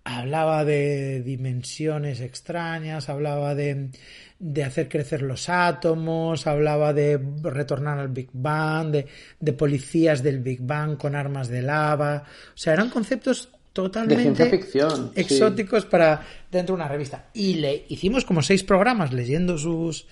hablaba 0.05 0.65
de 0.65 1.23
dimensiones 1.23 2.21
extrañas, 2.21 3.09
hablaba 3.09 3.57
de, 3.57 3.91
de 4.39 4.65
hacer 4.65 4.89
crecer 4.89 5.23
los 5.23 5.49
átomos, 5.49 6.47
hablaba 6.47 6.93
de 6.93 7.21
retornar 7.43 7.99
al 7.99 8.09
Big 8.09 8.31
Bang, 8.33 8.93
de, 8.93 9.07
de 9.41 9.53
policías 9.53 10.23
del 10.23 10.39
Big 10.39 10.61
Bang 10.63 10.97
con 10.97 11.17
armas 11.17 11.49
de 11.49 11.63
lava. 11.63 12.23
O 12.55 12.57
sea, 12.57 12.75
eran 12.75 12.91
conceptos 12.91 13.51
totalmente 13.73 14.47
ficción, 14.51 15.13
exóticos 15.15 15.87
para 15.87 16.27
dentro 16.51 16.75
de 16.75 16.83
una 16.83 16.89
revista. 16.89 17.27
Y 17.33 17.55
le 17.55 17.85
hicimos 17.89 18.25
como 18.25 18.43
seis 18.43 18.65
programas 18.65 19.13
leyendo 19.13 19.57
sus, 19.59 20.07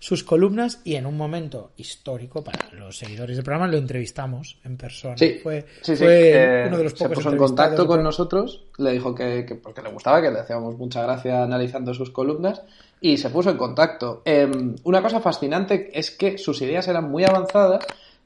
sus 0.00 0.24
columnas 0.24 0.80
y 0.84 0.96
en 0.96 1.06
un 1.06 1.16
momento 1.16 1.72
histórico 1.76 2.42
para 2.42 2.70
los 2.72 2.98
seguidores 2.98 3.36
del 3.36 3.44
programa 3.44 3.70
lo 3.70 3.78
entrevistamos 3.78 4.58
en 4.64 4.76
persona. 4.76 5.16
Sí, 5.16 5.38
fue, 5.42 5.64
fue 5.82 6.64
uno 6.66 6.78
de 6.78 6.84
los 6.84 6.92
pocos 6.94 7.08
Se 7.08 7.14
puso 7.14 7.30
en 7.30 7.38
contacto 7.38 7.86
con 7.86 8.02
nosotros, 8.02 8.64
le 8.78 8.92
dijo 8.92 9.14
que, 9.14 9.58
porque 9.62 9.82
le 9.82 9.90
gustaba, 9.90 10.20
que 10.20 10.30
le 10.30 10.40
hacíamos 10.40 10.76
mucha 10.76 11.02
gracia 11.02 11.44
analizando 11.44 11.94
sus 11.94 12.10
columnas 12.10 12.62
y 13.00 13.18
se 13.18 13.30
puso 13.30 13.50
en 13.50 13.56
contacto. 13.56 14.22
Em, 14.24 14.74
una 14.82 15.02
cosa 15.02 15.20
fascinante 15.20 15.90
es 15.96 16.10
que 16.10 16.38
sus 16.38 16.60
ideas 16.62 16.88
eran 16.88 17.10
muy 17.10 17.24
avanzadas 17.24 17.84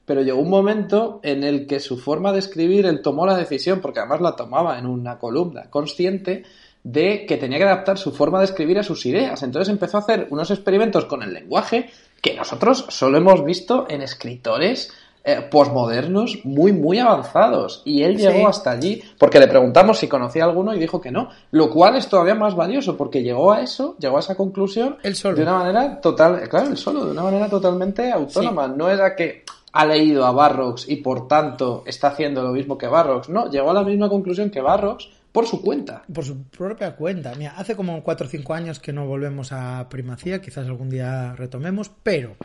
pero 0.09 0.23
llegó 0.23 0.41
un 0.41 0.49
momento 0.49 1.19
en 1.21 1.43
el 1.43 1.67
que 1.67 1.79
su 1.79 1.95
forma 1.95 2.33
de 2.33 2.39
escribir, 2.39 2.87
él 2.87 3.03
tomó 3.03 3.27
la 3.27 3.37
decisión, 3.37 3.79
porque 3.79 3.99
además 3.99 4.21
la 4.21 4.35
tomaba 4.35 4.79
en 4.79 4.87
una 4.87 5.19
columna 5.19 5.69
consciente, 5.69 6.45
de 6.83 7.27
que 7.27 7.37
tenía 7.37 7.59
que 7.59 7.65
adaptar 7.65 7.99
su 7.99 8.11
forma 8.11 8.39
de 8.39 8.45
escribir 8.45 8.79
a 8.79 8.83
sus 8.83 9.05
ideas. 9.05 9.43
Entonces 9.43 9.71
empezó 9.71 9.97
a 9.97 9.99
hacer 9.99 10.25
unos 10.31 10.49
experimentos 10.49 11.05
con 11.05 11.21
el 11.21 11.31
lenguaje 11.31 11.91
que 12.23 12.33
nosotros 12.33 12.87
solo 12.89 13.19
hemos 13.19 13.45
visto 13.45 13.85
en 13.87 14.01
escritores 14.01 14.91
eh, 15.21 15.47
posmodernos 15.51 16.43
muy, 16.43 16.71
muy 16.71 16.97
avanzados. 16.97 17.83
Y 17.85 18.03
él 18.03 18.17
llegó 18.17 18.47
hasta 18.47 18.71
allí 18.71 19.03
porque 19.19 19.39
le 19.39 19.47
preguntamos 19.47 19.99
si 19.99 20.07
conocía 20.07 20.45
alguno 20.45 20.73
y 20.73 20.79
dijo 20.79 20.99
que 20.99 21.11
no. 21.11 21.29
Lo 21.51 21.69
cual 21.69 21.97
es 21.97 22.07
todavía 22.07 22.33
más 22.33 22.55
valioso 22.55 22.97
porque 22.97 23.21
llegó 23.21 23.51
a 23.51 23.61
eso, 23.61 23.95
llegó 23.99 24.17
a 24.17 24.21
esa 24.21 24.35
conclusión 24.35 24.97
de 25.03 25.41
una 25.43 25.59
manera 25.59 26.01
total, 26.01 26.47
claro, 26.49 26.69
él 26.69 26.77
solo, 26.77 27.05
de 27.05 27.11
una 27.11 27.23
manera 27.23 27.49
totalmente 27.49 28.09
autónoma. 28.11 28.69
No 28.69 28.89
era 28.89 29.15
que 29.15 29.43
ha 29.71 29.85
leído 29.85 30.25
a 30.25 30.31
Barrocks 30.31 30.87
y 30.87 30.97
por 30.97 31.27
tanto 31.27 31.83
está 31.85 32.09
haciendo 32.09 32.43
lo 32.43 32.51
mismo 32.51 32.77
que 32.77 32.87
Barrocks. 32.87 33.29
No, 33.29 33.49
llegó 33.49 33.71
a 33.71 33.73
la 33.73 33.83
misma 33.83 34.09
conclusión 34.09 34.49
que 34.49 34.61
Barrocks 34.61 35.09
por 35.31 35.47
su 35.47 35.61
cuenta. 35.61 36.03
Por 36.11 36.25
su 36.25 36.43
propia 36.43 36.95
cuenta. 36.95 37.33
Mira, 37.35 37.53
hace 37.55 37.75
como 37.75 38.03
4 38.03 38.27
o 38.27 38.29
5 38.29 38.53
años 38.53 38.79
que 38.79 38.93
no 38.93 39.05
volvemos 39.05 39.51
a 39.51 39.87
primacía, 39.89 40.41
quizás 40.41 40.67
algún 40.67 40.89
día 40.89 41.35
retomemos, 41.35 41.91
pero, 42.03 42.35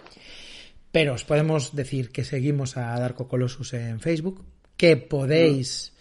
pero 0.92 1.14
os 1.14 1.24
podemos 1.24 1.74
decir 1.74 2.10
que 2.10 2.24
seguimos 2.24 2.76
a 2.76 2.98
Darko 2.98 3.26
Colossus 3.26 3.72
en 3.74 4.00
Facebook, 4.00 4.44
que 4.76 4.96
podéis 4.96 5.92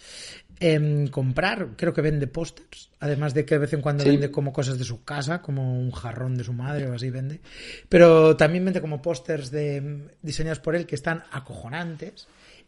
comprar, 1.11 1.69
creo 1.75 1.93
que 1.93 2.01
vende 2.01 2.27
pósters, 2.27 2.89
además 2.99 3.33
de 3.33 3.43
que 3.43 3.55
de 3.55 3.59
vez 3.59 3.73
en 3.73 3.81
cuando 3.81 4.05
vende 4.05 4.31
como 4.31 4.53
cosas 4.53 4.77
de 4.77 4.85
su 4.85 5.03
casa, 5.03 5.41
como 5.41 5.77
un 5.77 5.91
jarrón 5.91 6.35
de 6.35 6.43
su 6.43 6.53
madre 6.53 6.87
o 6.87 6.93
así 6.93 7.09
vende, 7.09 7.41
pero 7.89 8.37
también 8.37 8.63
vende 8.63 8.79
como 8.79 9.01
pósters 9.01 9.51
de, 9.51 10.07
diseñados 10.21 10.59
por 10.59 10.75
él 10.75 10.85
que 10.85 10.95
están 10.95 11.23
acojonantes 11.31 12.27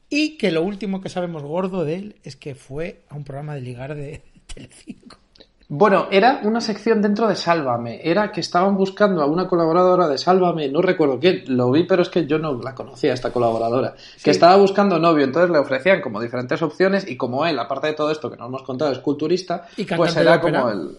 y 0.09 0.37
que 0.37 0.51
lo 0.51 0.63
último 0.63 0.99
que 0.99 1.09
sabemos 1.09 1.43
gordo 1.43 1.85
de 1.85 1.95
él 1.95 2.15
es 2.23 2.35
que 2.35 2.53
fue 2.53 3.03
a 3.09 3.15
un 3.15 3.23
programa 3.23 3.55
de 3.55 3.61
ligar 3.61 3.95
de 3.95 4.21
Telecinco. 4.53 5.24
Bueno, 5.67 6.07
era 6.11 6.41
una 6.43 6.61
sección 6.61 7.01
dentro 7.01 7.27
de 7.27 7.35
Sálvame. 7.35 7.99
Era 8.03 8.31
que 8.31 8.39
estaban 8.39 8.77
buscando 8.77 9.23
a 9.23 9.25
una 9.25 9.47
colaboradora 9.47 10.07
de 10.07 10.17
Sálvame, 10.17 10.69
no 10.69 10.81
recuerdo 10.81 11.19
qué, 11.19 11.43
lo 11.47 11.71
vi, 11.71 11.83
pero 11.83 12.03
es 12.03 12.09
que 12.09 12.27
yo 12.27 12.37
no 12.37 12.59
la 12.61 12.75
conocía, 12.75 13.13
esta 13.13 13.31
colaboradora, 13.31 13.95
que 14.23 14.29
estaba 14.29 14.55
buscando 14.57 14.99
novio, 14.99 15.23
entonces 15.23 15.49
le 15.49 15.57
ofrecían 15.57 16.01
como 16.01 16.21
diferentes 16.21 16.61
opciones 16.61 17.09
y 17.09 17.17
como 17.17 17.45
él, 17.47 17.57
aparte 17.57 17.87
de 17.87 17.93
todo 17.93 18.11
esto 18.11 18.29
que 18.29 18.37
nos 18.37 18.47
hemos 18.47 18.63
contado, 18.63 18.91
es 18.91 18.99
culturista, 18.99 19.67
pues 19.95 20.15
era 20.15 20.39
como 20.39 20.69
el... 20.69 20.97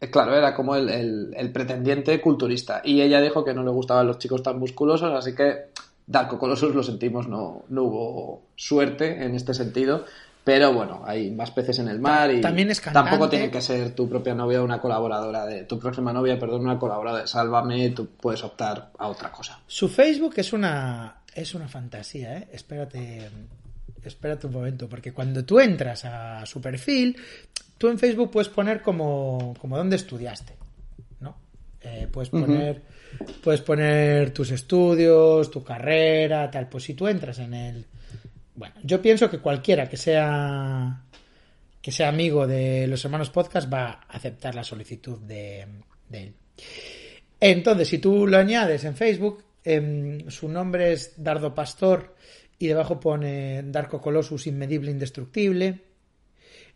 Eh, 0.00 0.10
claro, 0.10 0.34
era 0.34 0.54
como 0.54 0.76
el, 0.76 1.34
el, 1.36 1.52
pretendiente 1.52 2.20
culturista. 2.20 2.80
Y 2.84 3.02
ella 3.02 3.20
dijo 3.20 3.44
que 3.44 3.52
no 3.52 3.64
le 3.64 3.70
gustaban 3.70 4.06
los 4.06 4.18
chicos 4.18 4.42
tan 4.44 4.58
musculosos, 4.58 5.12
así 5.12 5.34
que 5.34 5.70
Darko 6.06 6.38
Colossus 6.38 6.74
lo 6.74 6.82
sentimos, 6.82 7.28
no, 7.28 7.64
no 7.68 7.82
hubo 7.82 8.42
suerte 8.56 9.24
en 9.24 9.34
este 9.34 9.52
sentido. 9.52 10.04
Pero 10.48 10.72
bueno, 10.72 11.02
hay 11.04 11.30
más 11.30 11.50
peces 11.50 11.78
en 11.80 11.88
el 11.88 12.00
mar 12.00 12.30
y 12.30 12.40
También 12.40 12.70
tampoco 12.90 13.28
tiene 13.28 13.50
que 13.50 13.60
ser 13.60 13.94
tu 13.94 14.08
propia 14.08 14.34
novia 14.34 14.62
una 14.62 14.80
colaboradora 14.80 15.44
de 15.44 15.64
tu 15.64 15.78
próxima 15.78 16.10
novia, 16.10 16.38
perdón, 16.38 16.62
una 16.62 16.78
colaboradora 16.78 17.20
de 17.20 17.28
Sálvame, 17.28 17.90
tú 17.90 18.08
puedes 18.18 18.42
optar 18.42 18.92
a 18.96 19.08
otra 19.08 19.30
cosa. 19.30 19.60
Su 19.66 19.90
Facebook 19.90 20.32
es 20.38 20.54
una 20.54 21.16
es 21.34 21.54
una 21.54 21.68
fantasía, 21.68 22.38
¿eh? 22.38 22.48
Espérate, 22.50 23.28
espérate 24.02 24.46
un 24.46 24.54
momento, 24.54 24.88
porque 24.88 25.12
cuando 25.12 25.44
tú 25.44 25.60
entras 25.60 26.06
a 26.06 26.46
su 26.46 26.62
perfil, 26.62 27.14
tú 27.76 27.88
en 27.88 27.98
Facebook 27.98 28.30
puedes 28.30 28.48
poner 28.48 28.80
como 28.80 29.54
como 29.60 29.76
dónde 29.76 29.96
estudiaste, 29.96 30.54
¿no? 31.20 31.36
Eh, 31.82 32.08
puedes 32.10 32.30
poner 32.30 32.84
puedes 33.44 33.60
poner 33.60 34.30
tus 34.30 34.50
estudios, 34.50 35.50
tu 35.50 35.62
carrera, 35.62 36.50
tal. 36.50 36.70
Pues 36.70 36.84
si 36.84 36.94
tú 36.94 37.06
entras 37.06 37.38
en 37.38 37.52
el 37.52 37.84
bueno, 38.58 38.74
yo 38.82 39.00
pienso 39.00 39.30
que 39.30 39.38
cualquiera 39.38 39.88
que 39.88 39.96
sea 39.96 41.04
que 41.80 41.92
sea 41.92 42.08
amigo 42.08 42.44
de 42.46 42.88
los 42.88 43.04
hermanos 43.04 43.30
podcast 43.30 43.72
va 43.72 43.86
a 43.86 44.00
aceptar 44.08 44.54
la 44.54 44.64
solicitud 44.64 45.18
de, 45.20 45.64
él. 46.10 46.34
Entonces, 47.38 47.88
si 47.88 47.98
tú 47.98 48.26
lo 48.26 48.36
añades 48.36 48.82
en 48.82 48.96
Facebook, 48.96 49.44
em, 49.62 50.28
su 50.28 50.48
nombre 50.48 50.92
es 50.92 51.14
Dardo 51.22 51.54
Pastor 51.54 52.16
y 52.58 52.66
debajo 52.66 52.98
pone 52.98 53.62
Darko 53.62 54.00
Colossus 54.00 54.48
inmedible 54.48 54.90
indestructible. 54.90 55.82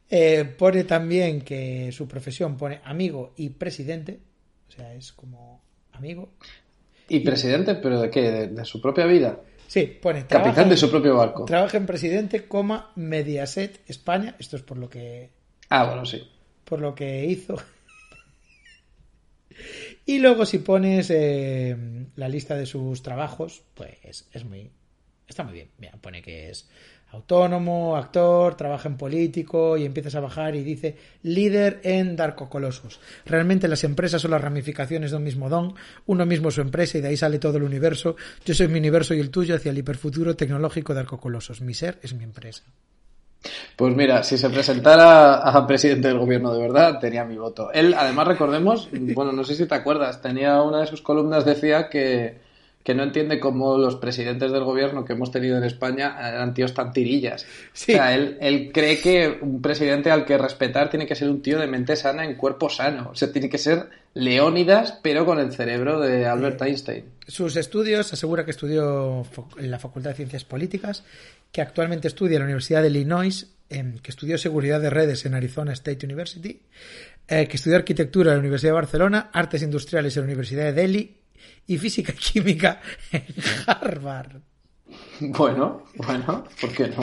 Eh, 0.09 0.45
pone 0.57 0.85
también 0.85 1.43
que 1.43 1.91
su 1.91 2.07
profesión 2.07 2.57
pone 2.57 2.81
amigo 2.85 3.35
y 3.37 3.49
presidente, 3.51 4.21
o 4.69 4.71
sea, 4.71 4.95
es 4.95 5.13
como 5.13 5.63
amigo. 5.93 6.35
¿Y 7.09 7.21
presidente, 7.21 7.75
pero 7.75 8.01
de 8.01 8.09
qué? 8.09 8.31
¿De, 8.31 8.47
de 8.49 8.65
su 8.65 8.81
propia 8.81 9.07
vida? 9.07 9.41
Sí, 9.73 9.87
pone 9.87 10.27
Capitán 10.27 10.69
de 10.69 10.77
su 10.77 10.91
propio 10.91 11.17
barco. 11.17 11.47
Trabaja 11.47 11.79
en 11.79 11.87
presidente, 11.87 12.47
coma, 12.47 12.93
Mediaset, 12.95 13.81
España. 13.89 14.37
Esto 14.39 14.57
es 14.57 14.63
por 14.63 14.77
lo 14.77 14.91
que 14.91 15.31
Ah, 15.71 15.87
bueno, 15.87 16.05
sí. 16.05 16.29
por 16.67 16.79
lo 16.79 16.95
que 16.95 17.25
hizo. 17.25 17.57
y 20.05 20.19
luego 20.19 20.45
si 20.45 20.59
pones 20.59 21.09
eh, 21.09 21.75
la 22.17 22.29
lista 22.29 22.55
de 22.55 22.67
sus 22.67 23.03
trabajos, 23.03 23.63
pues 23.73 24.29
es 24.31 24.45
muy... 24.45 24.71
Está 25.27 25.43
muy 25.43 25.55
bien. 25.55 25.71
Mira, 25.79 25.93
pone 26.03 26.21
que 26.21 26.51
es 26.51 26.69
autónomo, 27.13 27.97
actor, 27.97 28.55
trabaja 28.55 28.89
en 28.89 28.97
político 28.97 29.77
y 29.77 29.85
empiezas 29.85 30.15
a 30.15 30.21
bajar 30.21 30.55
y 30.57 30.63
dice 30.63 30.97
líder 31.23 31.81
en 31.85 32.17
Darko 32.17 32.49
Colossus. 32.49 33.01
Realmente 33.27 33.69
las 33.69 33.85
empresas 33.85 34.23
son 34.23 34.31
las 34.31 34.41
ramificaciones 34.41 35.11
de 35.11 35.19
un 35.19 35.25
mismo 35.25 35.49
don, 35.49 35.75
uno 36.07 36.27
mismo 36.27 36.51
su 36.51 36.63
empresa 36.63 36.99
y 36.99 37.01
de 37.03 37.09
ahí 37.09 37.17
sale 37.17 37.39
todo 37.39 37.59
el 37.59 37.63
universo. 37.65 38.17
Yo 38.45 38.55
soy 38.55 38.69
mi 38.69 38.79
universo 38.79 39.15
y 39.15 39.21
el 39.21 39.31
tuyo 39.31 39.55
hacia 39.55 39.71
el 39.71 39.79
hiperfuturo 39.79 40.35
tecnológico 40.35 40.93
de 40.93 41.01
Darko 41.01 41.19
Colossus. 41.19 41.61
Mi 41.61 41.75
ser 41.75 41.99
es 42.03 42.15
mi 42.15 42.25
empresa. 42.25 42.65
Pues 43.77 43.95
mira, 43.97 44.23
si 44.23 44.39
se 44.39 44.51
presentara 44.51 45.35
a 45.37 45.67
presidente 45.67 46.09
del 46.09 46.19
gobierno 46.19 46.53
de 46.55 46.61
verdad, 46.61 46.99
tenía 47.01 47.25
mi 47.25 47.37
voto. 47.37 47.73
Él, 47.73 47.95
además, 47.95 48.29
recordemos, 48.29 48.89
bueno, 49.15 49.33
no 49.33 49.45
sé 49.45 49.55
si 49.55 49.67
te 49.67 49.75
acuerdas, 49.75 50.21
tenía 50.23 50.63
una 50.63 50.81
de 50.81 50.87
sus 50.87 51.03
columnas, 51.03 51.45
decía 51.45 51.89
que, 51.89 52.41
que 52.83 52.95
no 52.95 53.03
entiende 53.03 53.39
cómo 53.39 53.79
los 53.79 53.97
presidentes 53.97 54.51
del 54.53 54.65
gobierno 54.65 55.05
que 55.05 55.13
hemos 55.13 55.31
tenido 55.31 55.57
en 55.57 55.65
España 55.65 56.17
eran 56.19 56.55
tíos 56.55 56.75
tan 56.75 56.93
tirillas. 56.93 57.47
Sí. 57.73 57.93
O 57.93 57.97
sea, 57.97 58.15
él, 58.15 58.39
él 58.41 58.71
cree 58.73 59.01
que 59.01 59.39
un 59.41 59.63
presidente 59.63 60.11
al 60.11 60.25
que 60.25 60.39
respetar 60.39 60.91
tiene 60.91 61.07
que 61.07 61.15
ser 61.15 61.31
un 61.31 61.43
tío 61.43 61.59
de 61.59 61.67
mente 61.67 61.97
sana 61.97 62.25
en 62.25 62.35
cuerpo 62.35 62.69
sano. 62.69 63.11
O 63.13 63.15
sea, 63.15 63.31
tiene 63.31 63.49
que 63.49 63.59
ser 63.59 63.89
Leónidas, 64.15 64.99
pero 65.03 65.25
con 65.25 65.39
el 65.39 65.53
cerebro 65.53 65.99
de 65.99 66.27
Albert 66.27 66.61
Einstein. 66.61 67.05
Sus 67.27 67.57
estudios, 67.57 68.13
asegura 68.13 68.45
que 68.45 68.51
estudió 68.51 69.25
en 69.57 69.71
la 69.71 69.79
Facultad 69.79 70.11
de 70.11 70.17
Ciencias 70.17 70.45
Políticas, 70.45 71.03
que 71.51 71.63
actualmente 71.63 72.09
estudia 72.09 72.37
en 72.37 72.41
la 72.41 72.45
Universidad 72.45 72.83
de 72.83 72.89
Illinois, 72.89 73.47
em, 73.71 73.99
que 73.99 74.11
estudió 74.11 74.37
seguridad 74.37 74.83
de 74.83 74.91
redes 74.91 75.25
en 75.25 75.35
Arizona 75.35 75.73
State 75.73 76.05
University, 76.05 76.61
eh, 77.27 77.47
que 77.47 77.57
estudió 77.57 77.77
arquitectura 77.77 78.33
en 78.33 78.37
la 78.37 78.41
Universidad 78.41 78.73
de 78.73 78.81
Barcelona, 78.81 79.31
artes 79.33 79.63
industriales 79.63 80.15
en 80.17 80.23
la 80.23 80.27
Universidad 80.27 80.65
de 80.65 80.73
Delhi 80.75 81.17
y 81.67 81.79
física 81.79 82.13
y 82.13 82.17
química 82.17 82.81
en 83.11 83.25
Harvard. 83.67 84.41
Bueno, 85.21 85.85
bueno, 85.97 86.45
¿por 86.61 86.73
qué 86.73 86.89
no? 86.89 87.03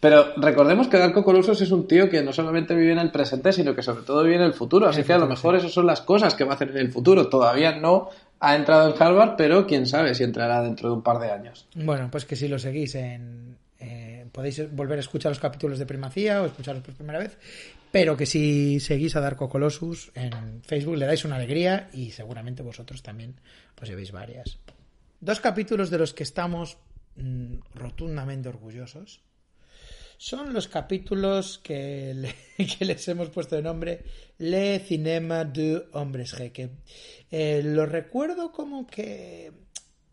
Pero 0.00 0.34
recordemos 0.36 0.88
que 0.88 0.98
Darko 0.98 1.24
Colossus 1.24 1.62
es 1.62 1.70
un 1.70 1.88
tío 1.88 2.10
que 2.10 2.22
no 2.22 2.32
solamente 2.32 2.74
vive 2.74 2.92
en 2.92 2.98
el 2.98 3.10
presente, 3.10 3.52
sino 3.52 3.74
que 3.74 3.82
sobre 3.82 4.02
todo 4.02 4.22
vive 4.22 4.36
en 4.36 4.42
el 4.42 4.52
futuro. 4.52 4.86
Así 4.86 5.02
que 5.02 5.14
a 5.14 5.18
lo 5.18 5.26
mejor 5.26 5.56
esas 5.56 5.72
son 5.72 5.86
las 5.86 6.02
cosas 6.02 6.34
que 6.34 6.44
va 6.44 6.52
a 6.52 6.54
hacer 6.56 6.70
en 6.70 6.76
el 6.76 6.92
futuro. 6.92 7.28
Todavía 7.28 7.76
no 7.76 8.10
ha 8.40 8.54
entrado 8.54 8.94
en 8.94 9.02
Harvard, 9.02 9.36
pero 9.38 9.66
quién 9.66 9.86
sabe 9.86 10.14
si 10.14 10.22
entrará 10.22 10.60
dentro 10.60 10.90
de 10.90 10.96
un 10.96 11.02
par 11.02 11.20
de 11.20 11.30
años. 11.30 11.66
Bueno, 11.74 12.08
pues 12.10 12.26
que 12.26 12.36
si 12.36 12.48
lo 12.48 12.58
seguís 12.58 12.94
en... 12.96 13.56
eh, 13.78 14.26
podéis 14.30 14.70
volver 14.74 14.98
a 14.98 15.00
escuchar 15.00 15.30
los 15.30 15.38
capítulos 15.38 15.78
de 15.78 15.86
Primacía 15.86 16.42
o 16.42 16.46
escucharlos 16.46 16.84
por 16.84 16.94
primera 16.94 17.18
vez, 17.20 17.38
pero 17.94 18.16
que 18.16 18.26
si 18.26 18.80
seguís 18.80 19.14
a 19.14 19.20
Darko 19.22 19.46
Colossus 19.48 20.10
en 20.18 20.64
Facebook 20.66 20.96
le 20.98 21.06
dais 21.06 21.22
una 21.24 21.36
alegría 21.38 21.88
y 21.94 22.10
seguramente 22.10 22.66
vosotros 22.66 23.04
también 23.04 23.38
pues 23.76 23.88
llevéis 23.88 24.10
varias. 24.10 24.58
Dos 25.20 25.38
capítulos 25.38 25.90
de 25.90 25.98
los 25.98 26.12
que 26.12 26.24
estamos 26.24 26.76
mm, 27.14 27.54
rotundamente 27.74 28.48
orgullosos 28.48 29.22
son 30.18 30.52
los 30.52 30.66
capítulos 30.66 31.60
que, 31.62 32.14
le- 32.14 32.66
que 32.66 32.84
les 32.84 33.06
hemos 33.06 33.30
puesto 33.30 33.54
de 33.54 33.62
nombre 33.62 34.02
Le 34.38 34.80
Cinema 34.80 35.44
de 35.44 35.86
Hombres 35.92 36.34
G. 36.34 36.70
Eh, 37.30 37.62
lo 37.64 37.86
recuerdo 37.86 38.50
como 38.50 38.88
que, 38.88 39.52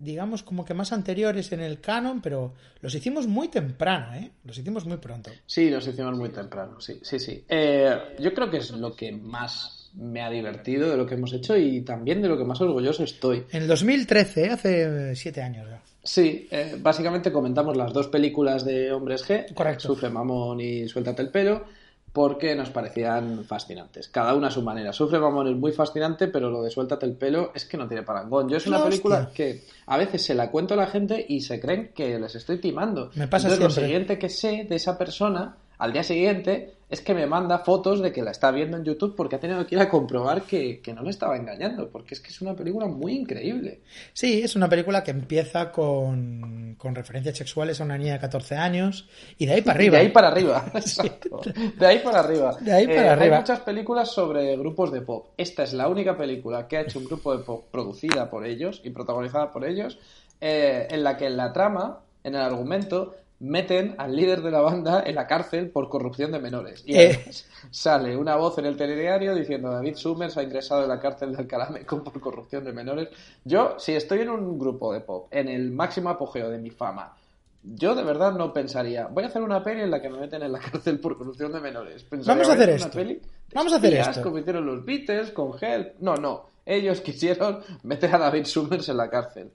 digamos, 0.02 0.44
como 0.44 0.66
que 0.66 0.74
más 0.74 0.92
anteriores 0.92 1.52
en 1.52 1.62
el 1.62 1.80
canon, 1.80 2.22
pero 2.22 2.54
los 2.82 2.94
hicimos 2.96 3.28
muy 3.28 3.50
temprano, 3.50 4.16
¿eh? 4.16 4.32
Los 4.44 4.58
hicimos 4.58 4.86
muy 4.86 4.98
pronto. 4.98 5.30
Sí, 5.46 5.70
los 5.70 5.88
hicimos 5.88 6.18
muy 6.18 6.30
temprano, 6.30 6.82
sí, 6.82 7.00
sí, 7.04 7.20
sí. 7.20 7.44
Eh, 7.48 8.16
yo 8.20 8.34
creo 8.34 8.50
que 8.50 8.58
es 8.58 8.72
lo 8.72 8.96
que 8.96 9.12
más 9.12 9.92
me 9.94 10.22
ha 10.22 10.30
divertido 10.30 10.90
de 10.90 10.98
lo 10.98 11.06
que 11.06 11.16
hemos 11.16 11.34
hecho 11.34 11.56
y 11.56 11.82
también 11.82 12.22
de 12.22 12.30
lo 12.30 12.38
que 12.38 12.46
más 12.46 12.60
orgulloso 12.62 13.04
estoy. 13.04 13.46
En 13.52 13.64
el 13.64 13.68
2013, 13.68 14.46
¿eh? 14.46 14.50
hace 14.50 15.16
siete 15.16 15.42
años 15.42 15.68
ya. 15.70 15.82
Sí, 16.04 16.48
eh, 16.50 16.78
básicamente 16.80 17.32
comentamos 17.32 17.78
las 17.78 17.94
dos 17.94 18.08
películas 18.08 18.66
de 18.66 18.92
Hombres 18.92 19.28
G, 19.28 19.54
Correcto. 19.54 19.90
Sufre 19.90 20.10
Mamón 20.10 20.60
y 20.60 20.88
Suéltate 20.88 21.22
el 21.22 21.30
pelo, 21.30 21.66
porque 22.14 22.56
nos 22.56 22.70
parecían 22.70 23.46
fascinantes. 23.46 24.10
Cada 24.10 24.34
una 24.36 24.48
a 24.48 24.52
su 24.52 24.62
manera. 24.62 24.92
Sufre 24.92 25.20
Mamón 25.20 25.48
es 25.48 25.56
muy 25.56 25.72
fascinante, 25.72 26.28
pero 26.28 26.50
lo 26.50 26.62
de 26.62 26.70
Suéltate 26.70 27.06
el 27.06 27.14
pelo 27.16 27.52
es 27.56 27.66
que 27.66 27.78
no 27.78 27.88
tiene 27.88 28.04
parangón. 28.04 28.50
Yo 28.50 28.58
es 28.58 28.68
una 28.68 28.80
La 28.80 28.84
película 28.86 29.20
hostia. 29.20 29.34
que 29.34 29.64
a 29.86 29.98
veces 29.98 30.26
se 30.26 30.36
la 30.36 30.52
cuento 30.52 30.74
a 30.74 30.78
la 30.78 30.88
gente 30.88 31.26
y 31.28 31.42
se 31.42 31.60
creen 31.60 31.92
que 31.96 32.20
les 32.20 32.36
estoy 32.36 32.58
timando. 32.60 33.12
Me 33.16 33.28
pasa 33.28 33.48
Entonces, 33.48 33.64
lo 33.64 33.70
siempre. 33.72 33.86
siguiente 33.88 34.20
que 34.20 34.30
sé 34.30 34.66
de 34.70 34.76
esa 34.76 34.98
persona 34.98 35.56
al 35.78 35.94
día 35.94 36.04
siguiente 36.04 36.74
es 36.92 37.00
que 37.00 37.14
me 37.14 37.26
manda 37.26 37.60
fotos 37.60 38.02
de 38.02 38.12
que 38.12 38.22
la 38.22 38.32
está 38.32 38.52
viendo 38.52 38.76
en 38.76 38.84
YouTube 38.84 39.16
porque 39.16 39.38
ha 39.38 39.40
tenido 39.40 39.66
que 39.66 39.76
ir 39.76 39.82
a 39.82 39.88
comprobar 39.88 40.42
que, 40.42 40.82
que 40.82 40.94
no 40.94 41.04
me 41.04 41.10
estaba 41.10 41.38
engañando, 41.38 41.90
porque 41.90 42.16
es 42.16 42.20
que 42.20 42.30
es 42.32 42.42
una 42.42 42.54
película 42.54 42.86
muy 42.86 43.14
increíble. 43.14 43.80
Sí, 44.12 44.42
es 44.44 44.58
una 44.58 44.68
película 44.68 45.02
que 45.02 45.12
empieza 45.12 45.72
con, 45.72 46.76
con 46.78 46.94
referencias 46.94 47.38
sexuales 47.38 47.80
a 47.80 47.86
una 47.86 47.98
niña 47.98 48.14
de 48.14 48.20
14 48.20 48.58
años 48.58 49.08
y 49.38 49.46
de 49.46 49.54
ahí 49.54 49.62
para 49.62 49.76
arriba. 49.78 49.98
De 49.98 50.04
ahí 50.04 50.10
para 50.10 50.28
arriba. 50.28 50.66
Exacto. 50.76 51.40
De 51.78 51.86
ahí 51.88 52.00
para 52.00 52.20
arriba. 52.20 52.58
De 52.60 52.74
ahí 52.74 52.86
para 52.88 53.06
Eh, 53.06 53.10
arriba. 53.10 53.36
Hay 53.38 53.42
muchas 53.42 53.60
películas 53.62 54.12
sobre 54.12 54.58
grupos 54.58 54.92
de 54.92 55.00
pop. 55.02 55.28
Esta 55.38 55.64
es 55.64 55.72
la 55.72 55.88
única 55.88 56.18
película 56.18 56.68
que 56.68 56.76
ha 56.76 56.82
hecho 56.82 57.00
un 57.00 57.06
grupo 57.06 57.36
de 57.38 57.42
pop 57.44 57.68
producida 57.72 58.30
por 58.30 58.46
ellos 58.46 58.82
y 58.84 58.90
protagonizada 58.90 59.50
por 59.54 59.64
ellos, 59.64 59.98
eh, 60.42 60.88
en 60.92 61.04
la 61.06 61.16
que 61.16 61.28
en 61.28 61.38
la 61.38 61.54
trama, 61.54 62.00
en 62.22 62.36
el 62.36 62.42
argumento, 62.42 63.16
meten 63.42 63.96
al 63.98 64.16
líder 64.16 64.42
de 64.42 64.52
la 64.52 64.62
banda 64.62 65.04
en 65.06 65.16
la 65.16 65.26
cárcel 65.28 65.70
por 65.72 65.90
corrupción 65.90 66.32
de 66.32 66.40
menores. 66.40 66.84
Y 66.86 66.96
Eh. 66.98 67.26
sale 67.72 68.16
una 68.16 68.36
voz 68.36 68.58
en 68.60 68.66
el 68.66 68.78
telediario 68.78 69.34
diciendo 69.36 69.72
David 69.72 69.96
Summers 69.96 70.38
ha 70.38 70.44
ingresado 70.44 70.84
en 70.84 70.90
la 70.90 71.00
cárcel 71.00 71.32
de 71.34 71.40
Alcalá 71.40 71.70
Meco 71.70 72.04
por 72.04 72.20
corrupción 72.20 72.64
de 72.64 72.72
menores. 72.72 73.10
Yo, 73.44 73.76
si 73.80 73.94
estoy 73.94 74.20
en 74.22 74.30
un 74.30 74.58
grupo 74.60 74.94
de 74.94 75.02
pop, 75.02 75.28
en 75.32 75.50
el 75.50 75.72
máximo 75.72 76.10
apogeo 76.10 76.50
de 76.50 76.60
mi 76.60 76.70
fama, 76.70 77.16
yo 77.64 77.94
de 77.96 78.04
verdad 78.04 78.32
no 78.34 78.52
pensaría, 78.54 79.08
voy 79.08 79.24
a 79.24 79.28
hacer 79.28 79.42
una 79.42 79.64
peli 79.64 79.82
en 79.82 79.92
la 79.92 80.02
que 80.02 80.10
me 80.10 80.20
meten 80.20 80.42
en 80.44 80.52
la 80.52 80.60
cárcel 80.60 81.00
por 81.00 81.18
corrupción 81.18 81.52
de 81.52 81.60
menores. 81.60 82.04
Pensaría, 82.04 82.34
Vamos 82.44 82.50
a 82.50 82.54
hacer 82.54 82.70
una 82.70 82.76
esto. 82.78 82.92
peli 82.98 83.22
Vamos 83.54 83.74
a 83.74 83.76
hacer 83.78 83.94
esto. 83.96 84.22
Como 84.24 84.38
hicieron 84.40 84.66
los 84.66 84.86
Beatles 84.86 85.32
con 85.32 85.52
Help. 85.60 85.96
No, 86.00 86.16
no. 86.16 86.46
Ellos 86.66 87.02
quisieron 87.06 87.60
meter 87.84 88.14
a 88.16 88.18
David 88.20 88.46
Summers 88.46 88.88
en 88.90 88.98
la 88.98 89.10
cárcel. 89.10 89.52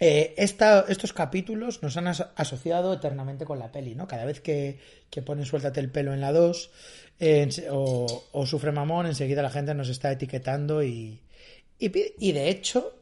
Eh, 0.00 0.34
estos 0.36 1.12
capítulos 1.12 1.82
nos 1.82 1.96
han 1.96 2.08
as- 2.08 2.26
asociado 2.36 2.92
eternamente 2.92 3.44
con 3.44 3.58
la 3.58 3.70
peli, 3.70 3.94
¿no? 3.94 4.06
Cada 4.08 4.24
vez 4.24 4.40
que, 4.40 4.78
que 5.08 5.22
ponen 5.22 5.44
Suéltate 5.46 5.80
el 5.80 5.90
pelo 5.90 6.12
en 6.12 6.20
la 6.20 6.32
2 6.32 6.70
eh, 7.20 7.46
ense- 7.46 7.68
o, 7.70 8.46
Sufre 8.46 8.72
Mamón, 8.72 9.06
enseguida 9.06 9.40
la 9.42 9.50
gente 9.50 9.72
nos 9.74 9.88
está 9.88 10.10
etiquetando 10.10 10.82
y, 10.82 11.20
y, 11.78 12.32
de 12.32 12.48
hecho 12.50 12.92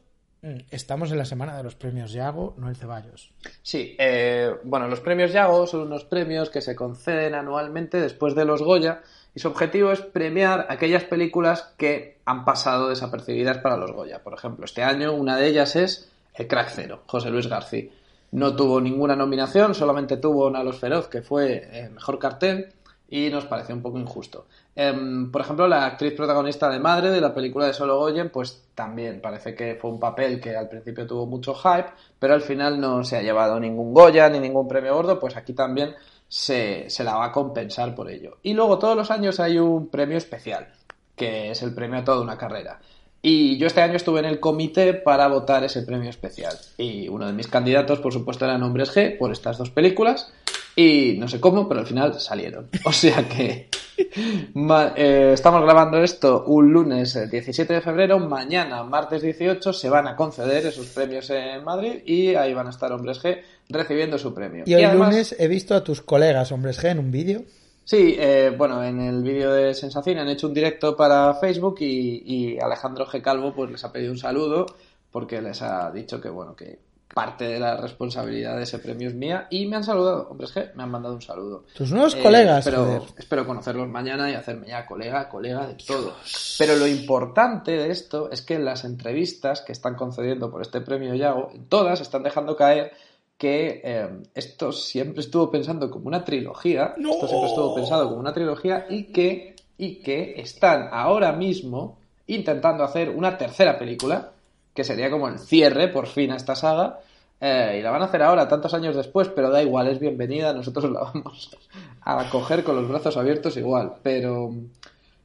mm, 0.43 0.57
estamos 0.69 1.11
en 1.11 1.17
la 1.17 1.25
semana 1.25 1.57
de 1.57 1.63
los 1.63 1.73
premios 1.75 2.11
Yago, 2.13 2.53
Noel 2.57 2.75
Ceballos. 2.75 3.31
Sí, 3.63 3.95
eh, 3.97 4.51
bueno, 4.63 4.87
los 4.87 4.99
premios 5.01 5.33
Yago 5.33 5.65
son 5.65 5.81
unos 5.81 6.05
premios 6.05 6.51
que 6.51 6.61
se 6.61 6.75
conceden 6.75 7.33
anualmente 7.33 7.99
después 7.99 8.35
de 8.35 8.45
los 8.45 8.61
Goya 8.61 9.01
y 9.33 9.39
su 9.39 9.47
objetivo 9.47 9.91
es 9.91 10.01
premiar 10.01 10.67
aquellas 10.69 11.05
películas 11.05 11.73
que 11.77 12.19
han 12.25 12.45
pasado 12.45 12.89
desapercibidas 12.89 13.57
para 13.57 13.77
los 13.77 13.91
Goya. 13.91 14.21
Por 14.23 14.35
ejemplo, 14.35 14.63
este 14.65 14.83
año 14.83 15.11
una 15.13 15.37
de 15.37 15.47
ellas 15.47 15.75
es 15.75 16.11
El 16.33 16.47
Crack 16.47 16.71
Cero, 16.73 17.03
José 17.05 17.29
Luis 17.29 17.47
García. 17.47 17.89
No 18.31 18.55
tuvo 18.55 18.81
ninguna 18.81 19.15
nominación, 19.15 19.75
solamente 19.75 20.17
tuvo 20.17 20.47
una 20.47 20.63
Los 20.63 20.79
Feroz, 20.79 21.07
que 21.07 21.21
fue 21.21 21.69
eh, 21.71 21.89
Mejor 21.89 22.17
Cartel, 22.17 22.73
y 23.07 23.29
nos 23.29 23.45
pareció 23.45 23.75
un 23.75 23.83
poco 23.83 23.99
injusto. 23.99 24.47
Em, 24.75 25.31
por 25.31 25.41
ejemplo, 25.41 25.67
la 25.67 25.85
actriz 25.85 26.13
protagonista 26.13 26.67
de 26.67 26.79
Madre 26.79 27.11
de 27.11 27.21
la 27.21 27.31
película 27.31 27.67
de 27.67 27.73
Solo 27.73 27.99
Goyen, 27.99 28.31
pues 28.31 28.69
también 28.73 29.21
parece 29.21 29.53
que 29.53 29.75
fue 29.75 29.91
un 29.91 29.99
papel 29.99 30.41
que 30.41 30.57
al 30.57 30.67
principio 30.67 31.05
tuvo 31.05 31.27
mucho 31.27 31.53
hype, 31.53 31.91
pero 32.17 32.33
al 32.33 32.41
final 32.41 32.81
no 32.81 33.03
se 33.03 33.17
ha 33.17 33.21
llevado 33.21 33.59
ningún 33.59 33.93
Goya 33.93 34.29
ni 34.29 34.39
ningún 34.39 34.67
premio 34.67 34.95
gordo, 34.95 35.19
pues 35.19 35.37
aquí 35.37 35.53
también 35.53 35.93
se, 36.27 36.89
se 36.89 37.03
la 37.03 37.15
va 37.15 37.25
a 37.25 37.31
compensar 37.31 37.93
por 37.93 38.09
ello. 38.09 38.37
Y 38.41 38.55
luego 38.55 38.79
todos 38.79 38.97
los 38.97 39.11
años 39.11 39.39
hay 39.39 39.59
un 39.59 39.89
premio 39.89 40.17
especial, 40.17 40.73
que 41.15 41.51
es 41.51 41.61
el 41.61 41.75
premio 41.75 41.99
a 41.99 42.03
toda 42.03 42.21
una 42.21 42.35
carrera. 42.35 42.79
Y 43.25 43.57
yo 43.57 43.67
este 43.67 43.81
año 43.81 43.95
estuve 43.95 44.19
en 44.19 44.25
el 44.25 44.41
comité 44.41 44.93
para 44.93 45.29
votar 45.29 45.63
ese 45.63 45.81
premio 45.83 46.09
especial. 46.09 46.53
Y 46.77 47.07
uno 47.07 47.25
de 47.25 47.31
mis 47.31 47.47
candidatos, 47.47 47.99
por 47.99 48.11
supuesto, 48.11 48.43
era 48.43 48.57
Nombres 48.57 48.93
G 48.93 49.17
por 49.17 49.31
estas 49.31 49.57
dos 49.57 49.69
películas. 49.69 50.31
Y 50.75 51.15
no 51.19 51.29
sé 51.29 51.39
cómo, 51.39 51.69
pero 51.69 51.79
al 51.79 51.87
final 51.87 52.19
salieron. 52.19 52.67
O 52.85 52.91
sea 52.91 53.23
que 53.29 53.69
eh, 53.97 55.31
estamos 55.33 55.61
grabando 55.63 56.03
esto 56.03 56.43
un 56.47 56.73
lunes 56.73 57.15
eh, 57.15 57.27
17 57.27 57.73
de 57.73 57.81
febrero. 57.81 58.19
Mañana, 58.19 58.83
martes 58.83 59.21
18, 59.21 59.71
se 59.71 59.89
van 59.89 60.07
a 60.07 60.17
conceder 60.17 60.65
esos 60.65 60.87
premios 60.87 61.29
en 61.29 61.63
Madrid 61.63 62.01
y 62.05 62.35
ahí 62.35 62.53
van 62.53 62.67
a 62.67 62.71
estar 62.71 62.91
Hombres 62.91 63.23
G 63.23 63.39
recibiendo 63.69 64.17
su 64.17 64.33
premio. 64.33 64.63
Y 64.67 64.73
hoy 64.75 64.83
además- 64.83 65.09
lunes 65.11 65.35
he 65.39 65.47
visto 65.47 65.75
a 65.75 65.83
tus 65.85 66.01
colegas, 66.01 66.51
hombres 66.51 66.77
G, 66.83 66.89
en 66.89 66.99
un 66.99 67.11
vídeo. 67.11 67.43
Sí, 67.85 68.15
eh, 68.17 68.53
bueno, 68.57 68.83
en 68.83 69.01
el 69.01 69.21
vídeo 69.23 69.51
de 69.51 69.73
Sensación 69.73 70.17
han 70.17 70.29
hecho 70.29 70.47
un 70.47 70.53
directo 70.53 70.95
para 70.95 71.33
Facebook 71.35 71.77
y, 71.79 72.23
y 72.25 72.59
Alejandro 72.59 73.05
G. 73.05 73.21
Calvo 73.21 73.53
pues 73.53 73.71
les 73.71 73.83
ha 73.83 73.91
pedido 73.91 74.11
un 74.11 74.17
saludo 74.17 74.65
porque 75.11 75.41
les 75.41 75.61
ha 75.61 75.91
dicho 75.91 76.19
que, 76.21 76.29
bueno, 76.29 76.55
que 76.55 76.79
parte 77.13 77.45
de 77.45 77.59
la 77.59 77.77
responsabilidad 77.77 78.57
de 78.57 78.63
ese 78.63 78.79
premio 78.79 79.07
es 79.09 79.13
mía 79.13 79.45
y 79.51 79.67
me 79.67 79.75
han 79.75 79.83
saludado, 79.83 80.29
hombres 80.31 80.55
G, 80.55 80.73
me 80.73 80.81
han 80.83 80.89
mandado 80.89 81.13
un 81.13 81.21
saludo. 81.21 81.65
Tus 81.75 81.91
nuevos 81.91 82.15
Eh, 82.15 82.23
colegas, 82.23 82.65
espero, 82.65 83.05
espero 83.17 83.45
conocerlos 83.45 83.87
mañana 83.87 84.31
y 84.31 84.33
hacerme 84.33 84.67
ya 84.67 84.85
colega, 84.85 85.29
colega 85.29 85.67
de 85.67 85.75
todo. 85.75 86.13
Pero 86.57 86.75
lo 86.75 86.87
importante 86.87 87.71
de 87.73 87.91
esto 87.91 88.31
es 88.31 88.41
que 88.41 88.55
en 88.55 88.65
las 88.65 88.83
entrevistas 88.83 89.61
que 89.61 89.73
están 89.73 89.93
concediendo 89.95 90.49
por 90.49 90.61
este 90.63 90.81
premio 90.81 91.13
Yago, 91.13 91.51
en 91.53 91.65
todas 91.67 92.01
están 92.01 92.23
dejando 92.23 92.55
caer 92.55 92.93
que 93.37 93.81
eh, 93.83 94.09
esto 94.33 94.71
siempre 94.71 95.21
estuvo 95.21 95.51
pensando 95.51 95.89
como 95.89 96.07
una 96.07 96.23
trilogía, 96.23 96.93
¡No! 96.97 97.11
esto 97.11 97.27
siempre 97.27 97.49
estuvo 97.49 97.75
pensado 97.75 98.07
como 98.07 98.19
una 98.19 98.33
trilogía 98.33 98.85
y 98.89 99.11
que, 99.11 99.55
y 99.77 99.95
que 99.95 100.39
están 100.39 100.89
ahora 100.91 101.33
mismo 101.33 101.97
intentando 102.27 102.83
hacer 102.83 103.09
una 103.09 103.37
tercera 103.37 103.77
película, 103.77 104.31
que 104.73 104.83
sería 104.83 105.11
como 105.11 105.27
el 105.27 105.39
cierre 105.39 105.87
por 105.89 106.07
fin 106.07 106.31
a 106.31 106.37
esta 106.37 106.55
saga, 106.55 106.99
eh, 107.39 107.77
y 107.79 107.81
la 107.81 107.91
van 107.91 108.01
a 108.01 108.05
hacer 108.05 108.23
ahora, 108.23 108.47
tantos 108.47 108.73
años 108.73 108.95
después, 108.95 109.27
pero 109.27 109.49
da 109.49 109.61
igual, 109.61 109.87
es 109.87 109.99
bienvenida, 109.99 110.53
nosotros 110.53 110.89
la 110.91 111.01
vamos 111.01 111.57
a 112.01 112.21
acoger 112.21 112.63
con 112.63 112.75
los 112.75 112.87
brazos 112.87 113.17
abiertos 113.17 113.57
igual, 113.57 113.95
pero 114.01 114.53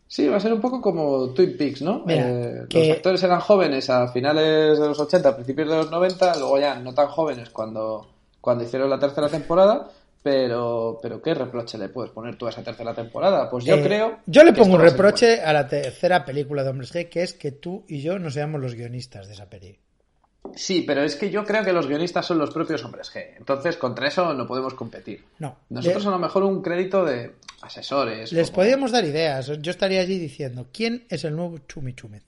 sí, 0.09 0.27
va 0.27 0.39
a 0.39 0.41
ser 0.41 0.53
un 0.53 0.61
poco 0.61 0.81
como 0.81 1.29
Twin 1.31 1.57
Peaks, 1.57 1.83
¿no? 1.83 2.03
Mira, 2.05 2.29
Eh, 2.29 2.67
que- 2.69 2.89
Los 2.89 2.97
actores 2.97 3.23
eran 3.23 3.41
jóvenes 3.41 3.89
a 3.91 4.09
finales 4.09 4.79
de 4.81 4.87
los 4.89 4.99
80, 4.99 5.35
principios 5.37 5.69
de 5.69 5.77
los 5.77 5.91
90, 5.91 6.37
luego 6.39 6.59
ya 6.59 6.75
no 6.81 6.93
tan 6.95 7.07
jóvenes 7.09 7.51
cuando, 7.51 8.09
cuando 8.41 8.65
hicieron 8.65 8.91
la 8.91 8.99
tercera 8.99 9.29
temporada, 9.29 9.89
pero, 10.23 10.99
pero 11.01 11.23
¿qué 11.23 11.33
reproche 11.35 11.79
le 11.79 11.89
puedes 11.89 12.11
poner 12.11 12.37
tú 12.37 12.47
a 12.47 12.51
esa 12.51 12.63
tercera 12.63 12.93
temporada? 12.95 13.49
Pues 13.49 13.65
yo 13.65 13.77
Eh, 13.77 13.83
creo... 13.83 14.19
Yo 14.27 14.43
le 14.43 14.53
pongo 14.53 14.75
un 14.75 14.81
a 14.81 14.85
reproche 14.85 15.41
a 15.41 15.53
la 15.53 15.69
tercera 15.69 16.25
película 16.25 16.65
de 16.65 16.71
Hombres 16.71 16.93
G, 16.95 17.09
que 17.09 17.23
es 17.23 17.33
que 17.35 17.53
tú 17.53 17.85
y 17.89 18.01
yo 18.03 18.19
no 18.19 18.31
seamos 18.31 18.61
los 18.61 18.75
guionistas 18.75 19.29
de 19.29 19.35
esa 19.35 19.47
peli. 19.49 19.79
Sí, 20.55 20.83
pero 20.87 21.03
es 21.03 21.15
que 21.17 21.31
yo 21.31 21.45
creo 21.45 21.63
que 21.63 21.73
los 21.73 21.87
guionistas 21.87 22.25
son 22.25 22.39
los 22.39 22.51
propios 22.51 22.83
hombres 22.85 23.13
G. 23.15 23.37
Entonces, 23.37 23.77
contra 23.77 24.09
eso 24.09 24.33
no 24.33 24.47
podemos 24.47 24.73
competir. 24.75 25.25
No. 25.39 25.57
Nosotros 25.69 26.07
a 26.07 26.11
lo 26.11 26.19
mejor 26.19 26.43
un 26.43 26.63
crédito 26.63 27.05
de 27.05 27.33
asesores. 27.63 28.33
les 28.33 28.51
como- 28.51 28.57
podíamos 28.63 28.93
dar 28.93 29.05
ideas. 29.05 29.51
Yo 29.61 29.71
estaría 29.71 30.01
allí 30.01 30.19
diciendo, 30.19 30.67
¿quién 30.73 31.05
es 31.09 31.25
el 31.25 31.35
nuevo 31.37 31.59
Chumi 31.69 31.95
Chúmez? 31.95 32.23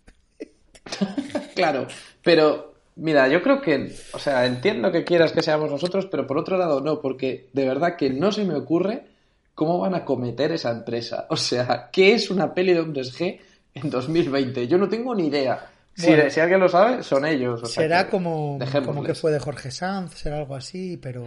Claro, 1.54 1.86
pero 2.22 2.74
mira, 2.96 3.28
yo 3.28 3.42
creo 3.42 3.60
que, 3.60 3.94
o 4.12 4.18
sea, 4.18 4.46
entiendo 4.46 4.90
que 4.90 5.04
quieras 5.04 5.32
que 5.32 5.42
seamos 5.42 5.70
nosotros, 5.70 6.06
pero 6.10 6.26
por 6.26 6.38
otro 6.38 6.56
lado 6.56 6.80
no, 6.80 7.00
porque 7.00 7.48
de 7.52 7.66
verdad 7.66 7.96
que 7.96 8.10
no 8.10 8.32
se 8.32 8.44
me 8.44 8.54
ocurre 8.54 9.04
cómo 9.54 9.78
van 9.78 9.94
a 9.94 10.04
cometer 10.04 10.52
esa 10.52 10.70
empresa. 10.70 11.26
O 11.28 11.36
sea, 11.36 11.90
¿qué 11.92 12.14
es 12.14 12.30
una 12.30 12.54
peli 12.54 12.72
de 12.72 12.80
hombres 12.80 13.18
G 13.18 13.38
en 13.74 13.90
2020? 13.90 14.66
Yo 14.68 14.78
no 14.78 14.88
tengo 14.88 15.14
ni 15.14 15.26
idea. 15.26 15.66
Si, 15.94 16.06
Bueno. 16.06 16.30
si 16.30 16.40
alguien 16.40 16.60
lo 16.60 16.68
sabe, 16.68 17.02
son 17.02 17.26
ellos. 17.26 17.62
o 17.62 17.66
sea 17.66 17.82
será 17.82 18.04
que 18.04 18.10
como, 18.10 18.58
como 18.86 19.02
que 19.04 19.14
fue 19.14 19.32
de 19.32 19.38
Jorge 19.40 19.70
Sanz, 19.70 20.14
será 20.14 20.38
algo 20.38 20.54
así, 20.56 20.96
pero... 20.96 21.24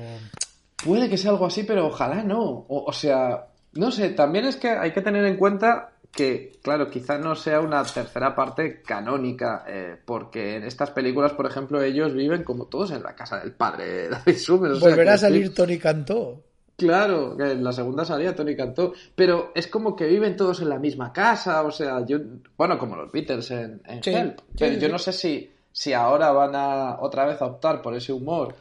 Puede 0.83 1.09
que 1.09 1.17
sea 1.17 1.31
algo 1.31 1.45
así, 1.45 1.63
pero 1.63 1.87
ojalá 1.87 2.23
no. 2.23 2.41
O, 2.41 2.85
o 2.87 2.93
sea, 2.93 3.45
no 3.75 3.91
sé, 3.91 4.09
también 4.09 4.45
es 4.45 4.55
que 4.57 4.69
hay 4.69 4.91
que 4.91 5.01
tener 5.01 5.25
en 5.25 5.37
cuenta 5.37 5.91
que, 6.11 6.51
claro, 6.61 6.89
quizá 6.89 7.17
no 7.17 7.35
sea 7.35 7.59
una 7.59 7.83
tercera 7.83 8.35
parte 8.35 8.81
canónica, 8.83 9.65
eh, 9.67 9.97
porque 10.05 10.57
en 10.57 10.63
estas 10.63 10.91
películas, 10.91 11.33
por 11.33 11.47
ejemplo, 11.47 11.81
ellos 11.81 12.13
viven 12.13 12.43
como 12.43 12.67
todos 12.67 12.91
en 12.91 13.01
la 13.01 13.15
casa 13.15 13.39
del 13.39 13.53
padre 13.53 14.09
David 14.09 14.37
Summers. 14.37 14.77
o 14.77 14.79
sea, 14.79 14.89
Volverá 14.89 15.13
a 15.13 15.17
salir 15.17 15.53
Tony 15.53 15.79
Cantó. 15.79 16.43
Claro, 16.75 17.37
que 17.37 17.51
en 17.51 17.63
la 17.63 17.71
segunda 17.71 18.03
salía 18.03 18.35
Tony 18.35 18.55
Cantó, 18.55 18.93
pero 19.15 19.51
es 19.55 19.67
como 19.67 19.95
que 19.95 20.07
viven 20.07 20.35
todos 20.35 20.59
en 20.61 20.69
la 20.69 20.79
misma 20.79 21.13
casa, 21.13 21.61
o 21.63 21.71
sea, 21.71 22.03
yo, 22.05 22.17
bueno, 22.57 22.77
como 22.79 22.95
los 22.95 23.11
Beatles 23.11 23.51
en, 23.51 23.81
en 23.85 24.03
Sí, 24.03 24.09
Help, 24.11 24.39
sí, 24.39 24.45
pero 24.57 24.73
sí, 24.73 24.79
yo 24.79 24.87
sí. 24.87 24.91
no 24.91 24.99
sé 24.99 25.13
si, 25.13 25.51
si 25.71 25.93
ahora 25.93 26.31
van 26.31 26.55
a 26.55 26.97
otra 26.99 27.25
vez 27.25 27.41
a 27.41 27.45
optar 27.45 27.81
por 27.81 27.95
ese 27.95 28.11
humor 28.11 28.55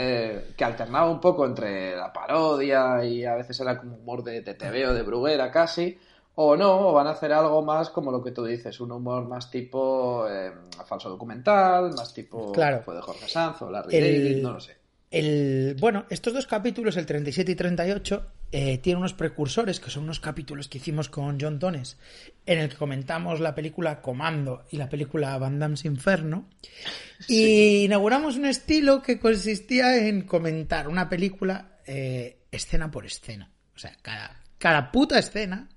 eh, 0.00 0.52
que 0.56 0.64
alternaba 0.64 1.10
un 1.10 1.20
poco 1.20 1.44
entre 1.44 1.96
la 1.96 2.12
parodia 2.12 3.04
y 3.04 3.24
a 3.24 3.34
veces 3.34 3.58
era 3.58 3.78
como 3.78 3.96
humor 3.96 4.22
de, 4.22 4.42
de 4.42 4.54
TV 4.54 4.86
o 4.86 4.94
de 4.94 5.02
Bruguera 5.02 5.50
casi, 5.50 5.98
o 6.36 6.56
no, 6.56 6.88
o 6.88 6.92
van 6.92 7.08
a 7.08 7.10
hacer 7.10 7.32
algo 7.32 7.62
más 7.62 7.90
como 7.90 8.12
lo 8.12 8.22
que 8.22 8.30
tú 8.30 8.44
dices, 8.44 8.78
un 8.80 8.92
humor 8.92 9.26
más 9.26 9.50
tipo 9.50 10.24
eh, 10.30 10.52
falso 10.86 11.08
documental, 11.08 11.92
más 11.94 12.14
tipo 12.14 12.52
Claro. 12.52 12.80
fue 12.82 12.94
de 12.94 13.02
Jorge 13.02 13.26
Sanz 13.28 13.60
o 13.62 13.70
Larry 13.70 13.96
El- 13.96 14.22
David, 14.24 14.42
no 14.42 14.52
lo 14.52 14.60
sé. 14.60 14.76
El, 15.10 15.74
bueno, 15.80 16.04
estos 16.10 16.34
dos 16.34 16.46
capítulos, 16.46 16.96
el 16.96 17.06
37 17.06 17.50
y 17.52 17.54
38, 17.56 18.26
eh, 18.52 18.78
tienen 18.78 18.98
unos 19.00 19.14
precursores, 19.14 19.78
que 19.80 19.90
son 19.90 20.04
unos 20.04 20.20
capítulos 20.20 20.68
que 20.68 20.78
hicimos 20.78 21.08
con 21.08 21.38
John 21.40 21.58
Tones, 21.58 21.98
en 22.46 22.58
el 22.58 22.68
que 22.68 22.76
comentamos 22.76 23.40
la 23.40 23.54
película 23.54 24.00
Comando 24.00 24.64
y 24.70 24.76
la 24.78 24.88
película 24.88 25.36
Van 25.38 25.58
Damme's 25.58 25.84
Inferno. 25.84 26.48
Y 27.26 27.84
inauguramos 27.84 28.36
un 28.36 28.46
estilo 28.46 29.02
que 29.02 29.18
consistía 29.18 30.06
en 30.06 30.22
comentar 30.22 30.86
una 30.86 31.08
película 31.08 31.78
eh, 31.84 32.42
escena 32.52 32.90
por 32.92 33.04
escena. 33.06 33.50
O 33.74 33.78
sea, 33.78 33.96
cada, 34.02 34.40
cada 34.56 34.92
puta 34.92 35.18
escena 35.18 35.68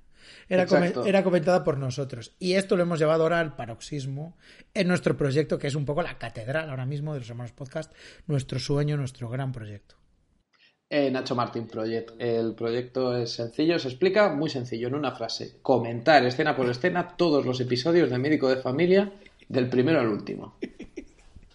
era, 0.48 0.66
come- 0.68 0.88
era 1.10 1.24
comentada 1.24 1.64
por 1.64 1.78
nosotros. 1.80 2.36
Y 2.38 2.54
esto 2.54 2.76
lo 2.76 2.84
hemos 2.84 3.00
llevado 3.00 3.24
ahora 3.24 3.40
al 3.40 3.56
paroxismo 3.56 4.38
en 4.76 4.88
nuestro 4.88 5.18
proyecto, 5.18 5.58
que 5.58 5.66
es 5.68 5.74
un 5.76 5.86
poco 5.86 6.04
la 6.04 6.20
catedral 6.20 6.70
ahora 6.70 6.86
mismo 6.86 7.14
de 7.14 7.22
los 7.22 7.30
hermanos 7.32 7.54
podcast, 7.54 7.92
nuestro 8.28 8.60
sueño, 8.60 8.96
nuestro 8.98 9.28
gran 9.28 9.52
proyecto. 9.52 9.96
Eh, 10.94 11.10
Nacho 11.10 11.36
Martín 11.36 11.68
Project. 11.68 12.12
El 12.20 12.54
proyecto 12.54 13.16
es 13.18 13.32
sencillo, 13.32 13.80
se 13.80 13.88
explica 13.88 14.28
muy 14.34 14.50
sencillo, 14.50 14.90
en 14.90 14.96
una 14.96 15.12
frase. 15.14 15.54
Comentar 15.62 16.26
escena 16.26 16.54
por 16.54 16.70
escena 16.70 17.16
todos 17.16 17.46
los 17.46 17.62
episodios 17.62 18.10
de 18.10 18.18
Médico 18.18 18.50
de 18.50 18.58
Familia, 18.58 19.10
del 19.48 19.70
primero 19.70 20.02
al 20.02 20.08
último. 20.10 20.56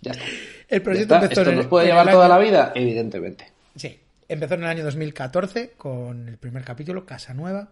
Ya 0.01 0.13
está. 0.13 0.25
El 0.69 0.81
proyecto 0.83 1.15
está. 1.15 1.25
empezó 1.27 1.41
¿Esto 1.43 1.51
en 1.51 1.57
el- 1.57 1.57
nos 1.59 1.67
puede 1.67 1.85
en 1.87 1.91
llevar 1.93 2.11
toda 2.11 2.29
la 2.29 2.39
vida? 2.39 2.73
Evidentemente. 2.75 3.53
Sí, 3.77 3.99
empezó 4.27 4.55
en 4.55 4.63
el 4.63 4.69
año 4.69 4.85
2014 4.85 5.73
con 5.77 6.29
el 6.31 6.39
primer 6.39 6.65
capítulo, 6.65 7.05
Casa 7.05 7.35
Nueva. 7.35 7.69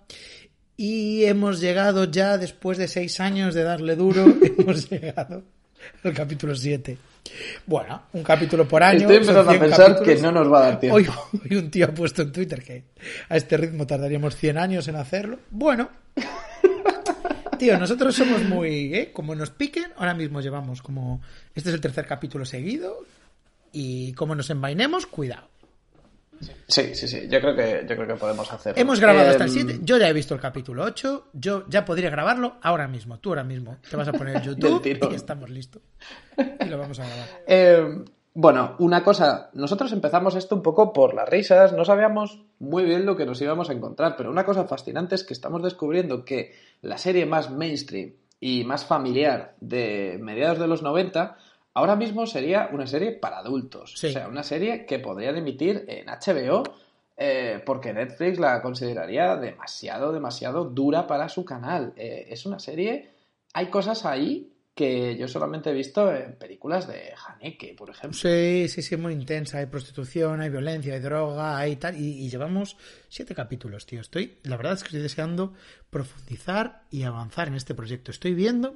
Y 0.76 1.24
hemos 1.24 1.60
llegado 1.60 2.04
ya, 2.10 2.36
después 2.36 2.76
de 2.76 2.88
seis 2.88 3.20
años 3.20 3.54
de 3.54 3.62
darle 3.62 3.96
duro, 3.96 4.24
hemos 4.58 4.90
llegado 4.90 5.44
al 6.04 6.14
capítulo 6.14 6.54
7. 6.54 6.98
Bueno, 7.66 8.02
un 8.12 8.22
capítulo 8.22 8.68
por 8.68 8.82
año. 8.82 9.00
Estoy 9.00 9.16
empezando 9.16 9.40
a 9.40 9.52
100 9.52 9.60
pensar 9.60 9.92
capítulos. 9.94 10.16
que 10.16 10.22
no 10.22 10.32
nos 10.32 10.52
va 10.52 10.58
a 10.58 10.62
dar 10.70 10.80
tiempo. 10.80 10.96
Hoy, 10.96 11.08
hoy 11.32 11.56
un 11.56 11.70
tío 11.70 11.86
ha 11.86 11.88
puesto 11.88 12.22
en 12.22 12.32
Twitter 12.32 12.62
que 12.62 12.84
a 13.28 13.36
este 13.36 13.56
ritmo 13.56 13.86
tardaríamos 13.86 14.36
100 14.36 14.58
años 14.58 14.88
en 14.88 14.96
hacerlo. 14.96 15.38
Bueno, 15.50 15.88
tío, 17.58 17.78
nosotros 17.78 18.14
somos 18.14 18.42
muy. 18.44 18.94
¿eh? 18.94 19.10
Como 19.12 19.34
nos 19.34 19.50
piquen, 19.50 19.86
ahora 19.96 20.14
mismo 20.14 20.40
llevamos 20.40 20.82
como. 20.82 21.22
Este 21.54 21.70
es 21.70 21.74
el 21.74 21.80
tercer 21.80 22.06
capítulo 22.06 22.44
seguido. 22.44 23.04
Y 23.72 24.12
como 24.12 24.34
nos 24.34 24.50
envainemos, 24.50 25.06
cuidado. 25.06 25.48
Sí, 26.66 26.94
sí, 26.94 27.08
sí. 27.08 27.28
Yo 27.28 27.40
creo 27.40 27.54
que, 27.54 27.86
yo 27.88 27.96
creo 27.96 28.06
que 28.06 28.14
podemos 28.14 28.52
hacerlo. 28.52 28.80
Hemos 28.80 29.00
grabado 29.00 29.30
hasta 29.30 29.44
el 29.44 29.50
Em, 29.50 29.66
7. 29.66 29.80
Yo 29.82 29.98
ya 29.98 30.08
he 30.08 30.12
visto 30.12 30.34
el 30.34 30.40
capítulo 30.40 30.84
8. 30.84 31.28
Yo 31.32 31.64
ya 31.68 31.84
podría 31.84 32.10
grabarlo 32.10 32.56
ahora 32.62 32.88
mismo. 32.88 33.18
Tú 33.18 33.30
ahora 33.30 33.44
mismo. 33.44 33.78
Te 33.88 33.96
vas 33.96 34.08
a 34.08 34.12
poner 34.12 34.42
YouTube 34.42 34.84
y 35.10 35.14
estamos 35.14 35.50
listos. 35.50 35.82
Y 36.60 36.64
lo 36.66 36.78
vamos 36.78 36.98
a 36.98 37.06
grabar. 37.06 37.28
Eh, 37.46 38.04
bueno, 38.36 38.74
una 38.80 39.04
cosa, 39.04 39.50
nosotros 39.52 39.92
empezamos 39.92 40.34
esto 40.34 40.56
un 40.56 40.62
poco 40.62 40.92
por 40.92 41.14
las 41.14 41.28
risas, 41.28 41.72
no 41.72 41.84
sabíamos 41.84 42.42
muy 42.58 42.82
bien 42.82 43.06
lo 43.06 43.16
que 43.16 43.26
nos 43.26 43.40
íbamos 43.40 43.70
a 43.70 43.74
encontrar, 43.74 44.16
pero 44.16 44.28
una 44.28 44.44
cosa 44.44 44.64
fascinante 44.64 45.14
es 45.14 45.22
que 45.22 45.34
estamos 45.34 45.62
descubriendo 45.62 46.24
que 46.24 46.52
la 46.82 46.98
serie 46.98 47.26
más 47.26 47.52
mainstream 47.52 48.14
y 48.40 48.64
más 48.64 48.84
familiar 48.86 49.54
de 49.60 50.18
mediados 50.20 50.58
de 50.58 50.66
los 50.66 50.82
90 50.82 51.36
ahora 51.74 51.96
mismo 51.96 52.26
sería 52.26 52.68
una 52.72 52.86
serie 52.86 53.12
para 53.12 53.38
adultos, 53.38 53.94
Sí. 53.96 54.08
o 54.08 54.10
sea, 54.12 54.28
una 54.28 54.42
serie 54.42 54.86
que 54.86 54.98
podrían 55.00 55.36
emitir 55.36 55.84
en 55.88 56.06
HBO 56.08 56.62
eh, 57.16 57.62
porque 57.64 57.92
Netflix 57.92 58.38
la 58.40 58.60
consideraría 58.62 59.36
demasiado, 59.36 60.12
demasiado 60.12 60.64
dura 60.64 61.06
para 61.06 61.28
su 61.28 61.44
canal. 61.44 61.92
Eh, 61.96 62.26
es 62.30 62.44
una 62.46 62.58
serie, 62.58 63.10
hay 63.52 63.66
cosas 63.66 64.04
ahí 64.04 64.50
que 64.74 65.16
yo 65.16 65.28
solamente 65.28 65.70
he 65.70 65.72
visto 65.72 66.12
en 66.12 66.34
películas 66.34 66.88
de 66.88 67.12
Haneke, 67.28 67.76
por 67.78 67.90
ejemplo. 67.90 68.18
Sí, 68.18 68.66
sí, 68.68 68.82
sí, 68.82 68.96
muy 68.96 69.12
intensa. 69.12 69.58
Hay 69.58 69.66
prostitución, 69.66 70.40
hay 70.40 70.50
violencia, 70.50 70.94
hay 70.94 70.98
droga, 71.00 71.56
hay 71.56 71.76
tal. 71.76 71.96
Y, 71.96 72.24
y 72.24 72.28
llevamos 72.28 72.76
siete 73.08 73.36
capítulos, 73.36 73.86
tío. 73.86 74.00
Estoy, 74.00 74.38
la 74.42 74.56
verdad 74.56 74.72
es 74.72 74.80
que 74.82 74.88
estoy 74.88 75.02
deseando 75.02 75.54
profundizar 75.90 76.82
y 76.90 77.04
avanzar 77.04 77.46
en 77.46 77.54
este 77.54 77.74
proyecto. 77.76 78.10
Estoy 78.10 78.34
viendo 78.34 78.74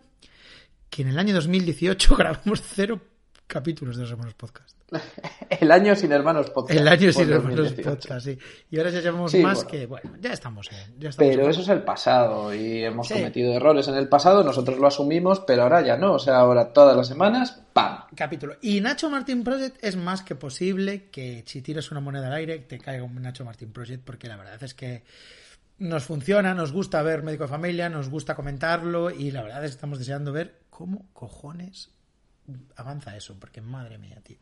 que 0.91 1.03
en 1.03 1.09
el 1.09 1.18
año 1.18 1.34
2018 1.34 2.16
grabamos 2.16 2.62
cero 2.62 3.01
capítulos 3.47 3.97
de 3.97 4.03
los 4.03 4.11
hermanos 4.11 4.34
podcast. 4.34 4.76
El 5.61 5.70
año 5.70 5.95
sin 5.97 6.12
hermanos 6.12 6.51
podcast. 6.51 6.78
El 6.78 6.86
año 6.86 7.11
sin 7.12 7.30
hermanos 7.30 7.57
2018. 7.57 7.91
podcast, 7.91 8.26
sí. 8.26 8.39
Y 8.70 8.76
ahora 8.78 8.91
ya 8.91 9.01
llevamos 9.01 9.30
Sí, 9.32 9.39
más 9.43 9.55
bueno. 9.64 9.70
que, 9.70 9.86
bueno, 9.86 10.12
ya 10.20 10.32
estamos 10.34 10.68
en. 10.70 10.99
Ya 11.01 11.09
estamos 11.09 11.30
Pero 11.30 11.45
en- 11.45 11.51
eso 11.51 11.61
es 11.62 11.68
el 11.68 11.82
pasado 11.82 12.55
y 12.55 12.84
hemos 12.84 13.09
Sí. 13.09 13.14
cometido 13.14 13.53
errores 13.55 13.89
en 13.89 13.95
el 13.97 14.09
pasado, 14.09 14.45
nosotros 14.45 14.78
lo 14.78 14.86
asumimos, 14.86 15.41
pero 15.41 15.62
ahora 15.62 15.80
ya 15.82 15.97
no. 15.97 16.12
O 16.14 16.18
sea, 16.18 16.36
ahora 16.41 16.72
todas 16.74 16.95
las 16.97 17.09
semanas, 17.09 17.62
¡pam! 17.72 18.03
capítulo. 18.14 18.57
Y 18.61 18.80
Nacho 18.82 19.09
Martín 19.09 19.43
Project 19.45 19.76
es 19.82 19.97
más 19.97 20.20
que 20.22 20.34
posible 20.34 21.09
que 21.11 21.43
si 21.47 21.62
tiras 21.62 21.91
una 21.91 22.01
moneda 22.01 22.26
al 22.26 22.34
aire 22.34 22.59
te 22.59 22.78
caiga 22.78 23.03
un 23.05 23.20
Nacho 23.22 23.45
Martín 23.47 23.72
Project, 23.72 24.05
porque 24.05 24.28
la 24.28 24.36
verdad 24.36 24.62
es 24.62 24.74
que 24.74 25.05
nos 25.79 26.05
funciona, 26.05 26.55
nos 26.55 26.72
gusta 26.72 27.03
ver 27.03 27.22
Médico 27.22 27.45
de 27.45 27.49
Familia, 27.51 27.89
nos 27.89 28.09
gusta 28.09 28.35
comentarlo 28.35 29.11
y 29.11 29.31
la 29.31 29.43
verdad 29.43 29.64
es 29.64 29.70
que 29.72 29.74
estamos 29.76 29.99
deseando 29.99 30.33
ver 30.33 30.61
cómo 30.70 31.07
cojones 31.12 31.91
avanza 32.76 33.16
eso, 33.16 33.37
porque 33.39 33.61
madre 33.61 33.99
mía, 33.99 34.20
tío. 34.22 34.37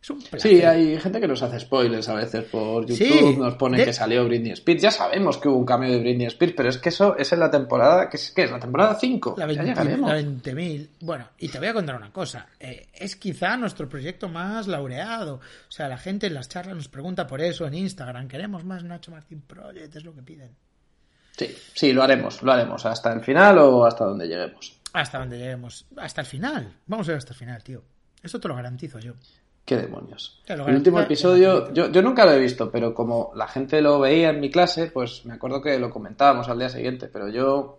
Es 0.00 0.10
un 0.10 0.22
placer. 0.22 0.40
Sí, 0.40 0.62
hay 0.62 0.96
gente 1.00 1.20
que 1.20 1.26
nos 1.26 1.42
hace 1.42 1.58
spoilers 1.58 2.08
a 2.08 2.14
veces 2.14 2.44
por 2.44 2.86
YouTube, 2.86 2.96
Sí, 2.96 3.36
nos 3.36 3.56
pone 3.56 3.78
de- 3.78 3.86
que 3.86 3.92
salió 3.92 4.24
Britney 4.26 4.52
Spears. 4.52 4.80
Ya 4.82 4.90
sabemos 4.92 5.38
que 5.38 5.48
hubo 5.48 5.56
un 5.56 5.66
cambio 5.66 5.90
de 5.90 5.98
Britney 5.98 6.26
Spears, 6.28 6.54
pero 6.56 6.68
es 6.68 6.78
que 6.78 6.90
eso 6.90 7.16
es 7.16 7.32
en 7.32 7.40
la 7.40 7.50
temporada, 7.50 8.08
que 8.08 8.16
es, 8.16 8.30
que 8.30 8.44
es 8.44 8.50
la 8.52 8.60
temporada 8.60 8.94
5. 8.94 9.34
La 9.36 9.42
ya 9.52 9.62
20 9.62 9.64
llegaremos. 9.64 10.08
la 10.08 10.16
20.000. 10.20 10.88
Bueno, 11.00 11.28
y 11.38 11.48
te 11.48 11.58
voy 11.58 11.66
a 11.66 11.74
contar 11.74 11.96
una 11.96 12.12
cosa. 12.12 12.46
Eh, 12.60 12.86
es 12.94 13.16
quizá 13.16 13.56
nuestro 13.56 13.88
proyecto 13.88 14.28
más 14.28 14.68
laureado. 14.68 15.36
O 15.36 15.70
sea, 15.72 15.88
la 15.88 15.98
gente 15.98 16.28
en 16.28 16.34
las 16.34 16.48
charlas 16.48 16.76
nos 16.76 16.88
pregunta 16.88 17.26
por 17.26 17.40
eso 17.40 17.66
en 17.66 17.74
Instagram. 17.74 18.28
Queremos 18.28 18.64
más 18.64 18.84
Nacho 18.84 19.10
Martín 19.10 19.40
Project, 19.40 19.96
es 19.96 20.04
lo 20.04 20.14
que 20.14 20.22
piden. 20.22 20.50
Sí, 21.38 21.54
sí, 21.74 21.92
lo 21.92 22.02
haremos, 22.02 22.42
lo 22.42 22.52
haremos. 22.52 22.84
Hasta 22.84 23.12
el 23.12 23.20
final 23.20 23.58
o 23.58 23.84
hasta 23.84 24.04
donde 24.04 24.26
lleguemos. 24.26 24.80
Hasta 24.92 25.18
donde 25.18 25.38
lleguemos. 25.38 25.86
Hasta 25.96 26.22
el 26.22 26.26
final. 26.26 26.74
Vamos 26.86 27.08
a 27.08 27.12
ver 27.12 27.18
hasta 27.18 27.32
el 27.32 27.38
final, 27.38 27.62
tío. 27.62 27.82
Esto 28.22 28.40
te 28.40 28.48
lo 28.48 28.56
garantizo 28.56 28.98
yo. 28.98 29.12
¿Qué 29.64 29.76
demonios? 29.76 30.42
El 30.46 30.62
último 30.62 30.98
episodio, 30.98 31.72
yo, 31.74 31.92
yo 31.92 32.02
nunca 32.02 32.24
lo 32.24 32.32
he 32.32 32.38
visto, 32.38 32.70
pero 32.70 32.94
como 32.94 33.32
la 33.34 33.46
gente 33.46 33.82
lo 33.82 34.00
veía 34.00 34.30
en 34.30 34.40
mi 34.40 34.50
clase, 34.50 34.90
pues 34.90 35.26
me 35.26 35.34
acuerdo 35.34 35.60
que 35.60 35.78
lo 35.78 35.90
comentábamos 35.90 36.48
al 36.48 36.58
día 36.58 36.70
siguiente, 36.70 37.08
pero 37.08 37.28
yo, 37.28 37.78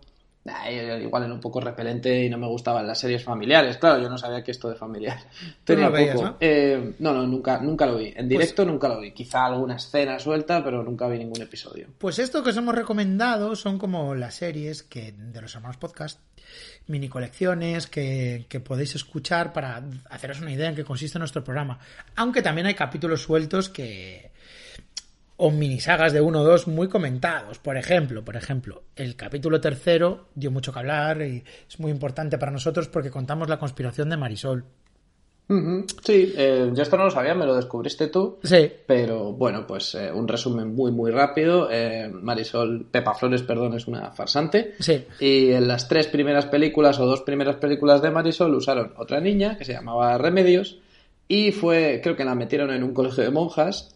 igual 1.01 1.23
era 1.23 1.33
un 1.33 1.39
poco 1.39 1.59
repelente 1.59 2.23
y 2.23 2.29
no 2.29 2.37
me 2.37 2.47
gustaban 2.47 2.87
las 2.87 2.99
series 2.99 3.23
familiares. 3.23 3.77
Claro, 3.77 4.01
yo 4.01 4.09
no 4.09 4.17
sabía 4.17 4.43
que 4.43 4.51
esto 4.51 4.69
de 4.69 4.75
familiar 4.75 5.17
no 5.41 5.53
tenía 5.63 5.89
veías, 5.89 6.15
poco. 6.15 6.25
¿no? 6.27 6.37
Eh, 6.39 6.95
no, 6.99 7.13
no, 7.13 7.27
nunca, 7.27 7.59
nunca 7.59 7.85
lo 7.85 7.97
vi. 7.97 8.13
En 8.15 8.27
directo 8.27 8.65
nunca 8.65 8.87
lo 8.87 9.01
vi. 9.01 9.11
Quizá 9.11 9.45
alguna 9.45 9.75
escena 9.75 10.17
suelta, 10.19 10.63
pero 10.63 10.83
nunca 10.83 11.07
vi 11.07 11.19
ningún 11.19 11.41
episodio. 11.41 11.87
Pues 11.97 12.19
esto 12.19 12.43
que 12.43 12.51
os 12.51 12.57
hemos 12.57 12.73
recomendado 12.73 13.55
son 13.55 13.77
como 13.77 14.15
las 14.15 14.35
series 14.35 14.83
que 14.83 15.11
de 15.11 15.41
los 15.41 15.53
hermanos 15.53 15.77
podcast, 15.77 16.19
mini 16.87 17.09
colecciones 17.09 17.87
que, 17.87 18.45
que 18.49 18.59
podéis 18.59 18.95
escuchar 18.95 19.53
para 19.53 19.83
haceros 20.09 20.41
una 20.41 20.51
idea 20.51 20.69
en 20.69 20.75
qué 20.75 20.83
consiste 20.83 21.19
nuestro 21.19 21.43
programa. 21.43 21.79
Aunque 22.15 22.41
también 22.41 22.67
hay 22.67 22.75
capítulos 22.75 23.21
sueltos 23.21 23.69
que 23.69 24.28
o 25.41 25.51
minisagas 25.51 26.11
de 26.11 26.19
uno 26.19 26.41
o 26.41 26.43
dos 26.43 26.67
muy 26.67 26.89
comentados. 26.89 27.59
Por 27.59 27.77
ejemplo, 27.77 28.23
por 28.25 28.35
ejemplo, 28.35 28.83
el 28.97 29.15
capítulo 29.15 29.61
tercero 29.61 30.25
dio 30.35 30.51
mucho 30.51 30.73
que 30.73 30.79
hablar 30.79 31.21
y 31.21 31.43
es 31.67 31.79
muy 31.79 31.91
importante 31.91 32.37
para 32.37 32.51
nosotros 32.51 32.89
porque 32.89 33.09
contamos 33.09 33.47
la 33.47 33.57
conspiración 33.57 34.09
de 34.09 34.17
Marisol. 34.17 34.65
Sí, 36.03 36.33
eh, 36.37 36.69
yo 36.75 36.83
esto 36.83 36.95
no 36.95 37.05
lo 37.05 37.09
sabía, 37.09 37.33
me 37.33 37.45
lo 37.45 37.55
descubriste 37.55 38.07
tú. 38.09 38.37
Sí, 38.43 38.71
Pero 38.85 39.31
bueno, 39.31 39.65
pues 39.65 39.95
eh, 39.95 40.11
un 40.11 40.27
resumen 40.27 40.75
muy 40.75 40.91
muy 40.91 41.09
rápido. 41.09 41.69
Eh, 41.71 42.07
Marisol, 42.07 42.85
Pepa 42.91 43.15
Flores, 43.15 43.41
perdón, 43.41 43.73
es 43.73 43.87
una 43.87 44.11
farsante. 44.11 44.75
sí. 44.79 45.05
Y 45.19 45.51
en 45.51 45.67
las 45.67 45.87
tres 45.87 46.07
primeras 46.07 46.45
películas 46.47 46.99
o 46.99 47.05
dos 47.05 47.21
primeras 47.21 47.55
películas 47.55 48.01
de 48.01 48.11
Marisol 48.11 48.53
usaron 48.53 48.93
otra 48.97 49.21
niña 49.21 49.57
que 49.57 49.65
se 49.65 49.73
llamaba 49.73 50.17
Remedios 50.17 50.79
y 51.29 51.51
fue, 51.51 52.01
creo 52.03 52.15
que 52.15 52.25
la 52.25 52.35
metieron 52.35 52.71
en 52.71 52.83
un 52.83 52.93
colegio 52.93 53.23
de 53.23 53.31
monjas 53.31 53.95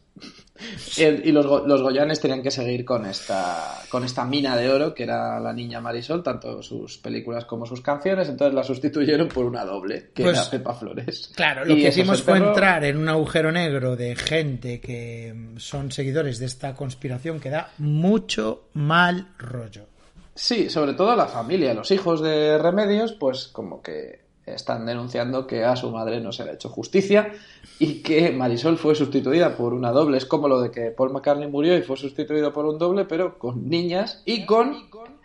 y 0.98 1.32
los, 1.32 1.46
los 1.46 1.82
goyanes 1.82 2.20
tenían 2.20 2.42
que 2.42 2.52
seguir 2.52 2.86
con 2.86 3.06
esta, 3.06 3.82
con 3.90 4.04
esta 4.04 4.26
mina 4.26 4.56
de 4.56 4.70
oro 4.70 4.94
que 4.94 5.04
era 5.04 5.40
la 5.40 5.54
niña 5.54 5.82
Marisol, 5.82 6.24
tanto 6.24 6.62
sus 6.62 6.98
películas 6.98 7.46
como 7.46 7.66
sus 7.66 7.82
canciones, 7.82 8.30
entonces 8.30 8.54
la 8.54 8.64
sustituyeron 8.64 9.28
por 9.28 9.46
una 9.46 9.66
doble, 9.66 10.12
que 10.14 10.24
Pues, 10.24 10.38
era 10.38 10.50
Pepa 10.50 10.74
Flores. 10.74 11.32
Claro, 11.36 11.66
lo 11.66 11.74
Y 11.76 11.82
que 11.82 11.90
hicimos 11.90 12.22
fue 12.22 12.38
entrar 12.38 12.84
en 12.84 12.98
un 12.98 13.10
agujero 13.10 13.52
negro 13.52 13.96
de 13.96 14.16
gente 14.16 14.80
que 14.80 15.34
mm, 15.36 15.58
son 15.58 15.92
seguidores 15.92 16.40
de 16.40 16.46
esta 16.46 16.74
conspiración 16.76 17.40
que 17.40 17.50
da 17.50 17.72
mucho 17.78 18.70
mal 18.74 19.30
rollo. 19.38 19.88
Sí, 20.36 20.70
sobre 20.70 20.94
todo 20.94 21.16
la 21.16 21.28
familia, 21.28 21.74
los 21.74 21.92
hijos 21.92 22.22
de 22.22 22.58
Remedios, 22.58 23.14
pues 23.14 23.48
como 23.48 23.82
que 23.82 24.22
están 24.46 24.86
denunciando 24.86 25.48
que 25.48 25.64
a 25.64 25.76
su 25.76 25.90
madre 25.92 26.20
no 26.20 26.32
se 26.32 26.44
le 26.44 26.52
ha 26.52 26.54
hecho 26.54 26.70
justicia 26.70 27.32
y 27.80 28.02
que 28.02 28.32
Marisol 28.32 28.78
fue 28.78 28.96
sustituida 28.96 29.56
por 29.56 29.74
una 29.74 29.92
doble. 29.92 30.18
Es 30.18 30.26
como 30.26 30.48
lo 30.48 30.62
de 30.62 30.72
que 30.72 30.92
Paul 30.92 31.12
McCartney 31.12 31.48
murió 31.48 31.78
y 31.78 31.82
fue 31.82 31.98
sustituido 31.98 32.52
por 32.52 32.66
un 32.66 32.78
doble, 32.78 33.06
pero 33.06 33.38
con 33.40 33.70
niñas 33.70 34.22
y 34.26 34.46
con 34.46 34.76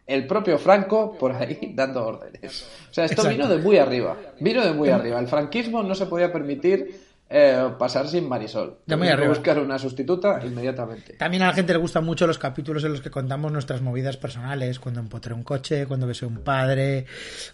el 0.06 0.26
propio 0.26 0.58
Franco 0.58 1.16
por 1.18 1.32
ahí 1.32 1.72
dando 1.74 2.06
órdenes. 2.06 2.66
O 2.90 2.94
sea, 2.94 3.04
esto 3.04 3.22
Exacto. 3.22 3.28
vino 3.28 3.48
de 3.48 3.58
muy 3.58 3.78
arriba. 3.78 4.16
Vino 4.40 4.64
de 4.64 4.72
muy 4.72 4.88
arriba. 4.88 5.18
El 5.18 5.28
franquismo 5.28 5.82
no 5.82 5.94
se 5.94 6.06
podía 6.06 6.32
permitir 6.32 7.07
eh, 7.30 7.70
pasar 7.78 8.08
sin 8.08 8.26
Marisol. 8.26 8.78
De 8.86 8.96
muy 8.96 9.08
arriba. 9.08 9.28
buscar 9.28 9.58
una 9.58 9.78
sustituta 9.78 10.40
inmediatamente. 10.44 11.14
También 11.14 11.42
a 11.42 11.48
la 11.48 11.52
gente 11.52 11.74
le 11.74 11.78
gustan 11.78 12.04
mucho 12.04 12.26
los 12.26 12.38
capítulos 12.38 12.82
en 12.84 12.92
los 12.92 13.02
que 13.02 13.10
contamos 13.10 13.52
nuestras 13.52 13.82
movidas 13.82 14.16
personales, 14.16 14.78
cuando 14.78 15.00
empotré 15.00 15.34
un 15.34 15.42
coche, 15.42 15.86
cuando 15.86 16.06
besé 16.06 16.24
un 16.24 16.38
padre, 16.38 17.04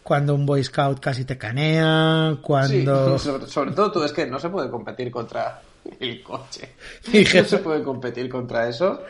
cuando 0.02 0.34
un 0.34 0.46
Boy 0.46 0.62
Scout 0.62 1.00
casi 1.00 1.24
te 1.24 1.36
canea, 1.36 2.36
cuando... 2.40 3.18
Sí, 3.18 3.24
sobre, 3.30 3.46
sobre 3.48 3.72
todo 3.72 3.90
tú, 3.90 4.04
es 4.04 4.12
que 4.12 4.26
no 4.26 4.38
se 4.38 4.48
puede 4.48 4.70
competir 4.70 5.10
contra 5.10 5.60
el 5.98 6.22
coche. 6.22 6.74
No 7.12 7.44
se 7.44 7.58
puede 7.58 7.82
competir 7.82 8.28
contra 8.28 8.68
eso. 8.68 9.02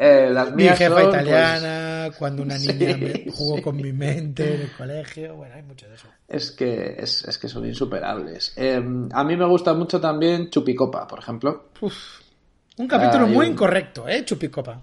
Eh, 0.00 0.30
las 0.32 0.54
Mi 0.54 0.62
mías 0.62 0.78
jefa 0.78 0.94
son, 1.00 1.10
pues, 1.10 1.22
italiana, 1.22 2.10
cuando 2.16 2.42
una 2.44 2.56
Sí, 2.58 2.68
niña 2.68 2.96
me 2.96 3.30
jugó 3.32 3.56
sí. 3.56 3.62
con 3.62 3.76
mi 3.76 3.92
mente 3.92 4.54
en 4.54 4.60
el 4.62 4.70
colegio, 4.70 5.34
bueno, 5.34 5.54
hay 5.56 5.62
mucho 5.62 5.88
de 5.88 5.96
eso. 5.96 6.06
es 6.28 6.52
que 6.52 6.94
es, 6.98 7.24
es 7.24 7.36
que 7.36 7.48
son 7.48 7.66
insuperables. 7.66 8.52
Eh, 8.56 8.80
a 9.12 9.24
mí 9.24 9.36
me 9.36 9.46
gusta 9.46 9.74
mucho 9.74 10.00
también 10.00 10.50
Chupicopa, 10.50 11.06
por 11.06 11.18
ejemplo. 11.18 11.70
Un 12.78 12.86
capítulo 12.86 13.24
Ah, 13.24 13.28
muy 13.28 13.46
un- 13.46 13.52
incorrecto, 13.52 14.06
¿eh? 14.08 14.24
Chupicopa. 14.24 14.80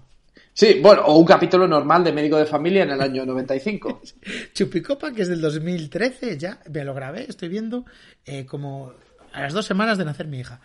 Sí, 0.52 0.80
bueno, 0.82 1.02
o 1.06 1.18
un 1.18 1.24
capítulo 1.26 1.66
normal 1.68 2.02
de 2.04 2.12
médico 2.12 2.36
de 2.36 2.46
familia 2.46 2.82
en 2.84 2.90
el 2.90 3.00
año 3.00 3.24
95. 3.26 4.00
Chupicopa, 4.54 5.12
que 5.12 5.22
es 5.22 5.28
del 5.28 5.40
2013, 5.40 6.36
ya 6.38 6.60
me 6.70 6.84
lo 6.84 6.92
grabé, 6.94 7.24
estoy 7.28 7.48
viendo, 7.48 7.84
eh, 8.24 8.44
como 8.46 8.92
a 9.36 9.42
las 9.42 9.52
dos 9.52 9.66
semanas 9.66 9.98
de 9.98 10.04
nacer 10.06 10.26
mi 10.26 10.40
hija. 10.40 10.60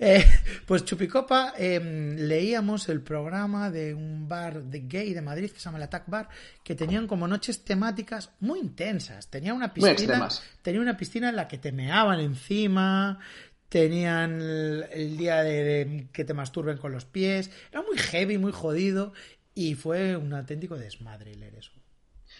Eh, 0.00 0.24
pues 0.66 0.84
Chupicopa, 0.84 1.54
eh, 1.56 1.78
leíamos 2.18 2.88
el 2.88 3.00
programa 3.00 3.70
de 3.70 3.94
un 3.94 4.28
bar 4.28 4.64
de 4.64 4.80
gay 4.80 5.14
de 5.14 5.22
Madrid 5.22 5.50
que 5.50 5.60
se 5.60 5.64
llama 5.64 5.78
el 5.78 5.84
Attack 5.84 6.08
Bar, 6.08 6.28
que 6.64 6.74
tenían 6.74 7.06
como 7.06 7.28
noches 7.28 7.64
temáticas 7.64 8.32
muy 8.40 8.58
intensas. 8.58 9.28
Tenía 9.28 9.54
una 9.54 9.72
piscina, 9.72 10.28
tenía 10.60 10.80
una 10.80 10.96
piscina 10.96 11.28
en 11.28 11.36
la 11.36 11.46
que 11.46 11.58
te 11.58 11.70
meaban 11.70 12.18
encima, 12.18 13.20
tenían 13.68 14.40
el, 14.40 14.86
el 14.90 15.16
día 15.16 15.44
de, 15.44 15.62
de 15.62 16.08
que 16.12 16.24
te 16.24 16.34
masturben 16.34 16.78
con 16.78 16.90
los 16.90 17.04
pies. 17.04 17.52
Era 17.70 17.82
muy 17.82 17.96
heavy, 17.96 18.38
muy 18.38 18.50
jodido, 18.50 19.12
y 19.54 19.76
fue 19.76 20.16
un 20.16 20.34
auténtico 20.34 20.76
desmadre 20.76 21.36
leer 21.36 21.54
eso. 21.54 21.70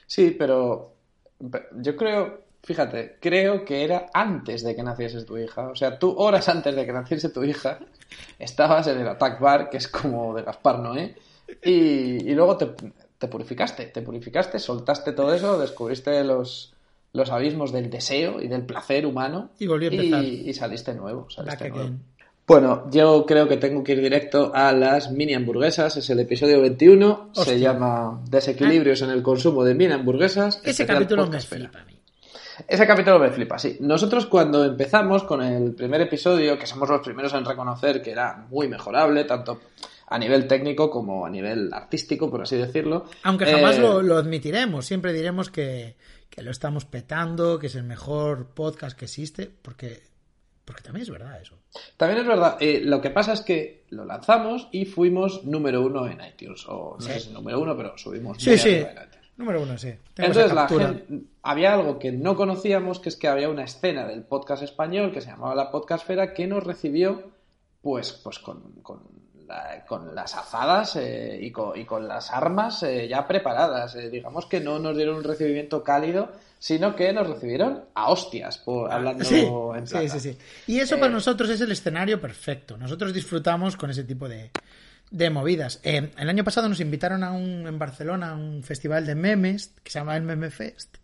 Sí, 0.06 0.34
pero 0.36 0.96
yo 1.76 1.96
creo, 1.96 2.45
fíjate, 2.66 3.16
creo 3.20 3.64
que 3.64 3.84
era 3.84 4.06
antes 4.12 4.64
de 4.64 4.74
que 4.74 4.82
naciese 4.82 5.22
tu 5.22 5.38
hija. 5.38 5.68
O 5.68 5.76
sea, 5.76 5.98
tú 6.00 6.14
horas 6.18 6.48
antes 6.48 6.74
de 6.74 6.84
que 6.84 6.92
naciese 6.92 7.28
tu 7.28 7.44
hija 7.44 7.78
estabas 8.40 8.88
en 8.88 8.98
el 8.98 9.06
Attack 9.06 9.40
Bar, 9.40 9.70
que 9.70 9.76
es 9.76 9.86
como 9.86 10.34
de 10.34 10.42
Gaspar 10.42 10.80
Noé, 10.80 11.14
y, 11.62 11.70
y 12.28 12.34
luego 12.34 12.56
te, 12.56 12.72
te 13.18 13.28
purificaste, 13.28 13.86
te 13.86 14.02
purificaste, 14.02 14.58
soltaste 14.58 15.12
todo 15.12 15.32
eso, 15.32 15.56
descubriste 15.58 16.24
los, 16.24 16.74
los 17.12 17.30
abismos 17.30 17.70
del 17.70 17.88
deseo 17.88 18.42
y 18.42 18.48
del 18.48 18.66
placer 18.66 19.06
humano 19.06 19.50
Y 19.60 19.68
volví 19.68 19.86
a 19.86 19.90
empezar. 19.90 20.24
y, 20.24 20.50
y 20.50 20.52
saliste 20.52 20.92
nuevo. 20.92 21.30
saliste. 21.30 21.72
Bueno, 22.48 22.88
yo 22.90 23.26
creo 23.26 23.46
que 23.46 23.58
tengo 23.58 23.84
que 23.84 23.92
ir 23.92 24.00
directo 24.00 24.52
a 24.54 24.72
las 24.72 25.10
mini 25.12 25.34
hamburguesas. 25.34 25.96
Es 25.96 26.10
el 26.10 26.20
episodio 26.20 26.60
21. 26.60 27.30
Se 27.32 27.58
llama 27.58 28.22
Desequilibrios 28.28 29.02
en 29.02 29.10
el 29.10 29.22
consumo 29.22 29.64
de 29.64 29.74
mini 29.74 29.92
hamburguesas. 29.92 30.60
Ese 30.64 30.84
capítulo 30.84 31.26
me 31.26 31.40
flipa 31.40 31.80
a 31.80 31.84
mí. 31.84 31.95
Ese 32.66 32.86
capítulo 32.86 33.18
me 33.18 33.30
flipa, 33.30 33.58
sí. 33.58 33.76
Nosotros 33.80 34.26
cuando 34.26 34.64
empezamos 34.64 35.24
con 35.24 35.42
el 35.42 35.74
primer 35.74 36.00
episodio, 36.00 36.58
que 36.58 36.66
somos 36.66 36.88
los 36.88 37.00
primeros 37.00 37.32
en 37.34 37.44
reconocer 37.44 38.00
que 38.02 38.10
era 38.12 38.46
muy 38.50 38.68
mejorable, 38.68 39.24
tanto 39.24 39.60
a 40.08 40.18
nivel 40.18 40.46
técnico 40.46 40.88
como 40.88 41.26
a 41.26 41.30
nivel 41.30 41.70
artístico, 41.72 42.30
por 42.30 42.42
así 42.42 42.56
decirlo. 42.56 43.06
Aunque 43.24 43.46
jamás 43.46 43.76
eh, 43.76 43.80
lo, 43.80 44.02
lo 44.02 44.16
admitiremos, 44.16 44.86
siempre 44.86 45.12
diremos 45.12 45.50
que, 45.50 45.96
que 46.30 46.42
lo 46.42 46.50
estamos 46.50 46.84
petando, 46.84 47.58
que 47.58 47.66
es 47.66 47.74
el 47.74 47.82
mejor 47.84 48.50
podcast 48.54 48.96
que 48.96 49.06
existe, 49.06 49.50
porque, 49.62 50.02
porque 50.64 50.82
también 50.82 51.02
es 51.02 51.10
verdad 51.10 51.40
eso. 51.40 51.56
También 51.96 52.20
es 52.22 52.26
verdad, 52.26 52.56
eh, 52.60 52.80
lo 52.84 53.00
que 53.00 53.10
pasa 53.10 53.32
es 53.32 53.40
que 53.42 53.84
lo 53.90 54.04
lanzamos 54.04 54.68
y 54.72 54.84
fuimos 54.86 55.44
número 55.44 55.82
uno 55.82 56.06
en 56.06 56.20
iTunes. 56.24 56.64
O 56.68 56.96
no 56.98 57.04
Sí. 57.04 57.12
sé 57.12 57.20
si 57.20 57.30
número 57.30 57.60
uno, 57.60 57.76
pero 57.76 57.98
subimos 57.98 58.38
Sí, 58.42 58.56
sí. 58.56 58.70
en 58.76 58.82
iTunes. 58.92 59.16
Número 59.36 59.60
uno, 59.62 59.76
sí. 59.76 59.92
Tengo 60.14 60.28
Entonces, 60.28 60.54
la 60.54 60.66
gente- 60.68 61.04
había 61.50 61.72
algo 61.74 61.98
que 61.98 62.12
no 62.12 62.36
conocíamos, 62.36 63.00
que 63.00 63.08
es 63.08 63.16
que 63.16 63.28
había 63.28 63.48
una 63.48 63.64
escena 63.64 64.06
del 64.06 64.22
podcast 64.24 64.62
español 64.62 65.12
que 65.12 65.20
se 65.20 65.28
llamaba 65.30 65.54
La 65.54 65.70
Podcastfera 65.70 66.34
que 66.34 66.46
nos 66.46 66.64
recibió 66.64 67.30
pues, 67.82 68.12
pues 68.12 68.38
con, 68.38 68.60
con, 68.82 69.00
la- 69.46 69.84
con 69.86 70.14
las 70.14 70.34
azadas 70.34 70.96
eh, 70.96 71.38
y, 71.40 71.50
con, 71.52 71.78
y 71.78 71.84
con 71.84 72.08
las 72.08 72.30
armas 72.32 72.82
eh, 72.82 73.06
ya 73.08 73.26
preparadas. 73.28 73.94
Eh, 73.94 74.10
digamos 74.10 74.46
que 74.46 74.60
no 74.60 74.78
nos 74.78 74.96
dieron 74.96 75.16
un 75.16 75.24
recibimiento 75.24 75.84
cálido, 75.84 76.32
sino 76.58 76.96
que 76.96 77.12
nos 77.12 77.28
recibieron 77.28 77.84
a 77.94 78.10
hostias, 78.10 78.58
por, 78.58 78.90
hablando 78.90 79.24
Sí, 79.24 79.44
en 79.76 79.86
sí, 79.86 79.92
plata. 79.94 80.08
sí, 80.08 80.20
sí. 80.20 80.38
Y 80.66 80.80
eso 80.80 80.96
Eh, 80.96 80.98
para 80.98 81.12
nosotros 81.12 81.48
es 81.50 81.60
el 81.60 81.70
escenario 81.70 82.20
perfecto. 82.20 82.76
Nosotros 82.76 83.12
disfrutamos 83.14 83.76
con 83.76 83.90
ese 83.90 84.02
tipo 84.04 84.28
de, 84.28 84.50
de 85.10 85.30
movidas. 85.30 85.80
Eh, 85.82 86.10
el 86.18 86.28
año 86.28 86.44
pasado 86.44 86.68
nos 86.68 86.80
invitaron 86.80 87.22
a 87.24 87.32
un, 87.32 87.66
en 87.66 87.78
Barcelona 87.78 88.30
a 88.30 88.36
un 88.36 88.62
festival 88.62 89.06
de 89.06 89.14
memes 89.14 89.72
que 89.82 89.90
se 89.90 89.98
llama 89.98 90.16
el 90.16 90.22
Meme 90.22 90.50
Fest. 90.50 90.96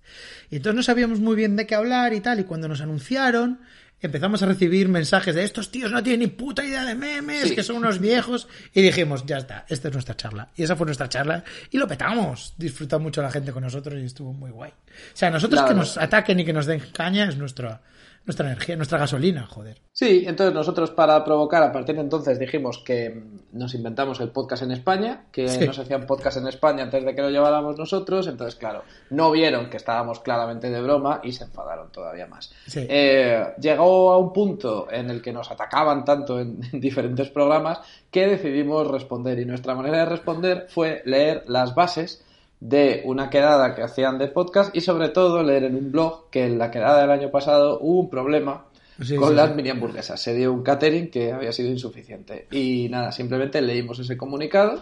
Y 0.51 0.57
entonces 0.57 0.77
no 0.77 0.83
sabíamos 0.83 1.21
muy 1.21 1.37
bien 1.37 1.57
de 1.57 1.67
qué 1.67 1.75
hablar 1.75 2.13
y 2.13 2.21
tal. 2.21 2.41
Y 2.41 2.45
cuando 2.45 2.69
nos 2.69 2.81
anunciaron, 2.81 3.61
empezamos 4.01 4.43
a 4.43 4.47
recibir 4.47 4.89
mensajes 4.89 5.35
de 5.37 5.45
estos 5.45 5.71
tíos 5.71 5.93
no 5.93 6.03
tienen 6.03 6.21
ni 6.21 6.27
puta 6.27 6.65
idea 6.65 6.85
de 6.85 6.97
memes, 6.97 7.51
Sí. 7.51 7.55
que 7.55 7.63
son 7.63 7.77
unos 7.77 8.01
viejos. 8.01 8.49
Y 8.75 8.83
dijimos, 8.83 9.25
ya 9.25 9.39
está, 9.39 9.65
esta 9.69 9.89
es 9.89 9.95
nuestra 9.95 10.17
charla. 10.17 10.49
Y 10.57 10.65
esa 10.65 10.75
fue 10.77 10.87
nuestra 10.87 11.09
charla. 11.09 11.45
Y 11.71 11.79
lo 11.79 11.87
petamos. 11.87 12.55
Disfrutó 12.59 12.99
mucho 12.99 13.23
la 13.23 13.31
gente 13.31 13.53
con 13.53 13.63
nosotros 13.63 14.01
y 14.01 14.05
estuvo 14.05 14.33
muy 14.33 14.51
guay. 14.51 14.73
O 14.73 15.17
sea, 15.17 15.31
nosotros 15.31 15.63
que 15.63 15.75
nos 15.75 15.97
ataquen 15.97 16.41
y 16.41 16.45
que 16.45 16.53
nos 16.53 16.67
den 16.67 16.81
caña 16.93 17.29
es 17.29 17.37
nuestra, 17.37 17.81
nuestra 18.25 18.47
energía, 18.47 18.77
nuestra 18.77 18.99
gasolina, 18.99 19.47
joder. 19.47 19.81
Sí, 19.93 20.25
entonces 20.27 20.55
nosotros 20.55 20.91
para 20.91 21.25
provocar, 21.25 21.63
a 21.63 21.73
partir 21.73 21.97
de 21.97 22.03
entonces 22.03 22.39
dijimos 22.39 22.79
que 22.79 23.23
nos 23.53 23.75
inventamos 23.75 24.21
el 24.21 24.31
podcast 24.31 24.63
en 24.63 24.71
España, 24.73 25.25
que 25.33 25.49
Sí. 25.49 25.67
no 25.67 25.73
se 25.73 25.83
hacían 25.83 26.07
podcast 26.07 26.37
en 26.39 26.47
España 26.49 26.85
antes 26.85 27.05
de 27.05 27.15
que 27.15 27.21
lo 27.23 27.31
lleváramos 27.31 27.77
nosotros, 27.77 28.27
entonces 28.29 28.55
claro, 28.55 28.85
no 29.11 29.31
vieron 29.31 29.69
que 29.69 29.77
estábamos 29.77 30.21
claramente 30.21 30.71
de 30.71 30.81
broma 30.81 31.21
y 31.25 31.33
se 31.33 31.45
enfadaron 31.45 31.91
todavía 31.91 32.27
más. 32.27 32.53
Sí. 32.67 32.87
Eh, 32.89 33.45
llegó 33.61 34.13
a 34.13 34.19
un 34.19 34.33
punto 34.33 34.89
en 34.91 35.11
el 35.11 35.21
que 35.21 35.33
nos 35.33 35.51
atacaban 35.51 36.05
tanto 36.05 36.39
en, 36.41 36.61
en 36.73 36.81
diferentes 36.81 37.29
programas 37.31 37.81
que 38.11 38.27
decidimos 38.27 38.87
responder 38.89 39.39
y 39.41 39.45
nuestra 39.45 39.75
manera 39.75 39.99
de 39.99 40.07
responder 40.07 40.67
fue 40.69 41.03
leer 41.05 41.45
las 41.49 41.75
bases 41.75 42.25
de 42.63 43.03
una 43.05 43.29
quedada 43.29 43.75
que 43.75 43.83
hacían 43.83 44.19
de 44.19 44.29
podcast 44.29 44.75
y 44.77 44.81
sobre 44.81 45.09
todo 45.09 45.43
leer 45.43 45.65
en 45.65 45.75
un 45.75 45.91
blog 45.91 46.31
que 46.31 46.45
en 46.45 46.59
la 46.59 46.71
quedada 46.71 47.01
del 47.01 47.11
año 47.11 47.29
pasado 47.29 47.81
hubo 47.81 47.99
un 48.03 48.09
problema 48.11 48.67
Sí, 49.03 49.17
con 49.17 49.31
sí, 49.31 49.35
las 49.35 49.49
sí. 49.49 49.57
mini 49.57 49.71
hamburguesas. 49.71 50.21
Se 50.21 50.33
dio 50.33 50.53
un 50.53 50.63
catering 50.63 51.11
que 51.11 51.33
había 51.33 51.51
sido 51.51 51.71
insuficiente. 51.71 52.47
Y 52.53 52.89
nada, 52.89 53.11
simplemente 53.11 53.61
leímos 53.61 53.99
ese 53.99 54.17
comunicado 54.17 54.81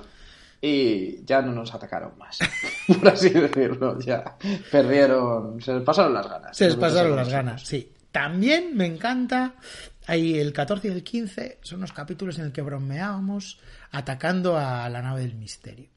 y 0.61 1.25
ya 1.25 1.41
no 1.41 1.53
nos 1.53 1.73
atacaron 1.73 2.19
más. 2.19 2.39
Por 2.87 3.09
así 3.09 3.31
decirlo, 3.31 3.99
ya 3.99 4.37
perdieron, 4.71 5.59
se 5.63 5.73
les 5.73 5.83
pasaron 5.83 6.13
las 6.13 6.29
ganas. 6.29 6.55
Se 6.55 6.67
les 6.67 6.77
pasaron 6.77 7.17
las 7.17 7.31
ganas, 7.31 7.63
sí. 7.63 7.93
También 8.13 8.77
me 8.77 8.85
encanta, 8.85 9.55
ahí 10.07 10.39
el 10.39 10.53
14 10.53 10.89
y 10.89 10.91
el 10.91 11.03
15 11.03 11.59
son 11.63 11.79
unos 11.79 11.93
capítulos 11.93 12.39
en 12.39 12.47
el 12.47 12.53
que 12.53 12.61
bromeábamos 12.61 13.59
atacando 13.91 14.59
a 14.59 14.87
la 14.91 15.01
nave 15.01 15.21
del 15.21 15.37
misterio. 15.37 15.89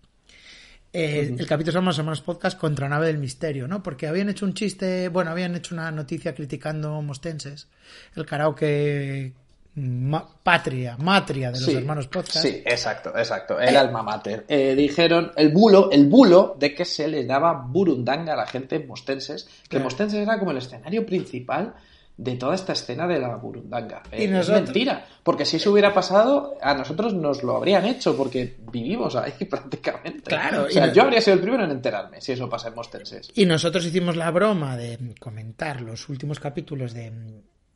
Eh, 0.96 1.36
El 1.40 1.48
capítulo 1.48 1.74
llama 1.80 1.92
Semanas 1.92 2.22
Podcast 2.22 2.56
contra 2.58 2.88
Nave 2.88 3.08
del 3.08 3.18
Misterio, 3.18 3.68
¿no? 3.68 3.82
Porque 3.82 4.06
habían 4.08 4.30
hecho 4.30 4.46
un 4.46 4.54
chiste, 4.54 5.10
bueno, 5.10 5.32
habían 5.32 5.56
hecho 5.56 5.74
una 5.74 5.90
noticia 5.92 6.36
criticando 6.36 7.02
Mostenses, 7.02 7.68
el 8.16 8.28
karaoke 8.28 9.34
ma- 9.76 10.28
patria, 10.44 10.96
matria 11.00 11.48
de 11.52 11.60
los 11.60 11.66
Sí, 11.66 11.74
hermanos 11.78 12.06
Podcast. 12.08 12.46
Sí, 12.46 12.62
exacto, 12.64 13.12
exacto. 13.18 13.60
El 13.60 13.76
alma 13.76 14.04
mater. 14.04 14.46
Eh, 14.48 14.76
dijeron 14.76 15.32
el 15.36 15.50
bulo, 15.50 15.90
el 15.92 16.06
bulo 16.06 16.56
de 16.60 16.76
que 16.76 16.86
se 16.86 17.08
les 17.08 17.28
daba 17.28 17.54
burundanga 17.54 18.34
a 18.34 18.36
la 18.36 18.46
gente 18.46 18.76
en 18.76 18.86
Mostenses, 18.88 19.46
que 19.64 19.70
Claro. 19.70 19.86
Mostenses 19.86 20.20
era 20.20 20.38
como 20.38 20.52
el 20.52 20.58
escenario 20.58 21.04
principal 21.08 21.74
de 22.16 22.36
toda 22.36 22.54
esta 22.56 22.74
escena 22.74 23.08
de 23.08 23.20
la 23.20 23.36
burundanga. 23.38 24.04
Y 24.12 24.24
Eh, 24.26 24.40
Es 24.40 24.50
mentira, 24.50 25.06
porque 25.24 25.46
si 25.46 25.58
eso 25.58 25.72
hubiera 25.72 25.94
pasado, 25.94 26.56
a 26.62 26.74
nosotros 26.76 27.14
nos 27.14 27.42
lo 27.44 27.56
habrían 27.58 27.86
hecho, 27.86 28.16
porque 28.16 28.56
vivimos 28.72 29.16
ahí 29.16 29.34
prácticamente. 29.50 30.22
Claro, 30.30 30.66
o 30.66 30.70
sea, 30.70 30.86
y 30.86 30.88
no- 30.90 30.94
yo 30.94 31.02
habría 31.04 31.22
sido 31.22 31.34
el 31.36 31.42
primero 31.42 31.64
en 31.64 31.72
enterarme 31.72 32.22
si 32.22 32.32
eso 32.34 32.48
pasa 32.50 32.68
en 32.68 32.76
Mostenses. 32.76 33.32
Y 33.34 33.46
nosotros 33.46 33.84
hicimos 33.86 34.16
la 34.16 34.30
broma 34.32 34.78
de 34.78 35.16
comentar 35.20 35.82
los 35.82 36.08
últimos 36.10 36.40
capítulos 36.40 36.94
de, 36.94 37.12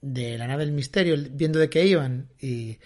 de 0.02 0.38
La 0.38 0.46
nave 0.48 0.66
del 0.66 0.74
misterio, 0.74 1.16
viendo 1.32 1.58
de 1.58 1.70
qué 1.70 1.86
iban 1.88 2.28
y 2.40 2.78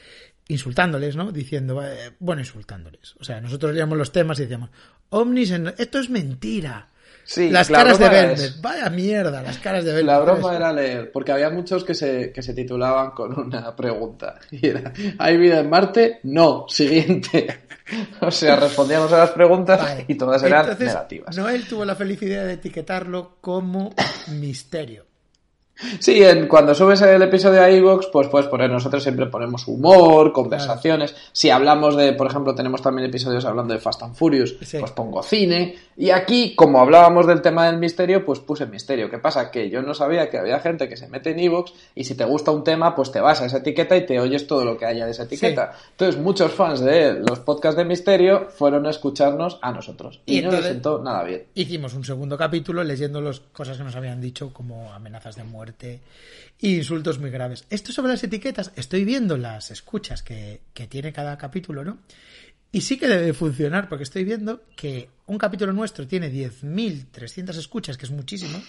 insultándoles, 0.48 1.16
¿no? 1.16 1.32
Diciendo, 1.32 1.82
eh, 1.86 2.12
bueno, 2.20 2.42
insultándoles. 2.42 3.16
O 3.20 3.24
sea, 3.24 3.42
nosotros 3.42 3.74
leíamos 3.74 3.98
los 3.98 4.12
temas 4.12 4.40
y 4.40 4.44
decíamos, 4.44 4.70
Omnis, 5.10 5.52
en- 5.52 5.74
esto 5.78 6.00
es 6.00 6.10
mentira. 6.10 6.91
Sí, 7.24 7.50
las 7.50 7.70
la 7.70 7.78
caras 7.80 8.00
de 8.00 8.10
Velvet, 8.10 8.38
es- 8.40 8.62
vaya 8.62 8.90
mierda, 8.90 9.42
las 9.42 9.58
caras 9.60 9.86
de 9.86 9.92
Velvet. 9.94 10.06
La 10.06 10.20
broma 10.20 10.56
era 10.56 10.74
leer, 10.74 11.12
porque 11.12 11.32
había 11.32 11.50
muchos 11.50 11.84
que 11.84 11.94
se, 11.94 12.32
que 12.32 12.42
se 12.42 12.54
titulaban 12.54 13.12
con 13.12 13.38
una 13.40 13.76
pregunta. 13.76 14.36
Y 14.52 14.68
era, 14.68 14.92
¿hay 15.20 15.38
vida 15.38 15.60
en 15.60 15.70
Marte? 15.70 16.20
No, 16.24 16.66
siguiente. 16.68 17.48
O 18.22 18.32
sea, 18.32 18.56
respondíamos 18.56 19.12
a 19.12 19.18
las 19.18 19.32
preguntas 19.32 19.82
Vale. 19.82 20.06
y 20.08 20.16
todas 20.16 20.42
eran 20.44 20.62
Entonces, 20.62 20.88
negativas. 20.88 21.36
Noel 21.36 21.68
tuvo 21.68 21.84
la 21.84 21.94
felicidad 21.96 22.46
de 22.46 22.54
etiquetarlo 22.54 23.36
como 23.42 23.94
misterio. 24.40 25.06
Sí, 26.00 26.24
en, 26.24 26.48
cuando 26.48 26.74
subes 26.76 27.02
el 27.02 27.22
episodio 27.22 27.62
a 27.62 27.70
iVoox, 27.72 28.08
pues 28.12 28.28
puedes 28.28 28.48
poner, 28.48 28.70
nosotros 28.70 29.02
siempre 29.04 29.26
ponemos 29.28 29.68
humor, 29.68 30.32
conversaciones. 30.32 31.16
Si 31.32 31.50
hablamos 31.50 31.96
de, 31.96 32.14
por 32.14 32.28
ejemplo, 32.28 32.54
tenemos 32.56 32.82
también 32.82 33.08
episodios 33.10 33.46
hablando 33.46 33.74
de 33.74 33.80
Fast 33.80 34.04
and 34.04 34.16
Furious, 34.16 34.56
Sí. 34.62 34.78
pues 34.80 34.92
pongo 34.92 35.24
cine. 35.24 35.76
Y 35.98 36.10
aquí, 36.10 36.56
como 36.56 36.80
hablábamos 36.80 37.28
del 37.28 37.42
tema 37.42 37.68
del 37.68 37.78
misterio, 37.78 38.26
pues 38.26 38.40
puse 38.40 38.66
misterio. 38.66 39.10
¿Qué 39.10 39.20
pasa? 39.20 39.52
Que 39.52 39.70
yo 39.70 39.82
no 39.82 39.94
sabía 39.94 40.30
que 40.30 40.38
había 40.38 40.60
gente 40.60 40.88
que 40.90 40.98
se 40.98 41.08
mete 41.08 41.32
en 41.32 41.40
iVoox 41.40 41.72
y 41.96 42.04
si 42.06 42.16
te 42.16 42.26
gusta 42.26 42.52
un 42.52 42.64
tema, 42.64 42.96
pues 42.96 43.12
te 43.12 43.20
vas 43.20 43.42
a 43.42 43.46
esa 43.46 43.58
etiqueta 43.58 43.96
y 43.98 44.06
te 44.06 44.20
oyes 44.20 44.48
todo 44.48 44.66
lo 44.66 44.78
que 44.78 44.86
haya 44.86 45.06
de 45.06 45.12
esa 45.12 45.24
etiqueta. 45.24 45.74
Entonces, 45.92 46.20
muchos 46.22 46.52
fans 46.54 46.80
de 46.80 47.14
los 47.14 47.40
podcasts 47.40 47.78
de 47.78 47.86
misterio 47.86 48.48
fueron 48.50 48.86
a 48.88 48.90
escucharnos 48.90 49.60
a 49.62 49.72
nosotros. 49.72 50.22
Y, 50.26 50.40
Y 50.40 50.42
no 50.42 50.52
les 50.52 50.66
sentó 50.66 51.00
nada 51.04 51.24
bien. 51.24 51.44
Hicimos 51.54 51.94
un 51.94 52.04
segundo 52.04 52.38
capítulo 52.38 52.84
leyendo 52.84 53.22
las 53.22 53.40
cosas 53.40 53.78
que 53.78 53.84
nos 53.84 53.96
habían 53.96 54.22
dicho 54.22 54.52
como 54.54 54.92
amenazas 54.94 55.36
de 55.36 55.44
muerte 55.44 55.71
insultos 56.60 57.20
muy 57.20 57.30
graves. 57.30 57.66
Esto 57.70 57.92
sobre 57.92 58.12
las 58.14 58.24
etiquetas, 58.24 58.72
estoy 58.76 59.04
viendo 59.06 59.38
las 59.38 59.72
escuchas 59.72 60.22
que, 60.24 60.62
que 60.74 60.88
tiene 60.88 61.12
cada 61.14 61.38
capítulo, 61.38 61.84
¿no? 61.84 62.00
Y 62.72 62.82
sí 62.82 62.98
que 62.98 63.08
debe 63.08 63.34
funcionar, 63.34 63.90
porque 63.90 64.04
estoy 64.04 64.24
viendo 64.24 64.64
que 64.76 65.10
un 65.28 65.38
capítulo 65.38 65.74
nuestro 65.74 66.08
tiene 66.08 66.32
10.300 66.32 67.58
escuchas, 67.58 67.98
que 67.98 68.06
es 68.06 68.12
muchísimo, 68.12 68.62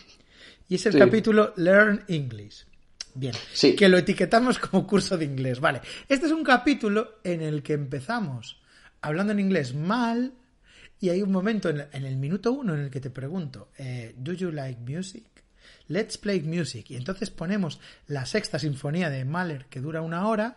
y 0.69 0.75
es 0.75 0.87
el 0.87 0.93
Sí. 0.95 0.99
capítulo 0.99 1.53
Learn 1.57 2.05
English. 2.09 2.65
Bien, 3.15 3.35
Sí. 3.53 3.77
que 3.77 3.89
lo 3.89 3.99
etiquetamos 3.99 4.59
como 4.59 4.87
curso 4.87 5.17
de 5.19 5.25
inglés. 5.27 5.61
Vale, 5.61 5.83
este 6.09 6.27
es 6.27 6.33
un 6.33 6.43
capítulo 6.43 7.19
en 7.23 7.43
el 7.43 7.63
que 7.63 7.75
empezamos 7.75 8.61
hablando 9.03 9.33
en 9.33 9.41
inglés 9.41 9.75
mal 9.75 10.33
y 10.99 11.11
hay 11.11 11.21
un 11.23 11.31
momento 11.31 11.69
en, 11.69 11.85
en 11.93 12.05
el 12.07 12.17
minuto 12.17 12.53
uno 12.53 12.75
en 12.75 12.81
el 12.81 12.91
que 12.91 13.01
te 13.01 13.11
pregunto, 13.11 13.69
eh, 13.79 14.15
¿Do 14.17 14.33
you 14.33 14.51
like 14.51 14.81
music? 14.81 15.25
Let's 15.89 16.19
play 16.19 16.41
music. 16.41 16.91
Y 16.91 16.97
entonces 16.97 17.31
ponemos 17.31 17.81
la 18.07 18.27
sexta 18.27 18.59
sinfonía 18.59 19.11
de 19.11 19.25
Mahler 19.25 19.67
que 19.67 19.81
dura 19.81 20.03
una 20.03 20.29
hora 20.29 20.57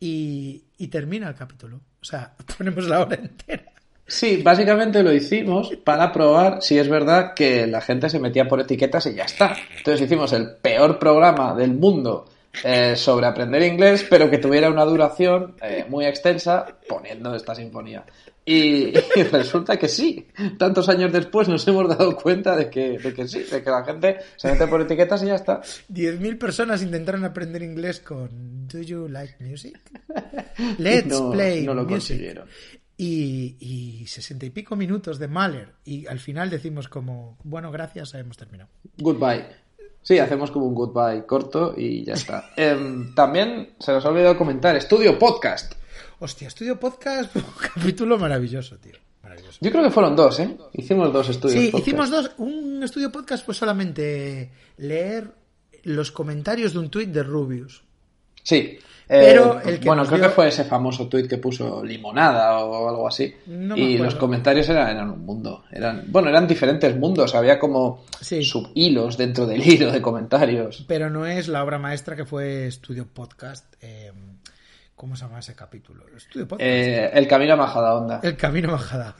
y, 0.00 0.64
termina 0.90 1.28
el 1.28 1.34
capítulo. 1.34 1.80
O 2.00 2.04
sea, 2.04 2.34
ponemos 2.58 2.84
la 2.86 3.00
hora 3.00 3.16
entera. 3.16 3.72
Sí, 4.06 4.42
básicamente 4.42 5.02
lo 5.02 5.12
hicimos 5.12 5.70
para 5.84 6.12
probar 6.12 6.60
si 6.60 6.76
es 6.78 6.88
verdad 6.88 7.34
que 7.34 7.66
la 7.66 7.80
gente 7.80 8.10
se 8.10 8.18
metía 8.18 8.48
por 8.48 8.60
etiquetas 8.60 9.06
y 9.06 9.14
ya 9.14 9.24
está. 9.24 9.56
Entonces 9.76 10.02
hicimos 10.02 10.32
el 10.32 10.56
peor 10.56 10.98
programa 10.98 11.54
del 11.54 11.72
mundo 11.74 12.26
eh, 12.64 12.94
sobre 12.96 13.26
aprender 13.26 13.62
inglés, 13.62 14.04
pero 14.10 14.28
que 14.28 14.38
tuviera 14.38 14.70
una 14.70 14.84
duración 14.84 15.56
eh, 15.62 15.86
muy 15.88 16.04
extensa 16.04 16.66
poniendo 16.88 17.34
esta 17.34 17.54
sinfonía. 17.54 18.04
Y, 18.44 18.88
y 19.16 19.22
resulta 19.30 19.76
que 19.78 19.88
sí. 19.88 20.26
Tantos 20.58 20.88
años 20.88 21.12
después 21.12 21.48
nos 21.48 21.66
hemos 21.68 21.88
dado 21.88 22.16
cuenta 22.16 22.56
de 22.56 22.68
que, 22.70 22.98
de 22.98 23.14
que 23.14 23.28
sí, 23.28 23.40
de 23.44 23.62
que 23.62 23.70
la 23.70 23.84
gente 23.84 24.16
se 24.36 24.50
mete 24.50 24.66
por 24.66 24.80
etiquetas 24.80 25.22
y 25.22 25.26
ya 25.26 25.36
está. 25.36 25.60
10.000 25.62 26.38
personas 26.38 26.82
intentaron 26.82 27.24
aprender 27.24 27.62
inglés 27.62 28.00
con 28.00 28.66
Do 28.66 28.80
you 28.80 29.08
like 29.08 29.36
music? 29.40 29.78
Let's 30.78 31.06
No- 31.08 31.30
play 31.30 31.64
no 31.64 31.74
lo 31.74 31.82
music. 31.84 31.98
consiguieron. 31.98 32.48
Y, 32.96 33.56
y 33.58 34.06
sesenta 34.06 34.46
y 34.46 34.50
pico 34.50 34.76
minutos 34.76 35.18
de 35.18 35.26
Mahler. 35.28 35.70
Y 35.84 36.06
al 36.06 36.18
final 36.20 36.50
decimos 36.50 36.88
como, 36.88 37.38
bueno, 37.42 37.70
gracias, 37.72 38.14
hemos 38.14 38.36
terminado. 38.36 38.70
Goodbye. 38.98 39.44
Sí, 40.02 40.18
hacemos 40.18 40.50
como 40.50 40.66
un 40.66 40.74
goodbye 40.74 41.24
corto 41.26 41.74
y 41.76 42.04
ya 42.04 42.14
está. 42.14 42.50
Em, 42.56 43.14
también 43.14 43.70
se 43.78 43.92
nos 43.92 44.04
ha 44.04 44.08
olvidado 44.08 44.36
comentar, 44.36 44.74
estudio 44.76 45.16
podcast. 45.18 45.74
Hostia, 46.24 46.46
estudio 46.46 46.78
podcast, 46.78 47.34
un 47.36 47.42
capítulo 47.74 48.16
maravilloso, 48.16 48.76
tío. 48.78 48.92
Maravilloso. 49.24 49.58
Yo 49.60 49.70
creo 49.72 49.82
que 49.82 49.90
fueron 49.90 50.14
dos, 50.14 50.38
¿eh? 50.38 50.56
Hicimos 50.72 51.12
dos 51.12 51.28
estudios. 51.28 51.58
Sí, 51.60 51.66
podcast. 51.70 51.88
hicimos 51.88 52.10
dos. 52.10 52.30
Un 52.38 52.80
estudio 52.84 53.10
podcast 53.10 53.44
fue 53.44 53.54
solamente 53.54 54.52
leer 54.76 55.32
los 55.82 56.12
comentarios 56.12 56.74
de 56.74 56.78
un 56.78 56.90
tuit 56.90 57.08
de 57.10 57.24
Rubius. 57.24 57.82
Sí. 58.40 58.78
Pero 59.08 59.58
Eh, 59.58 59.62
el 59.66 59.80
que 59.80 59.86
bueno, 59.88 60.06
creo 60.06 60.18
dio- 60.18 60.28
que 60.28 60.34
fue 60.34 60.46
ese 60.48 60.62
famoso 60.64 61.08
tuit 61.08 61.26
que 61.28 61.38
puso 61.38 61.84
limonada 61.84 62.60
o 62.60 62.88
algo 62.88 63.08
así. 63.08 63.34
No 63.46 63.76
y 63.76 63.98
los 63.98 64.14
comentarios 64.14 64.68
eran, 64.68 64.90
eran 64.90 65.10
un 65.10 65.26
mundo. 65.26 65.64
Eran, 65.72 66.04
bueno, 66.06 66.28
eran 66.28 66.46
diferentes 66.46 66.96
mundos. 66.96 67.34
Había 67.34 67.58
como 67.58 68.04
Sí. 68.20 68.44
subhilos 68.44 69.16
dentro 69.18 69.44
del 69.46 69.60
hilo 69.66 69.90
de 69.90 70.00
comentarios. 70.00 70.84
Pero 70.86 71.10
no 71.10 71.26
es 71.26 71.48
la 71.48 71.64
obra 71.64 71.78
maestra 71.80 72.14
que 72.14 72.24
fue 72.24 72.68
Estudio 72.68 73.06
Podcast. 73.12 73.66
eh, 73.80 74.12
¿Cómo 74.96 75.16
se 75.16 75.24
llama 75.24 75.40
ese 75.40 75.54
capítulo? 75.54 76.04
Estudio 76.16 76.46
Podcast. 76.46 76.68
Eh, 76.68 77.10
el 77.14 77.26
camino 77.26 77.54
a 77.54 77.56
Majadahonda. 77.56 78.20
El 78.22 78.36
camino 78.36 78.72
bajada. 78.72 79.16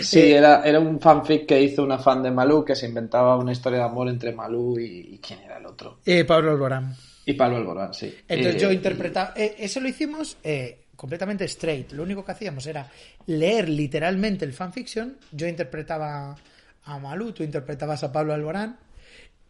Sí, 0.00 0.20
eh, 0.20 0.36
era, 0.36 0.62
era 0.64 0.80
un 0.80 1.00
fanfic 1.00 1.46
que 1.46 1.60
hizo 1.60 1.82
una 1.82 1.98
fan 1.98 2.22
de 2.22 2.30
Malú 2.30 2.64
que 2.64 2.74
se 2.74 2.86
inventaba 2.86 3.36
una 3.36 3.52
historia 3.52 3.80
de 3.80 3.84
amor 3.84 4.08
entre 4.08 4.32
Malú 4.32 4.78
y, 4.78 5.14
y 5.14 5.18
quién 5.18 5.40
era 5.40 5.58
el 5.58 5.66
otro. 5.66 6.00
Eh, 6.04 6.24
Pablo 6.24 6.52
Alborán. 6.52 6.94
Y 7.24 7.34
Pablo 7.34 7.56
Alborán, 7.58 7.92
sí. 7.92 8.14
Entonces 8.28 8.56
Eh, 8.62 8.64
yo 8.64 8.72
interpretaba. 8.72 9.32
eh, 9.36 9.56
eso 9.58 9.80
lo 9.80 9.88
hicimos 9.88 10.36
eh, 10.42 10.86
completamente 10.96 11.44
straight. 11.44 11.92
Lo 11.92 12.02
único 12.04 12.24
que 12.24 12.32
hacíamos 12.32 12.66
era 12.66 12.88
leer 13.26 13.68
literalmente 13.68 14.44
el 14.44 14.52
fanfiction. 14.52 15.18
Yo 15.32 15.46
interpretaba 15.46 16.36
a 16.84 16.98
Malú, 16.98 17.32
tú 17.32 17.42
interpretabas 17.42 18.02
a 18.04 18.12
Pablo 18.12 18.32
Alborán. 18.34 18.78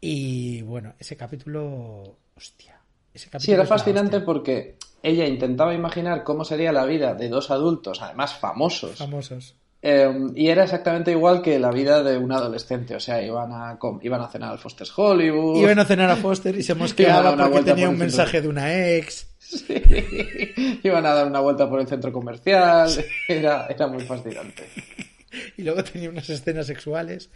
Y 0.00 0.62
bueno, 0.62 0.94
ese 0.98 1.16
capítulo. 1.16 2.16
Hostia. 2.36 2.80
Ese 3.12 3.26
capítulo 3.30 3.44
Sí, 3.44 3.52
era 3.52 3.66
fascinante 3.66 4.20
porque 4.20 4.76
ella 5.06 5.26
intentaba 5.26 5.72
imaginar 5.72 6.24
cómo 6.24 6.44
sería 6.44 6.72
la 6.72 6.84
vida 6.84 7.14
de 7.14 7.28
dos 7.28 7.52
adultos, 7.52 8.02
además 8.02 8.34
famosos. 8.34 8.98
Famosos. 8.98 9.54
Eh, 9.80 10.12
y 10.34 10.48
era 10.48 10.64
exactamente 10.64 11.12
igual 11.12 11.42
que 11.42 11.60
la 11.60 11.70
vida 11.70 12.02
de 12.02 12.18
un 12.18 12.32
adolescente. 12.32 12.96
O 12.96 12.98
sea, 12.98 13.22
iban 13.22 13.52
a, 13.52 13.78
iban 14.02 14.20
a 14.20 14.28
cenar 14.28 14.50
al 14.50 14.58
Foster's 14.58 14.92
Hollywood. 14.96 15.60
Iban 15.60 15.78
a 15.78 15.84
cenar 15.84 16.10
a 16.10 16.16
Foster 16.16 16.56
y 16.56 16.64
se 16.64 16.74
mosqueaba 16.74 17.36
porque 17.36 17.62
tenía 17.62 17.86
por 17.86 17.94
un 17.94 18.00
mensaje 18.00 18.42
de 18.42 18.48
una 18.48 18.96
ex. 18.96 19.28
Sí. 19.38 19.74
Iban 20.82 21.06
a 21.06 21.14
dar 21.14 21.28
una 21.28 21.38
vuelta 21.38 21.70
por 21.70 21.78
el 21.78 21.86
centro 21.86 22.12
comercial. 22.12 22.90
Era, 23.28 23.66
era 23.68 23.86
muy 23.86 24.02
fascinante. 24.02 24.64
Y 25.56 25.62
luego 25.62 25.84
tenía 25.84 26.10
unas 26.10 26.28
escenas 26.30 26.66
sexuales 26.66 27.30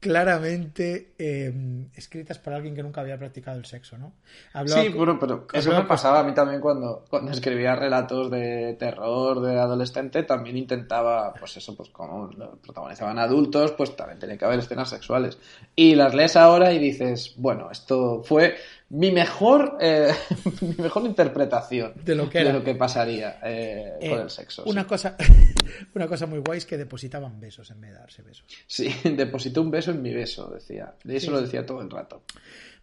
claramente 0.00 1.14
eh, 1.18 1.52
escritas 1.94 2.38
por 2.38 2.52
alguien 2.52 2.74
que 2.74 2.82
nunca 2.82 3.00
había 3.00 3.18
practicado 3.18 3.58
el 3.58 3.64
sexo, 3.64 3.96
¿no? 3.96 4.12
Hablaba 4.52 4.82
Sí, 4.82 4.88
bueno, 4.90 5.18
pero 5.18 5.46
eso 5.52 5.70
me 5.72 5.82
pasaba 5.82 6.20
a 6.20 6.22
mí 6.22 6.34
también 6.34 6.60
cuando, 6.60 7.04
cuando 7.08 7.32
escribía 7.32 7.74
relatos 7.74 8.30
de 8.30 8.76
terror 8.78 9.40
de 9.40 9.58
adolescente, 9.58 10.22
también 10.22 10.56
intentaba, 10.56 11.32
pues 11.34 11.56
eso, 11.56 11.74
pues 11.74 11.88
como 11.88 12.30
protagonizaban 12.62 13.18
adultos, 13.18 13.72
pues 13.72 13.96
también 13.96 14.18
tenía 14.18 14.36
que 14.36 14.44
haber 14.44 14.58
escenas 14.58 14.90
sexuales. 14.90 15.38
Y 15.74 15.94
las 15.94 16.14
lees 16.14 16.36
ahora 16.36 16.72
y 16.72 16.78
dices, 16.78 17.34
bueno, 17.36 17.70
esto 17.70 18.22
fue 18.22 18.56
mi 18.88 19.10
mejor, 19.10 19.78
eh, 19.80 20.12
mi 20.60 20.74
mejor 20.82 21.04
interpretación 21.04 21.92
De 22.04 22.14
lo 22.14 22.30
que 22.30 22.38
era. 22.40 22.62
pasaría 22.78 23.38
eh, 23.42 23.98
Eh, 24.00 24.10
con 24.10 24.20
el 24.20 24.30
sexo. 24.30 24.62
Una 24.64 24.82
sí. 24.82 24.88
cosa, 24.88 25.16
una 25.94 26.06
cosa 26.06 26.26
muy 26.26 26.38
guay 26.38 26.58
es 26.58 26.66
que 26.66 26.76
depositaban 26.76 27.40
besos 27.40 27.70
en 27.70 27.80
vez 27.80 27.90
de 27.92 27.98
darse 27.98 28.22
besos. 28.22 28.44
Sí, 28.66 28.88
deposité 29.16 29.60
un 29.60 29.70
beso 29.70 29.90
en 29.90 30.02
mi 30.02 30.14
beso, 30.14 30.48
decía. 30.50 30.94
Y 31.04 31.16
eso 31.16 31.26
Sí, 31.26 31.32
lo 31.32 31.38
sí. 31.38 31.44
decía 31.46 31.66
todo 31.66 31.80
el 31.82 31.90
rato. 31.90 32.22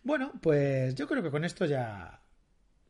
Bueno, 0.04 0.34
pues 0.42 0.94
yo 0.96 1.08
creo 1.08 1.24
que 1.24 1.32
con 1.32 1.46
esto 1.46 1.66
ya. 1.66 2.20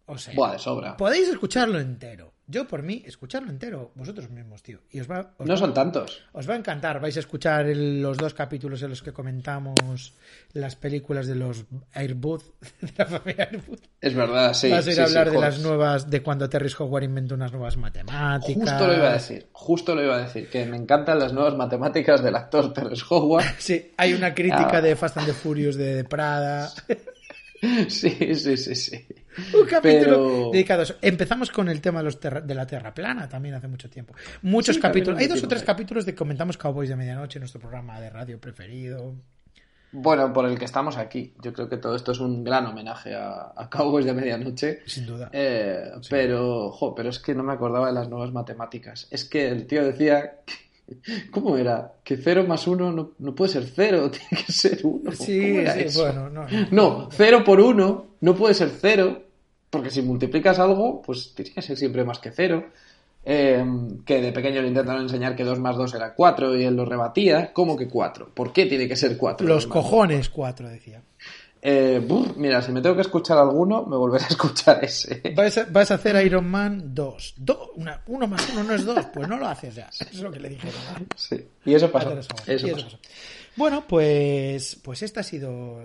O 0.06 0.18
sea, 0.18 0.34
Buah, 0.36 0.54
de 0.54 0.60
sobra. 0.60 0.98
podéis 0.98 1.30
escucharlo 1.30 1.80
entero. 1.80 2.32
Yo, 2.46 2.68
por 2.68 2.84
mí, 2.84 3.02
escucharlo 3.06 3.50
entero 3.50 3.94
vosotros 3.96 4.30
mismos, 4.30 4.62
tío. 4.62 4.80
Y 4.92 5.00
os 5.00 5.10
va, 5.10 5.34
os 5.38 5.48
No 5.48 5.54
va- 5.54 5.58
son 5.58 5.74
tantos. 5.74 6.24
Os 6.34 6.48
va 6.48 6.56
a 6.56 6.58
encantar. 6.58 7.00
Vais 7.00 7.16
a 7.16 7.22
escuchar 7.22 7.68
el- 7.68 8.02
los 8.02 8.18
dos 8.18 8.34
capítulos 8.34 8.84
en 8.84 8.90
los 8.90 9.02
que 9.02 9.14
comentamos 9.14 10.14
las 10.52 10.76
películas 10.76 11.26
de 11.26 11.36
los 11.36 11.64
Airbud, 11.94 12.42
de 12.82 12.92
la 12.98 13.06
familia 13.06 13.48
Airbud. 13.50 13.80
Es 14.02 14.14
verdad, 14.14 14.54
sí. 14.54 14.70
Vas 14.70 14.86
a 14.86 14.90
ir 14.90 14.96
sí, 14.96 15.02
a 15.02 15.08
sí, 15.08 15.12
hablar 15.18 15.32
de 15.32 15.40
las 15.40 15.60
nuevas, 15.60 16.10
de 16.10 16.22
cuando 16.22 16.50
Terry 16.50 16.70
Howard 16.78 17.04
inventó 17.04 17.36
unas 17.36 17.54
nuevas 17.54 17.78
matemáticas. 17.78 18.56
Justo 18.56 18.88
lo 18.88 18.94
iba 18.94 19.10
a 19.10 19.14
decir, 19.14 19.48
justo 19.54 19.96
lo 19.96 20.04
iba 20.04 20.16
a 20.18 20.22
decir, 20.24 20.50
que 20.50 20.66
me 20.66 20.76
encantan 20.76 21.20
las 21.20 21.32
nuevas 21.32 21.56
matemáticas 21.56 22.22
del 22.22 22.36
actor 22.36 22.74
Terrence 22.74 23.06
Howard. 23.10 23.46
Sí, 23.58 23.94
hay 23.96 24.14
una 24.14 24.34
crítica 24.36 24.70
Ah. 24.80 24.82
de 24.82 24.98
Fast 24.98 25.16
and 25.18 25.28
the 25.28 25.34
Furious 25.34 25.78
de, 25.78 25.96
de 25.96 26.04
Prada. 26.04 26.70
Sí, 27.88 28.10
sí, 28.36 28.58
sí, 28.58 28.76
sí. 28.76 29.08
Un 29.54 29.66
capítulo 29.68 29.82
Pero- 30.28 30.50
dedicado 30.52 30.82
a 30.82 30.84
eso. 30.84 30.96
Empezamos 31.02 31.52
con 31.52 31.70
el 31.70 31.82
tema 31.82 32.00
de, 32.00 32.06
los 32.06 32.20
terra- 32.20 32.42
de 32.42 32.56
la 32.56 32.66
Tierra 32.68 32.94
plana 32.94 33.28
también 33.30 33.56
hace 33.56 33.68
mucho 33.68 33.90
tiempo. 33.90 34.14
Muchos 34.42 34.76
Sí, 34.76 34.82
capítulos. 34.82 35.20
Hay 35.20 35.28
dos 35.28 35.44
o 35.44 35.48
tres 35.48 35.62
ahí. 35.62 35.66
capítulos 35.68 36.06
de 36.06 36.12
que 36.14 36.18
comentamos 36.18 36.58
Cowboys 36.58 36.90
de 36.90 36.96
Medianoche, 36.96 37.40
nuestro 37.40 37.60
programa 37.62 38.00
de 38.00 38.10
radio 38.10 38.40
preferido. 38.40 39.16
Bueno, 39.96 40.34
por 40.34 40.46
el 40.48 40.58
que 40.58 40.66
estamos 40.66 40.98
aquí. 40.98 41.36
Yo 41.44 41.54
creo 41.54 41.70
que 41.70 41.78
todo 41.78 41.96
esto 41.96 42.14
es 42.14 42.20
un 42.20 42.44
gran 42.44 42.66
homenaje 42.66 43.14
a, 43.14 43.54
a 43.56 43.70
Cowboys 43.70 44.06
de 44.06 44.14
Medianoche. 44.14 44.80
Sin 44.88 45.06
duda. 45.06 45.30
Eh, 45.32 45.92
pero, 46.10 46.72
jo, 46.72 46.96
pero 46.96 47.10
es 47.10 47.20
que 47.20 47.36
no 47.36 47.44
me 47.44 47.54
acordaba 47.54 47.88
de 47.88 47.94
las 47.94 48.10
nuevas 48.10 48.32
matemáticas. 48.32 49.08
Es 49.12 49.24
que 49.26 49.48
el 49.50 49.68
tío 49.68 49.84
decía, 49.86 50.38
que- 50.48 50.54
¿cómo 51.32 51.58
era? 51.58 51.94
Que 52.04 52.18
cero 52.18 52.46
más 52.48 52.68
uno 52.68 52.92
no, 52.92 53.12
no 53.20 53.36
puede 53.36 53.54
ser 53.54 53.66
cero, 53.66 54.12
tiene 54.30 54.44
que 54.46 54.52
ser 54.52 54.80
uno. 54.84 55.12
Sí, 55.12 55.40
¿Cómo 55.40 55.60
era 55.60 55.90
sí, 55.90 56.00
bueno, 56.00 56.30
no, 56.30 56.48
no. 56.48 56.68
No, 56.72 57.10
cero 57.12 57.44
por 57.46 57.60
uno 57.60 58.08
no 58.22 58.36
puede 58.36 58.54
ser 58.54 58.70
cero, 58.70 59.22
porque 59.70 59.90
si 59.90 60.02
multiplicas 60.02 60.60
algo, 60.60 61.02
pues 61.02 61.34
tiene 61.36 61.52
que 61.52 61.62
ser 61.62 61.78
siempre 61.78 62.04
más 62.04 62.20
que 62.20 62.32
cero. 62.32 62.66
Eh, 63.26 63.64
que 64.06 64.22
de 64.22 64.34
pequeño 64.34 64.62
le 64.62 64.68
intentaron 64.68 65.04
enseñar 65.04 65.34
que 65.34 65.46
2 65.46 65.58
más 65.58 65.78
2 65.78 65.94
era 65.94 66.14
4 66.14 66.58
y 66.58 66.66
él 66.66 66.76
lo 66.76 66.84
rebatía. 66.84 67.54
¿Cómo 67.54 67.78
que 67.78 67.88
4? 67.88 68.32
¿Por 68.34 68.52
qué 68.52 68.66
tiene 68.66 68.86
que 68.88 68.98
ser 68.98 69.16
4? 69.18 69.48
Los 69.48 69.66
cojones 69.66 70.30
cuatro, 70.30 70.68
decía. 70.68 71.02
Eh, 71.66 72.02
buf, 72.06 72.36
mira, 72.36 72.62
si 72.62 72.74
me 72.74 72.82
tengo 72.82 72.94
que 72.96 73.04
escuchar 73.04 73.38
alguno, 73.38 73.86
me 73.86 73.96
volveré 73.96 74.26
a 74.26 74.28
escuchar 74.28 74.84
ese. 74.84 75.22
Vas 75.34 75.58
a, 75.58 75.66
vas 75.66 75.92
a 75.92 75.94
hacer 75.96 76.26
Iron 76.26 76.46
Man 76.46 76.94
2. 76.94 77.36
Do- 77.38 77.72
una- 77.76 78.02
uno 78.08 78.28
más 78.28 78.50
uno 78.52 78.64
no 78.66 78.74
es 78.76 78.84
dos, 78.84 79.06
pues 79.14 79.30
no 79.30 79.38
lo 79.38 79.48
haces 79.48 79.76
ya. 79.76 79.88
Eso 79.88 80.04
es 80.12 80.20
lo 80.20 80.30
que 80.30 80.42
le 80.42 80.50
dije. 80.50 80.68
Sí. 81.16 81.48
Y 81.64 81.74
eso 81.74 81.90
pasó. 81.90 82.18
Eso. 82.48 82.68
Bueno, 83.56 83.86
pues, 83.88 84.78
pues 84.84 85.04
este 85.04 85.22
ha 85.22 85.24
sido. 85.24 85.80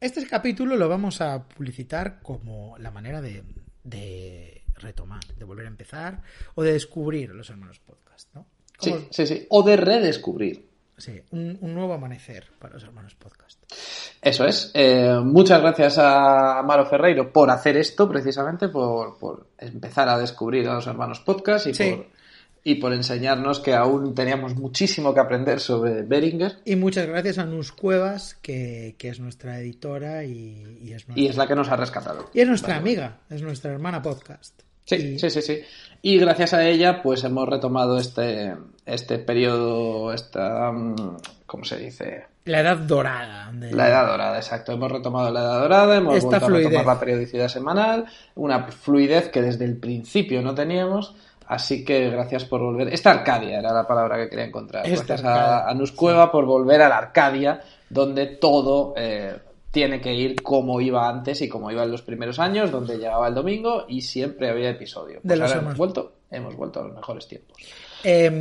Este 0.00 0.24
capítulo 0.28 0.76
lo 0.76 0.88
vamos 0.88 1.20
a 1.20 1.42
publicitar 1.48 2.20
como 2.22 2.76
la 2.78 2.92
manera 2.92 3.20
de, 3.20 3.42
de 3.82 4.62
retomar, 4.76 5.24
de 5.36 5.44
volver 5.44 5.64
a 5.64 5.70
empezar 5.70 6.22
o 6.54 6.62
de 6.62 6.72
descubrir 6.74 7.30
los 7.30 7.50
hermanos 7.50 7.80
podcast, 7.80 8.32
¿no? 8.34 8.46
Sí, 8.78 8.94
sí, 9.10 9.26
sí. 9.26 9.46
O 9.50 9.62
de 9.64 9.76
redescubrir. 9.76 10.68
sí, 10.98 11.20
un, 11.32 11.58
un 11.62 11.74
nuevo 11.74 11.94
amanecer 11.94 12.46
para 12.60 12.74
los 12.74 12.84
hermanos 12.84 13.14
podcast. 13.16 13.58
Eso 14.26 14.44
es. 14.44 14.72
Eh, 14.74 15.20
muchas 15.22 15.60
gracias 15.60 15.98
a 15.98 16.58
Amaro 16.58 16.84
Ferreiro 16.86 17.32
por 17.32 17.48
hacer 17.48 17.76
esto, 17.76 18.08
precisamente, 18.08 18.68
por, 18.68 19.16
por 19.18 19.46
empezar 19.56 20.08
a 20.08 20.18
descubrir 20.18 20.68
a 20.68 20.74
los 20.74 20.86
hermanos 20.88 21.20
podcast 21.20 21.68
y, 21.68 21.74
Sí. 21.74 21.90
por, 21.92 22.06
y 22.64 22.74
por 22.74 22.92
enseñarnos 22.92 23.60
que 23.60 23.72
aún 23.74 24.16
teníamos 24.16 24.56
muchísimo 24.56 25.14
que 25.14 25.20
aprender 25.20 25.60
sobre 25.60 26.02
Beringer. 26.02 26.56
Y 26.64 26.74
muchas 26.74 27.06
gracias 27.06 27.38
a 27.38 27.44
Nus 27.44 27.70
Cuevas, 27.70 28.34
que, 28.42 28.96
que 28.98 29.10
es 29.10 29.20
nuestra 29.20 29.60
editora 29.60 30.24
y, 30.24 30.80
y 30.82 30.92
es 30.92 31.06
nuestra, 31.06 31.14
Y 31.22 31.28
es 31.28 31.36
la 31.36 31.46
que 31.46 31.54
nos 31.54 31.68
ha 31.70 31.76
rescatado. 31.76 32.28
y 32.34 32.40
es 32.40 32.48
nuestra 32.48 32.74
amiga, 32.76 33.18
es 33.30 33.42
nuestra 33.42 33.70
hermana 33.70 34.02
podcast. 34.02 34.60
Sí, 34.86 34.94
Y- 34.94 35.18
sí, 35.18 35.28
sí, 35.28 35.42
sí. 35.42 35.60
Y 36.02 36.18
gracias 36.18 36.54
a 36.54 36.64
ella, 36.66 37.02
pues 37.02 37.22
hemos 37.24 37.46
retomado 37.48 37.98
este, 37.98 38.54
este 38.86 39.18
periodo, 39.18 40.12
esta, 40.14 40.70
mm, 40.72 41.16
¿cómo 41.46 41.64
se 41.64 41.76
dice? 41.76 42.26
La 42.44 42.60
edad 42.60 42.76
dorada. 42.76 43.50
de- 43.52 43.72
La 43.72 43.88
edad 43.88 44.06
dorada, 44.06 44.36
exacto. 44.36 44.70
Hemos 44.72 44.90
retomado 44.92 45.30
la 45.32 45.40
edad 45.40 45.60
dorada, 45.60 45.96
hemos 45.96 46.14
Esta 46.16 46.28
vuelto 46.38 46.46
fluidez. 46.46 46.66
a 46.66 46.70
retomar 46.70 46.94
la 46.94 47.00
periodicidad 47.00 47.48
semanal, 47.48 48.06
una 48.36 48.64
fluidez 48.68 49.28
que 49.30 49.42
desde 49.42 49.64
el 49.64 49.76
principio 49.78 50.40
no 50.42 50.54
teníamos. 50.54 51.14
Así 51.48 51.84
que 51.84 52.10
gracias 52.10 52.44
por 52.44 52.60
volver. 52.60 52.88
Esta 52.92 53.10
Arcadia 53.12 53.58
era 53.60 53.72
la 53.72 53.86
palabra 53.86 54.16
que 54.16 54.28
quería 54.28 54.44
encontrar. 54.46 54.84
Esta 54.86 55.14
gracias 55.16 55.24
a, 55.24 55.68
a 55.68 55.74
Nus 55.74 55.92
Cueva 55.92 56.30
por 56.32 56.44
volver 56.44 56.82
a 56.82 56.88
la 56.88 56.98
Arcadia, 56.98 57.60
donde 57.88 58.26
todo 58.26 58.94
eh, 58.96 59.36
tiene 59.76 60.00
que 60.00 60.14
ir 60.14 60.42
como 60.42 60.80
iba 60.80 61.06
antes 61.06 61.42
y 61.42 61.50
como 61.50 61.70
iba 61.70 61.84
en 61.84 61.90
los 61.90 62.00
primeros 62.00 62.38
años, 62.38 62.70
donde 62.70 62.96
llegaba 62.96 63.28
el 63.28 63.34
domingo 63.34 63.84
y 63.86 64.00
siempre 64.00 64.48
había 64.48 64.70
episodio. 64.70 65.20
Pues 65.20 65.24
De 65.24 65.36
los 65.36 65.50
ahora 65.50 65.60
hemos 65.60 65.76
vuelto, 65.76 66.12
hemos 66.30 66.56
vuelto 66.56 66.80
a 66.80 66.84
los 66.84 66.94
mejores 66.94 67.28
tiempos. 67.28 67.58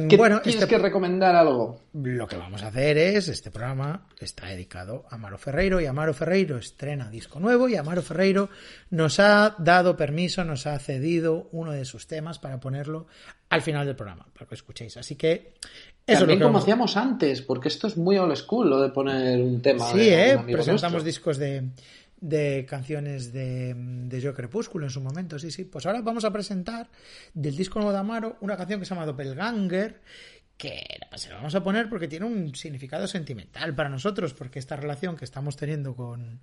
¿Qué- 0.08 0.18
bueno, 0.18 0.42
¿Tienes 0.42 0.62
este- 0.62 0.76
que 0.76 0.82
recomendar 0.82 1.36
algo? 1.36 1.82
Lo 1.94 2.28
que 2.28 2.38
vamos 2.38 2.62
a 2.64 2.68
hacer 2.68 2.98
es, 2.98 3.28
este 3.30 3.50
programa 3.52 4.08
está 4.20 4.48
dedicado 4.48 5.06
a 5.10 5.16
Amaro 5.16 5.38
Ferreiro 5.38 5.82
y 5.82 5.86
Amaro 5.86 6.14
Ferreiro 6.14 6.58
estrena 6.58 7.10
disco 7.10 7.40
nuevo 7.40 7.68
y 7.68 7.76
Amaro 7.76 8.02
Ferreiro 8.02 8.50
nos 8.92 9.20
ha 9.20 9.56
dado 9.58 9.98
permiso, 9.98 10.44
nos 10.44 10.68
ha 10.68 10.78
cedido 10.80 11.50
uno 11.52 11.72
de 11.72 11.86
sus 11.86 12.06
temas 12.08 12.38
para 12.38 12.60
ponerlo 12.60 13.08
al 13.50 13.62
final 13.62 13.86
del 13.86 13.96
programa, 13.96 14.28
para 14.34 14.46
que 14.48 14.56
escuchéis. 14.56 14.98
Así 14.98 15.16
que 15.16 15.54
eso 16.08 16.20
También 16.20 16.20
es 16.20 16.22
lo 16.22 16.28
que 16.28 16.44
como 16.44 16.58
hacíamos 16.60 16.98
antes, 16.98 17.42
porque 17.42 17.68
esto 17.70 17.88
es 17.88 17.98
muy 17.98 18.18
old 18.18 18.36
school, 18.36 18.70
lo 18.70 18.82
de 18.82 18.90
poner 18.90 19.40
un 19.42 19.62
tema. 19.62 19.86
Sí, 19.92 19.98
de 20.00 20.32
eh, 20.32 20.38
presentamos 20.38 20.82
nuestro. 20.82 21.04
discos 21.04 21.38
de, 21.38 21.64
de 22.26 22.66
canciones 22.68 23.32
de, 23.32 23.76
de 23.76 24.20
Yo 24.20 24.34
Crepúsculo 24.34 24.88
en 24.88 24.90
su 24.90 25.00
momento, 25.00 25.38
sí, 25.38 25.52
sí. 25.52 25.64
Pues 25.64 25.86
ahora 25.86 26.02
vamos 26.02 26.26
a 26.26 26.34
presentar 26.34 26.90
del 27.36 27.56
disco 27.56 27.80
de 27.92 27.98
Amaro 27.98 28.38
una 28.42 28.58
canción 28.58 28.80
que 28.80 28.86
se 28.88 28.96
llama 28.96 29.06
Doppelganger, 29.06 30.02
que 30.58 30.84
se 31.16 31.30
la 31.30 31.36
vamos 31.36 31.54
a 31.54 31.64
poner 31.64 31.88
porque 31.88 32.08
tiene 32.08 32.26
un 32.26 32.56
significado 32.56 33.08
sentimental 33.08 33.76
para 33.76 33.90
nosotros, 33.90 34.34
porque 34.34 34.58
esta 34.58 34.76
relación 34.76 35.18
que 35.18 35.26
estamos 35.26 35.56
teniendo 35.56 35.96
con, 35.96 36.40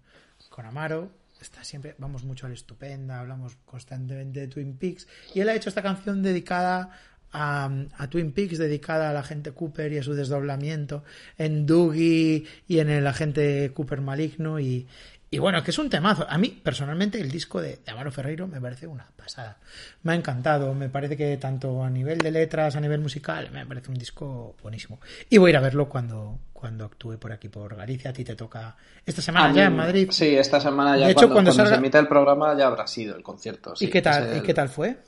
con 0.50 0.66
Amaro 0.66 1.10
está 1.40 1.64
siempre, 1.64 1.96
vamos 1.98 2.22
mucho 2.22 2.46
al 2.46 2.52
estupenda, 2.52 3.18
hablamos 3.18 3.56
constantemente 3.64 4.38
de 4.38 4.46
Twin 4.46 4.76
Peaks, 4.76 5.08
y 5.34 5.40
él 5.40 5.48
ha 5.48 5.56
hecho 5.56 5.68
esta 5.68 5.82
canción 5.82 6.22
dedicada 6.22 6.90
a, 7.32 7.68
a, 7.98 8.08
Twin 8.08 8.30
Peaks, 8.30 8.58
dedicada 8.58 9.10
al 9.10 9.16
agente 9.16 9.50
Cooper 9.50 9.92
y 9.92 9.98
a 9.98 10.04
su 10.04 10.14
desdoblamiento 10.14 11.02
en 11.38 11.66
Doogie 11.66 12.44
y 12.68 12.78
en 12.78 12.88
el 12.88 13.04
agente 13.08 13.72
Cooper 13.74 14.00
maligno, 14.00 14.60
y, 14.60 14.86
y 15.32 15.38
bueno, 15.38 15.62
que 15.64 15.70
es 15.72 15.78
un 15.78 15.88
temazo. 15.90 16.26
A 16.28 16.36
mí, 16.38 16.50
personalmente, 16.62 17.18
el 17.20 17.30
disco 17.30 17.60
de, 17.60 17.78
de, 17.84 17.90
Amaro 17.90 18.12
Ferreiro 18.12 18.46
me 18.46 18.60
parece 18.60 18.86
una 18.86 19.06
pasada. 19.16 19.56
Me 20.02 20.12
ha 20.12 20.14
encantado. 20.14 20.74
Me 20.74 20.88
parece 20.90 21.16
que 21.16 21.36
tanto 21.38 21.82
a 21.82 21.88
nivel 21.90 22.18
de 22.18 22.30
letras, 22.30 22.76
a 22.76 22.80
nivel 22.80 23.00
musical, 23.00 23.50
me 23.50 23.64
parece 23.66 23.90
un 23.90 23.96
disco 23.96 24.54
buenísimo. 24.62 25.00
Y 25.30 25.38
voy 25.38 25.48
a 25.48 25.50
ir 25.52 25.56
a 25.56 25.60
verlo 25.60 25.88
cuando, 25.88 26.38
cuando 26.52 26.84
actúe 26.84 27.18
por 27.18 27.32
aquí, 27.32 27.48
por 27.48 27.74
Galicia. 27.74 28.10
A 28.10 28.12
ti 28.12 28.24
te 28.24 28.36
toca 28.36 28.76
esta 29.06 29.22
semana 29.22 29.46
A 29.46 29.52
ya 29.52 29.62
mí- 29.62 29.66
en 29.68 29.76
Madrid. 29.76 30.08
Sí, 30.12 30.36
esta 30.36 30.60
semana 30.60 30.96
ya 30.98 31.06
De 31.06 31.12
hecho, 31.12 31.20
cuando, 31.20 31.34
cuando 31.36 31.50
cuando 31.50 31.64
salga- 31.64 31.74
se 31.76 31.78
emita 31.80 31.98
el 31.98 32.08
programa 32.08 32.54
ya 32.56 32.66
habrá 32.66 32.86
sido 32.86 33.16
el 33.16 33.22
concierto. 33.22 33.74
sí, 33.74 33.86
¿Y 33.86 33.88
qué 33.88 34.02
tal? 34.02 34.24
es 34.24 34.30
el- 34.32 34.36
¿Y 34.38 34.42
qué 34.42 34.52
tal 34.54 34.68
fue? 34.68 34.98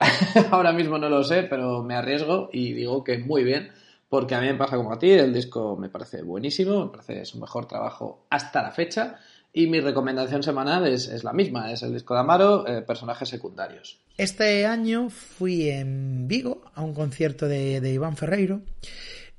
Ahora 0.50 0.72
mismo 0.72 0.98
no 0.98 1.08
lo 1.08 1.22
sé, 1.22 1.44
pero 1.44 1.82
me 1.82 1.94
arriesgo 1.94 2.50
y 2.52 2.72
digo 2.72 3.04
que 3.04 3.18
muy 3.18 3.44
bien, 3.44 3.70
porque 4.08 4.34
a 4.34 4.40
mí 4.40 4.46
me 4.48 4.54
pasa 4.54 4.76
como 4.76 4.92
a 4.92 4.98
ti, 4.98 5.10
el 5.12 5.32
disco 5.32 5.76
me 5.76 5.88
parece 5.88 6.22
buenísimo, 6.22 6.86
me 6.86 6.90
parece 6.90 7.24
su 7.24 7.38
mejor 7.38 7.66
trabajo 7.66 8.26
hasta 8.30 8.62
la 8.62 8.72
fecha, 8.72 9.18
y 9.52 9.66
mi 9.66 9.80
recomendación 9.80 10.42
semanal 10.42 10.86
es, 10.86 11.08
es 11.08 11.24
la 11.24 11.32
misma, 11.32 11.72
es 11.72 11.82
el 11.82 11.92
disco 11.92 12.14
de 12.14 12.20
Amaro, 12.20 12.66
eh, 12.66 12.82
personajes 12.82 13.28
secundarios. 13.28 14.00
Este 14.16 14.66
año 14.66 15.10
fui 15.10 15.68
en 15.68 16.26
Vigo 16.28 16.62
a 16.74 16.82
un 16.82 16.94
concierto 16.94 17.48
de, 17.48 17.80
de 17.80 17.92
Iván 17.92 18.16
Ferreiro, 18.16 18.62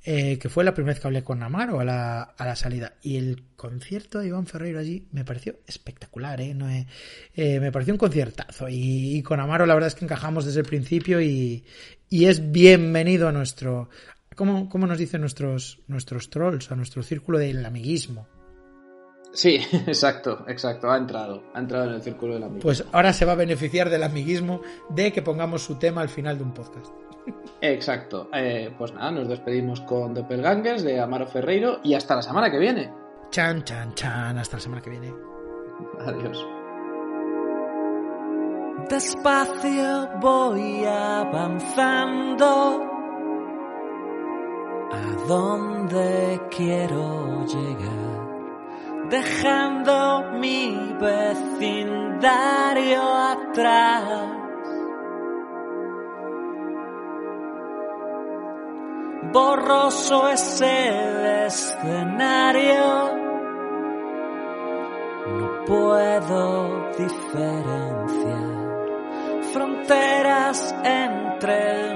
eh, 0.04 0.38
que 0.38 0.48
fue 0.48 0.64
la 0.64 0.74
primera 0.74 0.92
vez 0.92 1.00
que 1.00 1.08
hablé 1.08 1.24
con 1.24 1.42
Amaro 1.42 1.80
a 1.80 1.84
la, 1.84 2.22
a 2.22 2.44
la 2.44 2.56
salida. 2.56 2.94
Y 3.02 3.16
el 3.16 3.42
concierto 3.56 4.18
de 4.18 4.28
Iván 4.28 4.46
Ferreiro 4.46 4.78
allí 4.78 5.08
me 5.12 5.24
pareció 5.24 5.56
espectacular, 5.66 6.40
¿eh? 6.40 6.54
No, 6.54 6.68
eh, 6.68 6.86
me 7.34 7.72
pareció 7.72 7.94
un 7.94 7.98
conciertazo. 7.98 8.68
Y, 8.68 9.16
y 9.16 9.22
con 9.22 9.40
Amaro 9.40 9.64
la 9.66 9.74
verdad 9.74 9.88
es 9.88 9.94
que 9.94 10.04
encajamos 10.04 10.44
desde 10.44 10.60
el 10.60 10.66
principio 10.66 11.20
y, 11.20 11.64
y 12.08 12.26
es 12.26 12.52
bienvenido 12.52 13.28
a 13.28 13.32
nuestro... 13.32 13.88
¿Cómo, 14.36 14.68
cómo 14.68 14.86
nos 14.88 14.98
dicen 14.98 15.20
nuestros, 15.20 15.80
nuestros 15.86 16.28
trolls? 16.28 16.70
A 16.72 16.76
nuestro 16.76 17.04
círculo 17.04 17.38
del 17.38 17.64
amiguismo. 17.64 18.26
Sí, 19.34 19.56
exacto, 19.86 20.44
exacto, 20.48 20.90
ha 20.90 20.96
entrado, 20.96 21.42
ha 21.52 21.58
entrado 21.58 21.84
en 21.88 21.94
el 21.94 22.02
círculo 22.02 22.34
del 22.34 22.44
amigo. 22.44 22.60
Pues 22.62 22.84
ahora 22.92 23.12
se 23.12 23.24
va 23.26 23.32
a 23.32 23.36
beneficiar 23.36 23.90
del 23.90 24.02
amiguismo 24.04 24.62
de 24.88 25.12
que 25.12 25.20
pongamos 25.22 25.62
su 25.62 25.74
tema 25.76 26.00
al 26.00 26.08
final 26.08 26.38
de 26.38 26.44
un 26.44 26.54
podcast. 26.54 26.94
Exacto, 27.60 28.28
Eh, 28.34 28.72
pues 28.76 28.92
nada, 28.92 29.10
nos 29.10 29.28
despedimos 29.28 29.80
con 29.82 30.14
Doppelgangers 30.14 30.82
de 30.84 31.00
Amaro 31.00 31.26
Ferreiro 31.26 31.80
y 31.82 31.94
hasta 31.94 32.14
la 32.16 32.22
semana 32.22 32.50
que 32.50 32.58
viene. 32.58 32.92
Chan, 33.30 33.64
chan, 33.64 33.94
chan. 33.94 34.38
Hasta 34.38 34.56
la 34.58 34.60
semana 34.60 34.82
que 34.82 34.90
viene. 34.90 35.12
Adiós. 36.06 36.46
Despacio 38.90 40.08
voy 40.20 40.84
avanzando 40.84 42.46
a 44.92 45.26
donde 45.26 46.40
quiero 46.54 47.44
llegar, 47.46 48.13
dejando 49.14 50.32
mi 50.40 50.92
vecindario 51.00 53.02
atrás. 53.02 54.02
Borroso 59.32 60.28
es 60.30 60.60
el 60.60 61.26
escenario, 61.46 62.84
no 65.38 65.64
puedo 65.64 66.90
diferenciar 66.98 68.54
fronteras 69.52 70.74
entre 70.82 71.94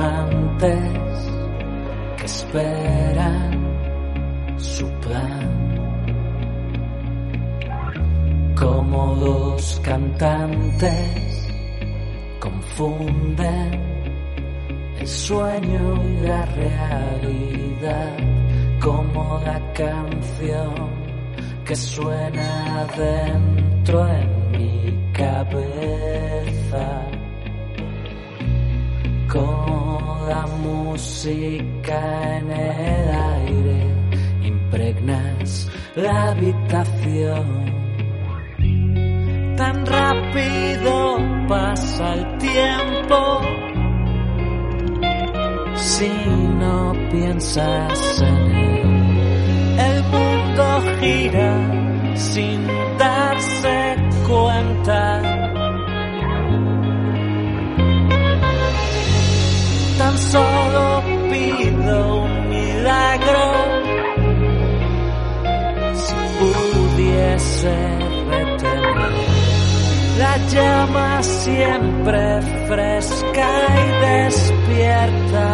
amantes 0.00 1.30
que 2.16 2.24
esperan 2.24 3.50
su 4.56 4.86
plan. 5.00 5.50
Como 8.58 9.16
los 9.16 9.80
cantantes 9.82 11.48
confunden 12.38 13.80
el 14.98 15.08
sueño 15.08 16.02
y 16.04 16.26
la 16.26 16.44
realidad 16.46 18.16
como 18.80 19.40
la 19.44 19.60
canción 19.72 20.74
que 21.64 21.76
suena 21.76 22.86
dentro 22.96 24.06
en 24.08 24.50
mi 24.52 25.12
cabeza 25.12 27.10
la 30.40 30.46
música 30.46 32.38
en 32.38 32.50
el 32.50 33.08
aire 33.36 33.80
impregnas 34.42 35.68
la 35.96 36.30
habitación 36.30 37.46
tan 39.56 39.84
rápido 39.84 41.18
pasa 41.46 42.14
el 42.14 42.38
tiempo 42.38 43.40
si 45.74 46.08
no 46.58 46.92
piensas 47.10 48.22
en 48.22 48.50
él. 48.52 49.78
El 49.88 50.02
mundo 50.04 50.64
gira 51.00 51.52
sin 52.14 52.66
darse 52.98 53.96
cuenta. 54.26 55.29
Si 65.94 66.14
pudiese 66.38 67.76
retener 68.30 69.12
la 70.18 70.36
llama 70.48 71.22
siempre 71.22 72.40
fresca 72.68 73.48
y 73.74 73.88
despierta. 74.06 75.48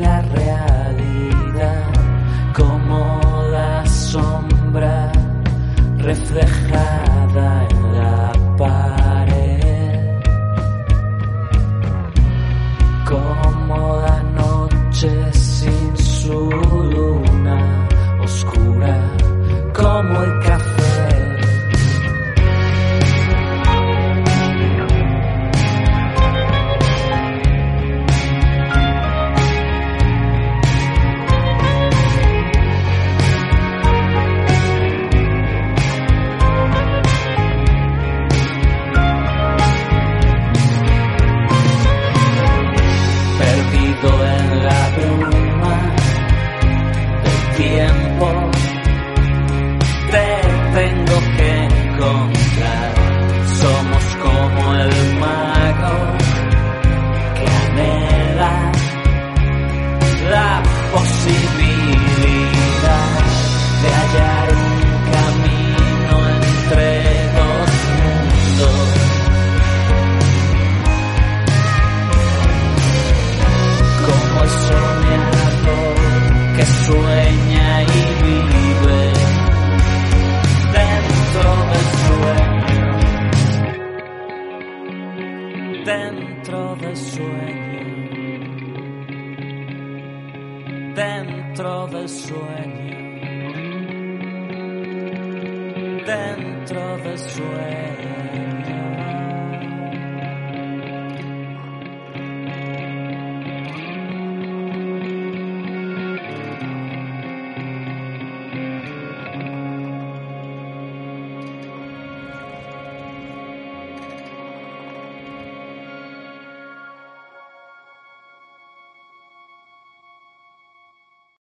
La 0.00 0.20
realidad 0.22 1.84
como 2.54 3.20
la 3.50 3.86
sombra 3.86 5.12
reflejada 5.98 7.03